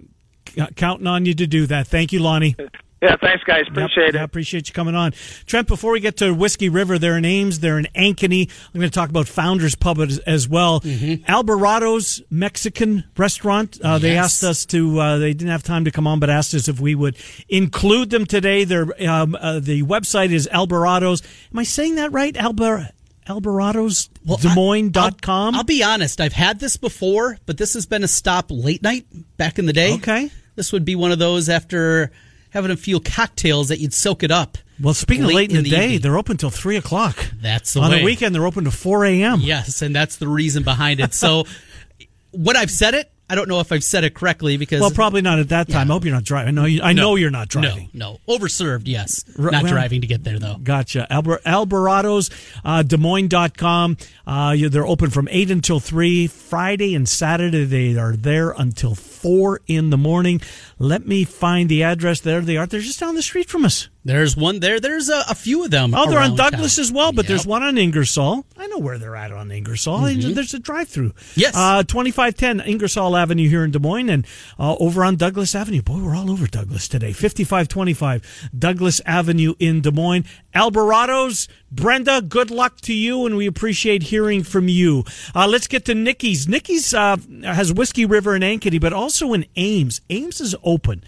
Counting 0.76 1.08
on 1.08 1.26
you 1.26 1.34
to 1.34 1.48
do 1.48 1.66
that. 1.68 1.88
Thank 1.88 2.14
you, 2.14 2.20
Lonnie. 2.20 2.56
Yeah, 3.04 3.18
thanks, 3.18 3.44
guys. 3.44 3.66
Appreciate 3.68 4.06
yep, 4.06 4.16
it. 4.16 4.22
I 4.22 4.24
appreciate 4.24 4.70
you 4.70 4.74
coming 4.74 4.96
on. 4.96 5.12
Trent, 5.46 5.68
before 5.68 5.92
we 5.92 6.00
get 6.00 6.16
to 6.18 6.34
Whiskey 6.34 6.70
River, 6.70 6.98
they're 6.98 7.18
in 7.18 7.26
Ames, 7.26 7.60
they're 7.60 7.78
in 7.78 7.88
Ankeny. 7.94 8.50
I'm 8.74 8.80
going 8.80 8.90
to 8.90 8.96
talk 8.96 9.10
about 9.10 9.28
Founders 9.28 9.76
Pub 9.76 10.00
as, 10.00 10.20
as 10.20 10.48
well. 10.48 10.80
Mm-hmm. 10.80 11.30
Alvarado's 11.30 12.22
Mexican 12.30 13.04
restaurant. 13.18 13.78
Uh, 13.84 13.98
they 13.98 14.16
asked 14.16 14.42
us 14.46 14.66
to, 14.68 14.98
uh, 15.02 15.18
they 15.18 15.34
didn't 15.34 15.52
have 15.52 15.64
time 15.64 15.84
to 15.84 15.92
come 15.92 16.08
on, 16.08 16.22
but 16.22 16.30
asked 16.30 16.54
us 16.54 16.70
if 16.70 16.80
we 16.80 16.96
would 16.96 17.18
include 17.50 18.10
them 18.10 18.26
today. 18.26 18.64
Their, 18.64 18.88
um, 19.06 19.36
uh, 19.36 19.60
the 19.60 19.84
website 19.84 20.32
is 20.32 20.48
Alvarado's. 20.48 21.22
Am 21.52 21.60
I 21.60 21.64
saying 21.64 21.96
that 21.96 22.14
right? 22.14 22.34
Albar- 22.36 22.90
Alvarado's 23.28 24.10
well, 24.26 24.38
Des 24.38 24.56
Moines.com. 24.56 25.56
I'll, 25.56 25.60
I'll 25.60 25.66
be 25.66 25.84
honest, 25.84 26.22
I've 26.22 26.32
had 26.32 26.58
this 26.62 26.78
before, 26.78 27.38
but 27.46 27.58
this 27.58 27.74
has 27.74 27.86
been 27.86 28.06
a 28.06 28.08
stop 28.08 28.46
late 28.50 28.82
night 28.82 29.06
back 29.36 29.60
in 29.60 29.66
the 29.66 29.74
day. 29.74 29.96
Okay. 29.96 30.32
This 30.56 30.72
would 30.72 30.86
be 30.86 30.96
one 30.96 31.12
of 31.12 31.20
those 31.20 31.50
after 31.50 32.10
having 32.54 32.72
a 32.72 32.78
few 32.78 33.00
cocktails 33.00 33.68
that 33.70 33.80
you'd 33.80 33.94
soak 33.94 34.24
it 34.24 34.32
up. 34.32 34.58
Well, 34.80 34.94
speaking 34.94 35.26
late 35.26 35.32
of 35.32 35.36
late 35.36 35.50
in 35.52 35.58
the, 35.58 35.64
the 35.64 35.70
day, 35.70 35.84
evening. 35.86 36.02
they're 36.02 36.18
open 36.18 36.38
till 36.38 36.50
three 36.50 36.78
o'clock. 36.78 37.18
That's 37.42 37.74
the 37.74 37.82
on 37.82 37.92
way. 37.92 38.00
the 38.00 38.06
weekend. 38.06 38.34
They're 38.34 38.46
open 38.46 38.64
to 38.66 38.72
four 38.72 39.06
a.m. 39.06 39.40
Yes, 39.42 39.82
and 39.82 39.96
that's 39.96 40.18
the 40.18 40.28
reason 40.28 40.64
behind 40.64 41.00
it. 41.00 41.14
So, 41.14 41.46
what 42.32 42.56
I've 42.56 42.72
said 42.72 42.94
it, 42.94 43.12
I 43.34 43.36
don't 43.36 43.50
know 43.50 43.62
if 43.62 43.72
I've 43.72 43.84
said 43.84 44.04
it 44.04 44.14
correctly 44.14 44.58
because 44.58 44.80
well, 44.80 44.92
probably 44.92 45.24
not 45.24 45.40
at 45.40 45.50
that 45.50 45.68
time. 45.68 45.88
Yeah. 45.88 45.94
I 45.94 45.96
hope 45.96 46.06
you're 46.06 46.14
not 46.14 46.24
driving. 46.24 46.54
No, 46.54 46.66
you, 46.66 46.84
I 46.84 46.94
no, 46.94 47.02
know 47.02 47.16
you're 47.16 47.32
not 47.32 47.48
driving. 47.48 47.90
No, 47.92 48.20
no, 48.28 48.38
overserved. 48.38 48.84
Yes, 48.86 49.26
R- 49.40 49.50
not 49.50 49.64
well, 49.64 49.72
driving 49.72 50.02
to 50.02 50.08
get 50.08 50.24
there 50.24 50.38
though. 50.38 50.58
Gotcha. 50.62 51.08
Alber- 51.10 51.42
Alvarado's, 51.42 52.30
uh, 52.64 52.84
Des 52.84 52.98
Moines.com. 52.98 53.98
Uh, 54.28 54.56
they're 54.70 54.86
open 54.86 55.10
from 55.10 55.28
eight 55.32 55.50
until 55.50 55.80
three. 55.80 56.28
Friday 56.28 56.94
and 56.94 57.10
Saturday 57.10 57.64
they 57.64 57.98
are 57.98 58.16
there 58.16 58.52
until 58.52 58.94
four 58.94 59.62
in 59.66 59.90
the 59.90 59.98
morning. 59.98 60.40
Let 60.78 61.08
me 61.08 61.24
find 61.24 61.70
the 61.70 61.82
address. 61.82 62.20
There 62.20 62.42
they 62.42 62.58
are. 62.58 62.68
They're 62.68 62.82
just 62.82 63.00
down 63.00 63.16
the 63.16 63.24
street 63.24 63.50
from 63.50 63.66
us. 63.66 63.90
There's 64.06 64.36
one 64.36 64.60
there. 64.60 64.82
There's 64.82 65.08
a, 65.08 65.24
a 65.30 65.36
few 65.36 65.64
of 65.64 65.72
them. 65.72 65.94
Oh, 65.96 66.10
they're 66.10 66.20
on 66.20 66.36
Douglas 66.36 66.76
town. 66.76 66.84
as 66.84 66.92
well, 66.92 67.14
but 67.14 67.24
yep. 67.24 67.30
there's 67.30 67.48
one 67.48 67.64
on 67.64 67.78
Ingersoll. 67.78 68.46
I 68.58 68.68
know 68.68 68.80
where 68.80 68.98
they're 68.98 69.16
at 69.16 69.32
on 69.32 69.50
Ingersoll. 69.50 70.00
Mm-hmm. 70.00 70.34
There's 70.34 70.54
a 70.54 70.60
drive-through. 70.60 71.14
Yes, 71.36 71.56
uh, 71.56 71.84
2510 71.84 72.68
Ingersoll 72.68 73.16
Avenue 73.16 73.48
here 73.48 73.64
in 73.64 73.72
Des 73.72 73.80
Moines, 73.80 74.10
and 74.10 74.28
uh, 74.60 74.76
over 74.76 75.06
on 75.06 75.16
Douglas 75.16 75.56
Avenue. 75.56 75.82
Boy, 75.82 76.04
we're 76.04 76.16
all 76.16 76.30
over 76.30 76.48
Douglas 76.48 76.90
today. 76.90 77.14
5525 77.14 78.50
Douglas 78.58 79.00
Avenue 79.06 79.54
in 79.60 79.82
Des 79.82 79.92
Moines. 79.92 80.26
Alvarado's. 80.54 81.48
Brenda, 81.72 82.22
good 82.22 82.52
luck 82.52 82.82
to 82.82 82.94
you, 82.94 83.26
and 83.26 83.36
we 83.36 83.48
appreciate 83.48 84.04
hearing 84.04 84.44
from 84.44 84.68
you. 84.68 85.04
Uh, 85.34 85.48
let's 85.48 85.66
get 85.66 85.86
to 85.86 85.96
Nikki's. 85.96 86.48
Nikki's 86.48 86.94
uh, 86.94 87.18
has 87.44 87.74
Whiskey 87.74 88.06
River 88.06 88.36
in 88.36 88.44
Ankeny, 88.44 88.80
but 88.80 88.94
also 88.94 89.34
in 89.34 89.46
Ames. 89.56 90.02
Ames 90.10 90.40
is 90.40 90.56
open. 90.64 91.04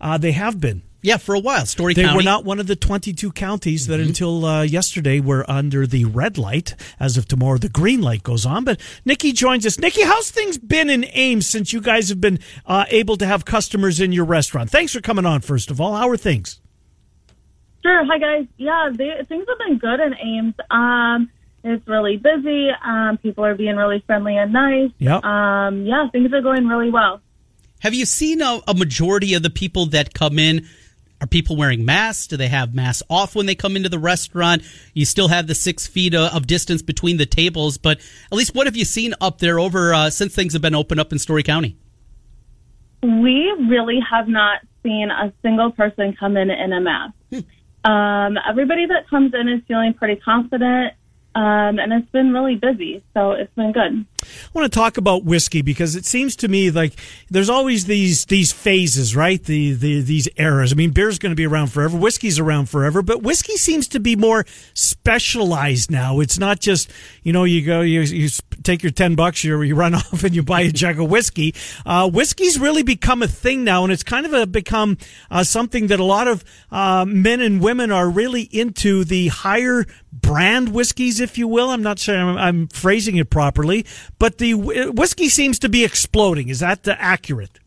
Uh, 0.00 0.16
they 0.16 0.32
have 0.32 0.58
been. 0.58 0.82
Yeah, 1.06 1.18
for 1.18 1.36
a 1.36 1.38
while. 1.38 1.66
Story 1.66 1.94
they 1.94 2.02
County. 2.02 2.16
were 2.16 2.24
not 2.24 2.44
one 2.44 2.58
of 2.58 2.66
the 2.66 2.74
22 2.74 3.30
counties 3.30 3.86
that 3.86 4.00
mm-hmm. 4.00 4.08
until 4.08 4.44
uh, 4.44 4.62
yesterday 4.62 5.20
were 5.20 5.48
under 5.48 5.86
the 5.86 6.04
red 6.04 6.36
light. 6.36 6.74
As 6.98 7.16
of 7.16 7.28
tomorrow, 7.28 7.58
the 7.58 7.68
green 7.68 8.00
light 8.00 8.24
goes 8.24 8.44
on. 8.44 8.64
But 8.64 8.80
Nikki 9.04 9.30
joins 9.30 9.64
us. 9.64 9.78
Nikki, 9.78 10.02
how's 10.02 10.32
things 10.32 10.58
been 10.58 10.90
in 10.90 11.06
Ames 11.12 11.46
since 11.46 11.72
you 11.72 11.80
guys 11.80 12.08
have 12.08 12.20
been 12.20 12.40
uh, 12.66 12.86
able 12.88 13.16
to 13.18 13.24
have 13.26 13.44
customers 13.44 14.00
in 14.00 14.10
your 14.10 14.24
restaurant? 14.24 14.68
Thanks 14.68 14.92
for 14.94 15.00
coming 15.00 15.24
on, 15.24 15.42
first 15.42 15.70
of 15.70 15.80
all. 15.80 15.94
How 15.94 16.08
are 16.08 16.16
things? 16.16 16.60
Sure. 17.84 18.04
Hi, 18.04 18.18
guys. 18.18 18.48
Yeah, 18.56 18.90
they, 18.92 19.12
things 19.28 19.46
have 19.48 19.58
been 19.58 19.78
good 19.78 20.00
in 20.00 20.12
Ames. 20.20 20.54
Um, 20.72 21.30
it's 21.62 21.86
really 21.86 22.16
busy. 22.16 22.70
Um, 22.84 23.16
people 23.18 23.44
are 23.44 23.54
being 23.54 23.76
really 23.76 24.02
friendly 24.08 24.36
and 24.36 24.52
nice. 24.52 24.90
Yep. 24.98 25.22
Um, 25.22 25.86
yeah, 25.86 26.08
things 26.10 26.32
are 26.32 26.42
going 26.42 26.66
really 26.66 26.90
well. 26.90 27.20
Have 27.78 27.94
you 27.94 28.06
seen 28.06 28.42
a, 28.42 28.60
a 28.66 28.74
majority 28.74 29.34
of 29.34 29.44
the 29.44 29.50
people 29.50 29.86
that 29.86 30.12
come 30.12 30.40
in? 30.40 30.66
Are 31.26 31.28
people 31.28 31.56
wearing 31.56 31.84
masks? 31.84 32.28
Do 32.28 32.36
they 32.36 32.46
have 32.46 32.72
masks 32.72 33.02
off 33.10 33.34
when 33.34 33.46
they 33.46 33.56
come 33.56 33.74
into 33.74 33.88
the 33.88 33.98
restaurant? 33.98 34.62
You 34.94 35.04
still 35.04 35.26
have 35.26 35.48
the 35.48 35.56
six 35.56 35.84
feet 35.84 36.14
uh, 36.14 36.30
of 36.32 36.46
distance 36.46 36.82
between 36.82 37.16
the 37.16 37.26
tables, 37.26 37.78
but 37.78 37.98
at 38.30 38.38
least 38.38 38.54
what 38.54 38.68
have 38.68 38.76
you 38.76 38.84
seen 38.84 39.12
up 39.20 39.40
there 39.40 39.58
over 39.58 39.92
uh, 39.92 40.10
since 40.10 40.36
things 40.36 40.52
have 40.52 40.62
been 40.62 40.76
opened 40.76 41.00
up 41.00 41.10
in 41.10 41.18
Story 41.18 41.42
County? 41.42 41.76
We 43.02 43.52
really 43.68 43.98
have 44.08 44.28
not 44.28 44.60
seen 44.84 45.10
a 45.10 45.32
single 45.42 45.72
person 45.72 46.14
come 46.14 46.36
in 46.36 46.48
in 46.48 46.72
a 46.72 46.80
mask. 46.80 47.14
Hmm. 47.30 47.90
Um, 47.90 48.38
everybody 48.48 48.86
that 48.86 49.10
comes 49.10 49.34
in 49.34 49.48
is 49.48 49.62
feeling 49.66 49.94
pretty 49.94 50.20
confident. 50.20 50.94
Um, 51.34 51.80
and 51.80 51.92
it's 51.92 52.10
been 52.12 52.32
really 52.32 52.54
busy, 52.54 53.02
so 53.14 53.32
it's 53.32 53.52
been 53.56 53.72
good. 53.72 54.06
I 54.46 54.58
want 54.58 54.70
to 54.70 54.76
talk 54.76 54.96
about 54.96 55.24
whiskey 55.24 55.62
because 55.62 55.96
it 55.96 56.04
seems 56.04 56.36
to 56.36 56.48
me 56.48 56.70
like 56.70 56.94
there's 57.30 57.50
always 57.50 57.86
these 57.86 58.24
these 58.26 58.52
phases, 58.52 59.16
right? 59.16 59.42
The, 59.42 59.72
the 59.72 60.00
these 60.00 60.28
eras. 60.36 60.72
I 60.72 60.76
mean, 60.76 60.90
beer's 60.90 61.18
going 61.18 61.30
to 61.30 61.36
be 61.36 61.46
around 61.46 61.68
forever, 61.68 61.96
whiskey's 61.96 62.38
around 62.38 62.68
forever, 62.68 63.02
but 63.02 63.22
whiskey 63.22 63.56
seems 63.56 63.88
to 63.88 64.00
be 64.00 64.16
more 64.16 64.44
specialized 64.74 65.90
now. 65.90 66.20
It's 66.20 66.38
not 66.38 66.60
just 66.60 66.90
you 67.22 67.32
know 67.32 67.44
you 67.44 67.64
go 67.64 67.80
you, 67.80 68.00
you 68.02 68.28
take 68.62 68.82
your 68.82 68.92
ten 68.92 69.14
bucks, 69.14 69.44
you, 69.44 69.60
you 69.62 69.74
run 69.74 69.94
off 69.94 70.24
and 70.24 70.34
you 70.34 70.42
buy 70.42 70.62
a 70.62 70.70
jug 70.70 71.00
of 71.00 71.10
whiskey. 71.10 71.54
Uh, 71.84 72.08
whiskey's 72.10 72.58
really 72.58 72.82
become 72.82 73.22
a 73.22 73.28
thing 73.28 73.64
now, 73.64 73.84
and 73.84 73.92
it's 73.92 74.02
kind 74.02 74.26
of 74.26 74.32
a, 74.32 74.46
become 74.46 74.98
uh, 75.30 75.44
something 75.44 75.86
that 75.88 76.00
a 76.00 76.04
lot 76.04 76.28
of 76.28 76.44
uh, 76.70 77.04
men 77.06 77.40
and 77.40 77.60
women 77.60 77.90
are 77.90 78.08
really 78.08 78.42
into 78.42 79.04
the 79.04 79.28
higher 79.28 79.84
brand 80.12 80.72
whiskeys, 80.72 81.20
if 81.20 81.38
you 81.38 81.46
will. 81.46 81.70
I'm 81.70 81.82
not 81.82 81.98
sure 81.98 82.16
I'm, 82.16 82.36
I'm 82.36 82.68
phrasing 82.68 83.16
it 83.16 83.30
properly, 83.30 83.86
but 84.18 84.38
the 84.38 84.54
whiskey 84.54 85.28
seems 85.28 85.58
to 85.60 85.68
be 85.68 85.84
exploding. 85.84 86.48
Is 86.48 86.60
that 86.60 86.86
accurate? 86.86 87.58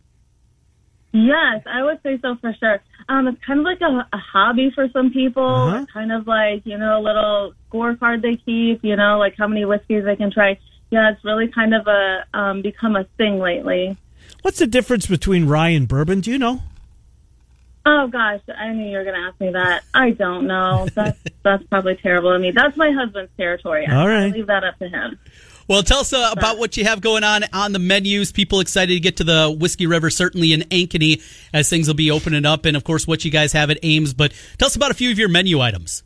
Yes, 1.12 1.64
I 1.66 1.84
would 1.84 2.02
say 2.04 2.20
so 2.22 2.36
for 2.36 2.54
sure. 2.54 2.82
Um, 3.08 3.28
it's 3.28 3.44
kind 3.44 3.60
of 3.60 3.66
like 3.66 3.82
a, 3.82 4.08
a 4.14 4.18
hobby 4.18 4.72
for 4.74 4.88
some 4.90 5.12
people. 5.12 5.44
Uh-huh. 5.44 5.86
Kind 5.92 6.12
of 6.12 6.28
like 6.28 6.66
you 6.66 6.78
know 6.78 7.00
a 7.00 7.02
little 7.02 7.54
scorecard 7.72 8.22
they 8.22 8.36
keep. 8.36 8.84
You 8.84 8.96
know, 8.96 9.18
like 9.18 9.36
how 9.38 9.48
many 9.48 9.66
whiskeys 9.66 10.06
they 10.06 10.16
can 10.16 10.32
try. 10.32 10.60
Yeah, 10.92 11.12
it's 11.12 11.24
really 11.24 11.48
kind 11.48 11.74
of 11.74 11.88
a 11.88 12.26
um, 12.34 12.62
become 12.62 12.96
a 12.96 13.06
thing 13.18 13.40
lately. 13.40 13.98
What's 14.42 14.60
the 14.60 14.68
difference 14.68 15.08
between 15.08 15.48
rye 15.48 15.70
and 15.70 15.88
bourbon? 15.88 16.22
Do 16.22 16.32
you 16.32 16.38
know? 16.38 16.62
Oh 17.86 18.08
gosh, 18.08 18.42
I 18.56 18.72
knew 18.74 18.90
you 18.90 18.98
were 18.98 19.04
going 19.04 19.16
to 19.16 19.28
ask 19.28 19.40
me 19.40 19.52
that. 19.52 19.84
I 19.94 20.12
don't 20.12 20.46
know. 20.46 20.88
That's 20.96 21.20
that's 21.42 21.64
probably 21.64 21.96
terrible 21.96 22.34
of 22.34 22.42
me. 22.42 22.52
That's 22.52 22.76
my 22.78 22.92
husband's 22.92 23.32
territory. 23.38 23.88
All 23.88 24.08
right, 24.08 24.26
I 24.26 24.28
leave 24.28 24.48
that 24.48 24.64
up 24.64 24.78
to 24.80 24.90
him. 24.90 25.18
Well, 25.70 25.84
tell 25.84 26.00
us 26.00 26.12
uh, 26.14 26.34
about 26.36 26.58
what 26.58 26.78
you 26.78 26.86
have 26.86 27.00
going 27.00 27.24
on 27.24 27.44
on 27.54 27.74
the 27.74 27.80
menus. 27.80 28.32
People 28.32 28.60
excited 28.60 28.92
to 28.92 29.00
get 29.00 29.18
to 29.18 29.24
the 29.24 29.56
Whiskey 29.56 29.86
River, 29.86 30.10
certainly 30.10 30.52
in 30.52 30.62
Ankeny, 30.62 31.22
as 31.54 31.70
things 31.70 31.88
will 31.88 31.94
be 31.94 32.10
opening 32.10 32.44
up, 32.44 32.66
and 32.66 32.76
of 32.76 32.84
course, 32.84 33.06
what 33.06 33.24
you 33.24 33.30
guys 33.30 33.54
have 33.54 33.70
at 33.70 33.78
Ames. 33.84 34.16
But 34.16 34.34
tell 34.58 34.66
us 34.66 34.76
about 34.76 34.90
a 34.90 34.96
few 34.96 35.12
of 35.12 35.20
your 35.20 35.30
menu 35.30 35.62
items. 35.62 36.02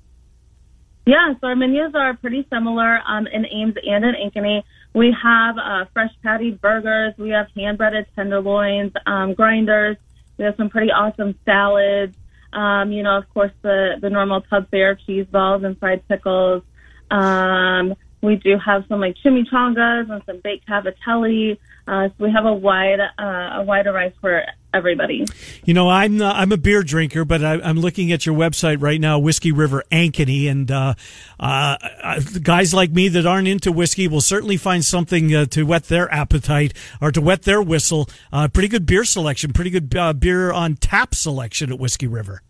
Yeah, 1.05 1.35
so 1.39 1.47
our 1.47 1.55
menus 1.55 1.95
are 1.95 2.13
pretty 2.13 2.45
similar 2.51 2.99
um, 3.07 3.25
in 3.27 3.45
Ames 3.45 3.75
and 3.81 4.03
in 4.03 4.15
Ankeny. 4.15 4.63
We 4.93 5.15
have 5.23 5.57
uh, 5.57 5.85
fresh 5.93 6.11
patty 6.21 6.51
burgers. 6.51 7.13
We 7.17 7.29
have 7.29 7.47
hand 7.55 7.77
breaded 7.77 8.05
tenderloins, 8.17 8.91
um, 9.05 9.33
grinders. 9.33 9.95
We 10.37 10.43
have 10.43 10.57
some 10.57 10.69
pretty 10.69 10.91
awesome 10.91 11.39
salads. 11.45 12.17
Um, 12.51 12.91
you 12.91 13.01
know, 13.01 13.17
of 13.17 13.33
course, 13.33 13.53
the 13.61 13.93
the 14.01 14.09
normal 14.09 14.41
pub 14.41 14.69
fare 14.71 14.95
cheese 14.95 15.25
balls 15.31 15.63
and 15.63 15.79
fried 15.79 16.05
pickles. 16.09 16.63
Um, 17.09 17.95
we 18.23 18.37
do 18.37 18.57
have 18.57 18.85
some 18.87 19.01
like 19.01 19.15
chimichangas 19.23 20.09
and 20.09 20.23
some 20.25 20.39
baked 20.39 20.67
cavatelli. 20.67 21.59
Uh, 21.85 22.07
so 22.07 22.13
we 22.19 22.31
have 22.31 22.45
a 22.45 22.53
wide 22.53 23.01
uh, 23.01 23.59
a 23.59 23.63
wide 23.63 23.85
array 23.85 24.13
for 24.21 24.43
everybody. 24.73 25.25
You 25.65 25.73
know, 25.73 25.89
I'm 25.89 26.21
uh, 26.21 26.31
I'm 26.31 26.53
a 26.53 26.57
beer 26.57 26.81
drinker, 26.83 27.25
but 27.25 27.43
I, 27.43 27.55
am 27.55 27.77
looking 27.77 28.13
at 28.13 28.25
your 28.25 28.35
website 28.35 28.81
right 28.81 28.99
now, 28.99 29.19
Whiskey 29.19 29.51
River 29.51 29.83
Ankeny, 29.91 30.49
and 30.49 30.71
uh, 30.71 30.93
uh, 31.37 31.77
uh, 32.01 32.21
guys 32.41 32.73
like 32.73 32.91
me 32.91 33.09
that 33.09 33.25
aren't 33.25 33.49
into 33.49 33.73
whiskey 33.73 34.07
will 34.07 34.21
certainly 34.21 34.55
find 34.55 34.85
something 34.85 35.35
uh, 35.35 35.45
to 35.47 35.63
whet 35.63 35.83
their 35.85 36.11
appetite 36.11 36.73
or 37.01 37.11
to 37.11 37.19
wet 37.19 37.43
their 37.43 37.61
whistle. 37.61 38.09
pretty 38.53 38.69
good 38.69 38.85
beer 38.85 39.03
selection, 39.03 39.51
pretty 39.51 39.69
good 39.69 39.89
beer 39.89 40.53
on 40.53 40.75
tap 40.77 41.13
selection 41.13 41.71
at 41.73 41.77
Whiskey 41.77 42.07
River. 42.07 42.41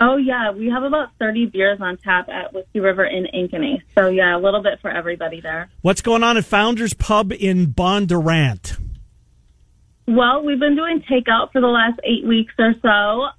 Oh 0.00 0.16
yeah, 0.16 0.52
we 0.52 0.68
have 0.68 0.84
about 0.84 1.08
30 1.18 1.46
beers 1.46 1.78
on 1.80 1.96
tap 1.96 2.28
at 2.28 2.52
Whiskey 2.52 2.80
River 2.80 3.04
in 3.04 3.26
Ankeny. 3.34 3.82
So 3.96 4.08
yeah, 4.08 4.36
a 4.36 4.38
little 4.38 4.62
bit 4.62 4.80
for 4.80 4.90
everybody 4.90 5.40
there. 5.40 5.70
What's 5.82 6.02
going 6.02 6.22
on 6.22 6.36
at 6.36 6.44
Founders 6.44 6.94
Pub 6.94 7.32
in 7.32 7.68
Bondurant? 7.68 8.78
Well, 10.06 10.42
we've 10.42 10.58
been 10.58 10.76
doing 10.76 11.02
takeout 11.02 11.52
for 11.52 11.60
the 11.60 11.66
last 11.66 12.00
eight 12.02 12.26
weeks 12.26 12.54
or 12.58 12.74
so, 12.80 12.88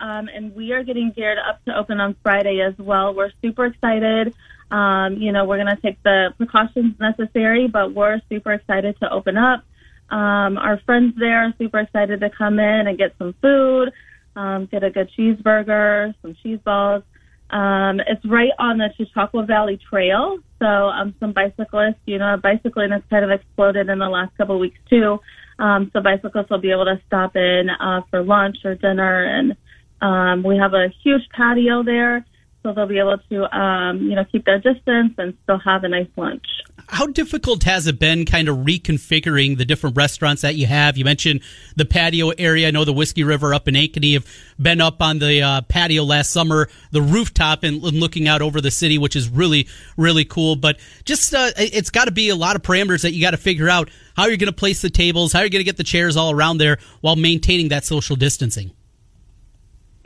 um, 0.05 0.29
and 0.31 0.53
we 0.53 0.71
are 0.73 0.83
getting 0.83 1.11
geared 1.15 1.39
up 1.39 1.63
to 1.65 1.75
open 1.75 1.99
on 1.99 2.15
Friday 2.21 2.61
as 2.61 2.77
well. 2.77 3.15
We're 3.15 3.31
super 3.41 3.65
excited. 3.65 4.35
Um, 4.69 5.15
you 5.17 5.31
know, 5.31 5.45
we're 5.45 5.57
going 5.57 5.75
to 5.75 5.81
take 5.81 6.01
the 6.03 6.31
precautions 6.37 6.93
necessary, 6.99 7.67
but 7.67 7.95
we're 7.95 8.21
super 8.29 8.53
excited 8.53 8.99
to 8.99 9.11
open 9.11 9.35
up. 9.35 9.63
Um, 10.11 10.57
our 10.57 10.79
friends 10.85 11.15
there 11.17 11.45
are 11.45 11.53
super 11.57 11.79
excited 11.79 12.19
to 12.19 12.29
come 12.29 12.59
in 12.59 12.87
and 12.87 12.97
get 12.97 13.15
some 13.17 13.33
food, 13.41 13.91
um, 14.39 14.69
get 14.71 14.83
a 14.83 14.89
good 14.89 15.09
cheeseburger, 15.17 16.13
some 16.21 16.35
cheese 16.41 16.59
balls. 16.63 17.03
Um, 17.49 17.99
it's 18.07 18.23
right 18.25 18.51
on 18.59 18.77
the 18.77 18.89
Chichaqua 18.97 19.45
Valley 19.47 19.79
Trail, 19.89 20.37
so 20.59 20.65
um, 20.65 21.15
some 21.19 21.33
bicyclists, 21.33 21.99
you 22.05 22.19
know, 22.19 22.37
bicycling 22.41 22.91
has 22.91 23.01
kind 23.09 23.25
of 23.25 23.31
exploded 23.31 23.89
in 23.89 23.99
the 23.99 24.07
last 24.07 24.37
couple 24.37 24.55
of 24.55 24.61
weeks 24.61 24.77
too. 24.89 25.19
Um, 25.57 25.89
so 25.91 25.99
bicyclists 25.99 26.49
will 26.49 26.61
be 26.61 26.71
able 26.71 26.85
to 26.85 27.01
stop 27.07 27.35
in 27.35 27.69
uh, 27.69 28.01
for 28.09 28.23
lunch 28.23 28.57
or 28.63 28.75
dinner, 28.75 29.25
and 29.25 29.57
um, 30.01 30.43
we 30.43 30.57
have 30.57 30.73
a 30.73 30.87
huge 31.03 31.23
patio 31.35 31.83
there, 31.83 32.25
so 32.61 32.73
they'll 32.73 32.87
be 32.87 32.99
able 32.99 33.17
to, 33.29 33.57
um, 33.57 34.01
you 34.01 34.15
know, 34.15 34.25
keep 34.29 34.45
their 34.45 34.59
distance 34.59 35.13
and 35.17 35.33
still 35.43 35.59
have 35.59 35.83
a 35.85 35.87
nice 35.87 36.09
lunch. 36.17 36.45
How 36.89 37.07
difficult 37.07 37.63
has 37.63 37.87
it 37.87 37.99
been 37.99 38.25
kind 38.25 38.49
of 38.49 38.57
reconfiguring 38.57 39.57
the 39.57 39.63
different 39.63 39.95
restaurants 39.95 40.41
that 40.41 40.55
you 40.55 40.65
have? 40.65 40.97
You 40.97 41.05
mentioned 41.05 41.41
the 41.75 41.85
patio 41.85 42.29
area. 42.31 42.67
I 42.67 42.71
know 42.71 42.83
the 42.83 42.93
Whiskey 42.93 43.23
River 43.23 43.53
up 43.53 43.67
in 43.67 43.75
Ankeny 43.75 44.13
have 44.13 44.25
been 44.59 44.81
up 44.81 45.01
on 45.01 45.19
the 45.19 45.41
uh, 45.41 45.61
patio 45.61 46.03
last 46.03 46.31
summer, 46.31 46.67
the 46.91 47.01
rooftop 47.01 47.63
and, 47.63 47.81
looking 47.81 48.27
out 48.27 48.41
over 48.41 48.59
the 48.59 48.71
city, 48.71 48.97
which 48.97 49.15
is 49.15 49.29
really, 49.29 49.67
really 49.97 50.25
cool. 50.25 50.55
But 50.55 50.79
just, 51.05 51.33
uh, 51.33 51.51
it's 51.57 51.89
got 51.89 52.05
to 52.05 52.11
be 52.11 52.29
a 52.29 52.35
lot 52.35 52.55
of 52.55 52.61
parameters 52.61 53.03
that 53.03 53.13
you 53.13 53.21
got 53.21 53.31
to 53.31 53.37
figure 53.37 53.69
out 53.69 53.89
how 54.15 54.25
you're 54.25 54.37
going 54.37 54.51
to 54.51 54.53
place 54.53 54.81
the 54.81 54.89
tables, 54.89 55.31
how 55.31 55.39
you're 55.39 55.49
going 55.49 55.61
to 55.61 55.65
get 55.65 55.77
the 55.77 55.83
chairs 55.83 56.17
all 56.17 56.31
around 56.31 56.57
there 56.57 56.77
while 57.01 57.15
maintaining 57.15 57.69
that 57.69 57.85
social 57.85 58.15
distancing. 58.15 58.71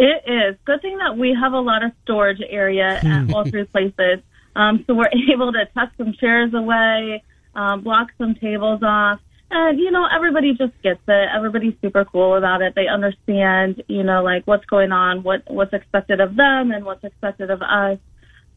It 0.04 0.24
is. 0.28 0.58
Good 0.66 0.82
thing 0.82 0.98
that 0.98 1.18
we 1.18 1.34
have 1.42 1.54
a 1.54 1.62
lot 1.62 1.82
of 1.82 1.94
storage 2.04 2.42
area 2.50 3.00
at 3.02 3.34
all 3.34 3.46
three 3.46 3.64
places. 3.64 4.20
Um, 4.54 4.84
so 4.86 4.94
we're 4.94 5.08
able 5.34 5.54
to 5.54 5.66
tuck 5.74 5.92
some 5.98 6.14
chairs 6.20 6.54
away, 6.54 7.24
um, 7.56 7.84
block 7.84 8.10
some 8.18 8.36
tables 8.36 8.82
off. 8.84 9.22
And, 9.50 9.80
you 9.80 9.92
know, 9.92 10.06
everybody 10.14 10.56
just 10.56 10.74
gets 10.82 11.00
it. 11.08 11.30
Everybody's 11.34 11.76
super 11.82 12.04
cool 12.04 12.36
about 12.36 12.62
it. 12.62 12.74
They 12.76 12.88
understand, 12.88 13.82
you 13.88 14.04
know, 14.04 14.22
like 14.24 14.46
what's 14.46 14.66
going 14.66 14.92
on, 14.92 15.24
what, 15.24 15.44
what's 15.48 15.72
expected 15.72 16.20
of 16.20 16.36
them 16.36 16.72
and 16.72 16.84
what's 16.84 17.06
expected 17.06 17.50
of 17.50 17.62
us. 17.62 17.98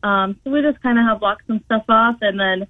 Um, 0.02 0.40
so 0.42 0.50
we 0.50 0.62
just 0.62 0.82
kind 0.82 0.98
of 0.98 1.04
have 1.04 1.20
blocked 1.20 1.46
some 1.46 1.60
stuff 1.66 1.84
off 1.88 2.16
and 2.22 2.40
then 2.40 2.66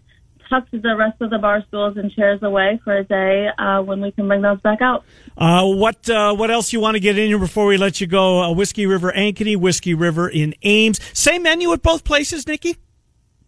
tucked 0.49 0.71
the 0.71 0.97
rest 0.97 1.21
of 1.21 1.31
the 1.31 1.39
bar 1.39 1.63
stools 1.69 1.97
and 1.97 2.11
chairs 2.13 2.43
away 2.43 2.81
for 2.85 2.97
a 2.97 3.05
day 3.05 3.49
uh, 3.59 3.83
when 3.83 4.01
we 4.01 4.11
can 4.11 4.29
bring 4.29 4.43
those 4.43 4.61
back 4.61 4.81
out. 4.81 5.05
Uh, 5.37 5.67
what 5.67 6.09
uh, 6.09 6.35
what 6.35 6.51
else 6.51 6.73
you 6.73 6.81
want 6.81 6.95
to 6.95 7.01
get 7.01 7.19
in 7.19 7.29
here 7.29 7.39
before 7.39 7.67
we 7.67 7.77
let 7.77 8.01
you 8.01 8.07
go? 8.07 8.43
Uh, 8.43 8.53
Whiskey 8.53 8.87
River 8.87 9.13
Ankeny, 9.13 9.57
Whiskey 9.57 9.95
River 9.95 10.29
in 10.29 10.55
Ames. 10.63 11.01
Same 11.13 11.43
menu 11.43 11.73
at 11.73 11.83
both 11.83 12.05
places, 12.05 12.47
Nikki, 12.47 12.77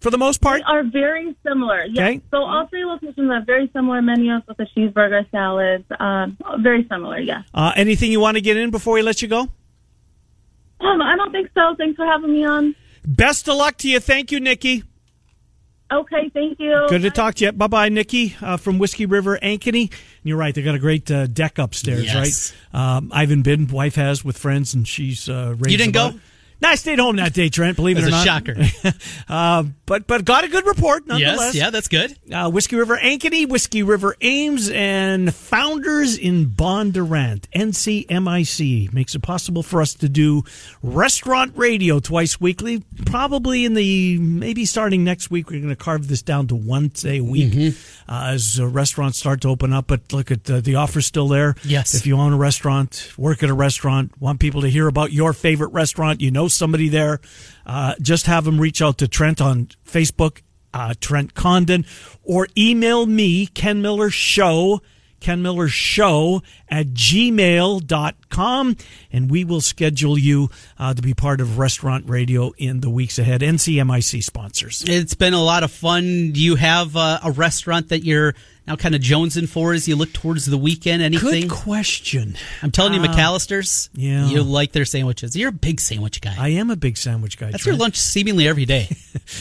for 0.01 0.11
the 0.11 0.19
most 0.19 0.41
part? 0.41 0.61
They 0.61 0.73
are 0.73 0.85
very 0.85 1.37
similar. 1.47 1.85
Yes. 1.85 1.99
Okay. 1.99 2.21
So 2.31 2.39
all 2.39 2.67
three 2.69 2.85
locations 2.85 3.31
have 3.31 3.47
very 3.47 3.71
similar 3.73 4.03
menus 4.03 4.43
with 4.47 4.57
the 4.57 4.67
cheeseburger, 4.77 5.29
salads. 5.31 5.85
Um, 5.99 6.37
very 6.61 6.87
similar, 6.91 7.19
yes. 7.19 7.45
Uh, 7.55 7.73
anything 7.77 8.13
you 8.13 8.21
want 8.21 8.37
to 8.37 8.41
get 8.41 8.57
in 8.57 8.71
before 8.71 8.95
we 8.95 9.03
let 9.03 9.23
you 9.23 9.29
go? 9.29 9.49
Um, 10.81 11.03
I 11.03 11.17
don't 11.17 11.33
think 11.33 11.51
so. 11.55 11.75
Thanks 11.77 11.97
for 11.97 12.07
having 12.07 12.33
me 12.33 12.45
on. 12.45 12.75
Best 13.05 13.49
of 13.49 13.57
luck 13.57 13.79
to 13.79 13.89
you. 13.89 14.01
Thank 14.01 14.31
you, 14.31 14.39
Nikki. 14.39 14.85
Okay, 15.91 16.31
thank 16.35 16.61
you. 16.61 16.87
Good 16.89 17.03
to 17.03 17.11
talk 17.11 17.37
to 17.37 17.47
you. 17.47 17.53
Bye 17.53 17.67
bye, 17.67 17.89
Nikki 17.89 18.37
uh, 18.43 18.59
from 18.59 18.79
Whiskey 18.79 19.07
River 19.07 19.39
Ankeny. 19.43 19.91
And 19.91 19.91
you're 20.23 20.37
right, 20.37 20.55
they 20.55 20.63
got 20.63 20.75
a 20.75 20.79
great 20.79 21.11
uh, 21.11 21.27
deck 21.27 21.59
upstairs, 21.59 22.05
Yes. 22.05 22.55
right? 22.75 22.79
Um, 22.97 23.11
I 23.15 23.21
haven't 23.21 23.43
been, 23.43 23.67
wife 23.69 23.95
has 23.95 24.23
with 24.25 24.37
friends, 24.37 24.75
and 24.75 24.87
she's 24.87 25.29
uh, 25.31 25.55
raised 25.59 25.71
You 25.71 25.79
didn't 25.79 25.97
about- 25.97 26.13
go? 26.13 26.21
No, 26.61 26.69
I 26.71 26.75
stayed 26.75 26.99
home 26.99 27.17
that 27.17 27.35
day, 27.35 27.49
Trent. 27.49 27.77
Believe 27.77 27.99
it 27.99 28.05
or 28.05 28.09
a 28.09 28.11
not, 28.11 28.27
shocker. 28.27 28.57
uh, 29.29 29.63
but 29.87 30.07
but 30.09 30.25
got 30.25 30.43
a 30.45 30.49
good 30.49 30.67
report 30.67 31.07
nonetheless. 31.07 31.55
Yes, 31.55 31.55
yeah, 31.55 31.71
that's 31.71 31.87
good. 31.89 32.17
Uh, 32.33 32.51
Whiskey 32.51 32.75
River 32.77 32.97
Ankeny, 32.99 33.49
Whiskey 33.49 33.83
River 33.85 34.17
Ames, 34.21 34.69
and 34.71 35.33
Founders 35.33 36.19
in 36.19 36.47
Bondurant. 36.47 37.47
NCMIC 37.55 38.93
makes 38.93 39.15
it 39.15 39.23
possible 39.23 39.63
for 39.63 39.81
us 39.81 39.95
to 39.95 40.09
do 40.09 40.43
restaurant 40.83 41.53
radio 41.57 42.01
twice 42.01 42.41
weekly. 42.41 42.83
Probably 43.07 43.65
in 43.65 43.75
the 43.75 44.19
maybe 44.19 44.65
starting 44.65 45.05
next 45.05 45.31
week, 45.31 45.51
we're 45.51 45.61
going 45.61 45.69
to 45.69 45.77
carve 45.77 46.09
this 46.09 46.23
down 46.23 46.47
to 46.49 46.57
once 46.57 47.05
a 47.05 47.21
week 47.21 47.39
Mm-hmm. 47.53 48.13
uh, 48.13 48.33
as 48.33 48.59
uh, 48.61 48.67
restaurants 48.67 49.17
start 49.19 49.41
to 49.43 49.49
open 49.49 49.73
up. 49.73 49.87
But 49.87 50.13
look 50.13 50.31
at 50.31 50.51
uh, 50.51 50.61
the 50.61 50.75
offer's 50.75 51.07
still 51.07 51.29
there. 51.29 51.55
Yes. 51.63 51.95
If 51.95 52.07
you 52.07 52.17
own 52.17 52.33
a 52.33 52.37
restaurant, 52.37 53.13
work 53.17 53.43
at 53.43 53.49
a 53.49 53.55
restaurant, 53.55 54.21
want 54.21 54.41
people 54.41 54.63
to 54.63 54.69
hear 54.69 54.89
about 54.89 55.13
your 55.13 55.33
favorite 55.33 55.69
restaurant, 55.69 56.21
you 56.21 56.31
know 56.33 56.48
somebody 56.49 56.89
there, 56.89 57.21
uh, 57.67 57.95
just 58.01 58.27
have 58.27 58.45
them 58.45 58.61
reach 58.61 58.83
out 58.83 58.99
to 58.99 59.09
Trent 59.09 59.41
on 59.41 59.69
Facebook, 59.87 60.43
uh, 60.73 60.95
Trent 61.01 61.35
Condon, 61.35 61.85
or 62.23 62.49
email 62.57 63.07
me, 63.07 63.47
Ken 63.47 63.83
Miller 63.83 64.11
Show, 64.11 64.81
Ken 65.21 65.43
Miller 65.43 65.69
Show 65.69 66.43
at 66.69 66.89
gmail.com, 66.89 68.77
and 69.13 69.31
we 69.31 69.45
will 69.45 69.61
schedule 69.61 70.19
you 70.19 70.49
uh, 70.79 70.95
to 70.95 71.03
be 71.03 71.15
part 71.15 71.41
of 71.41 71.59
restaurant 71.59 72.09
radio 72.09 72.53
in 72.57 72.81
the 72.81 72.91
weeks 72.91 73.19
ahead. 73.19 73.41
NCMIC 73.41 74.23
sponsors. 74.23 74.85
It's 74.87 75.15
been 75.15 75.35
a 75.35 75.43
lot 75.43 75.63
of 75.65 75.73
fun. 75.73 76.33
Do 76.33 76.41
you 76.41 76.57
have 76.57 76.97
uh, 76.97 77.21
a 77.25 77.33
restaurant 77.33 77.89
that 77.89 78.05
you're 78.05 78.35
now 78.69 78.77
kind 78.77 78.95
of 78.95 79.01
jonesing 79.01 79.49
for 79.49 79.73
as 79.73 79.89
you 79.89 79.97
look 79.97 80.13
towards 80.13 80.47
the 80.47 80.59
weekend? 80.59 81.03
Anything? 81.03 81.49
Good 81.49 81.51
question. 81.51 82.37
I'm 82.63 82.71
telling 82.71 82.95
you, 82.95 83.01
Uh, 83.01 83.07
McAllister's. 83.09 83.91
yeah. 83.95 84.27
you 84.29 84.43
like 84.43 84.73
their 84.73 84.85
sandwiches. 84.85 85.35
You're 85.37 85.49
a 85.49 85.53
big 85.53 85.81
sandwich 85.81 86.21
guy. 86.21 86.35
I 86.39 86.49
am 86.51 86.71
a 86.71 86.77
big 86.77 86.97
sandwich 86.97 87.39
guy. 87.39 87.51
That's 87.51 87.67
your 87.67 87.77
lunch 87.77 87.97
seemingly 87.97 88.47
every 88.47 88.65
day. 88.67 88.89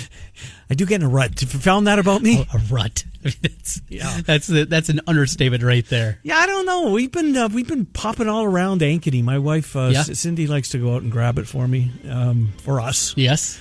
I 0.69 0.73
do 0.73 0.85
get 0.85 1.01
in 1.01 1.07
a 1.07 1.09
rut. 1.09 1.39
Have 1.39 1.53
you 1.53 1.59
found 1.59 1.87
that 1.87 1.99
about 1.99 2.21
me? 2.21 2.45
a 2.53 2.57
rut. 2.69 3.03
that's 3.23 3.81
that's 4.25 4.47
that's 4.47 4.89
an 4.89 5.01
understatement 5.07 5.63
right 5.63 5.85
there. 5.87 6.19
Yeah, 6.23 6.37
I 6.37 6.45
don't 6.45 6.65
know. 6.65 6.91
We've 6.91 7.11
been 7.11 7.35
uh, 7.35 7.49
we've 7.49 7.67
been 7.67 7.85
popping 7.85 8.27
all 8.27 8.43
around 8.43 8.81
Ankeny. 8.81 9.23
My 9.23 9.39
wife 9.39 9.75
uh, 9.75 9.89
Yeah. 9.91 10.03
Cindy 10.03 10.45
likes 10.47 10.69
to 10.69 10.77
go 10.77 10.95
out 10.95 11.01
and 11.03 11.11
grab 11.11 11.37
it 11.39 11.47
for 11.47 11.67
me, 11.67 11.91
um, 12.09 12.53
for 12.63 12.79
us. 12.79 13.13
Yes. 13.17 13.59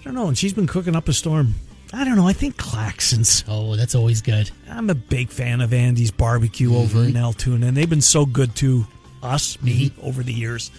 I 0.00 0.04
don't 0.04 0.14
know, 0.14 0.28
and 0.28 0.36
she's 0.36 0.52
been 0.52 0.66
cooking 0.66 0.94
up 0.96 1.08
a 1.08 1.12
storm. 1.12 1.54
I 1.92 2.04
don't 2.04 2.16
know. 2.16 2.26
I 2.26 2.32
think 2.32 2.56
Claxons. 2.56 3.44
Oh, 3.46 3.76
that's 3.76 3.94
always 3.94 4.22
good. 4.22 4.50
I'm 4.68 4.88
a 4.90 4.94
big 4.94 5.28
fan 5.30 5.60
of 5.60 5.72
Andy's 5.74 6.10
barbecue 6.10 6.74
over 6.74 6.98
Mm-hmm. 7.00 7.08
in 7.10 7.16
Altoona, 7.16 7.66
and 7.66 7.76
they've 7.76 7.88
been 7.90 8.00
so 8.00 8.24
good 8.26 8.54
to 8.56 8.86
us, 9.22 9.60
me, 9.62 9.90
Mm-hmm. 9.90 10.06
over 10.06 10.22
the 10.22 10.32
years. 10.32 10.70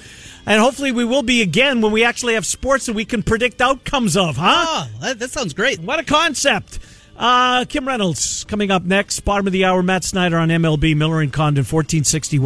And 0.45 0.59
hopefully, 0.59 0.91
we 0.91 1.05
will 1.05 1.23
be 1.23 1.41
again 1.41 1.81
when 1.81 1.91
we 1.91 2.03
actually 2.03 2.33
have 2.33 2.45
sports 2.45 2.87
that 2.87 2.93
we 2.93 3.05
can 3.05 3.23
predict 3.23 3.61
outcomes 3.61 4.17
of, 4.17 4.35
huh? 4.37 4.65
Oh, 4.67 4.89
that, 5.01 5.19
that 5.19 5.29
sounds 5.31 5.53
great. 5.53 5.79
What 5.79 5.99
a 5.99 6.03
concept. 6.03 6.79
Uh, 7.15 7.63
Kim 7.65 7.87
Reynolds 7.87 8.43
coming 8.45 8.71
up 8.71 8.83
next. 8.83 9.19
Bottom 9.21 9.45
of 9.45 9.53
the 9.53 9.65
hour, 9.65 9.83
Matt 9.83 10.03
Snyder 10.03 10.37
on 10.37 10.49
MLB, 10.49 10.97
Miller 10.97 11.21
and 11.21 11.31
Condon, 11.31 11.61
1461. 11.61 12.41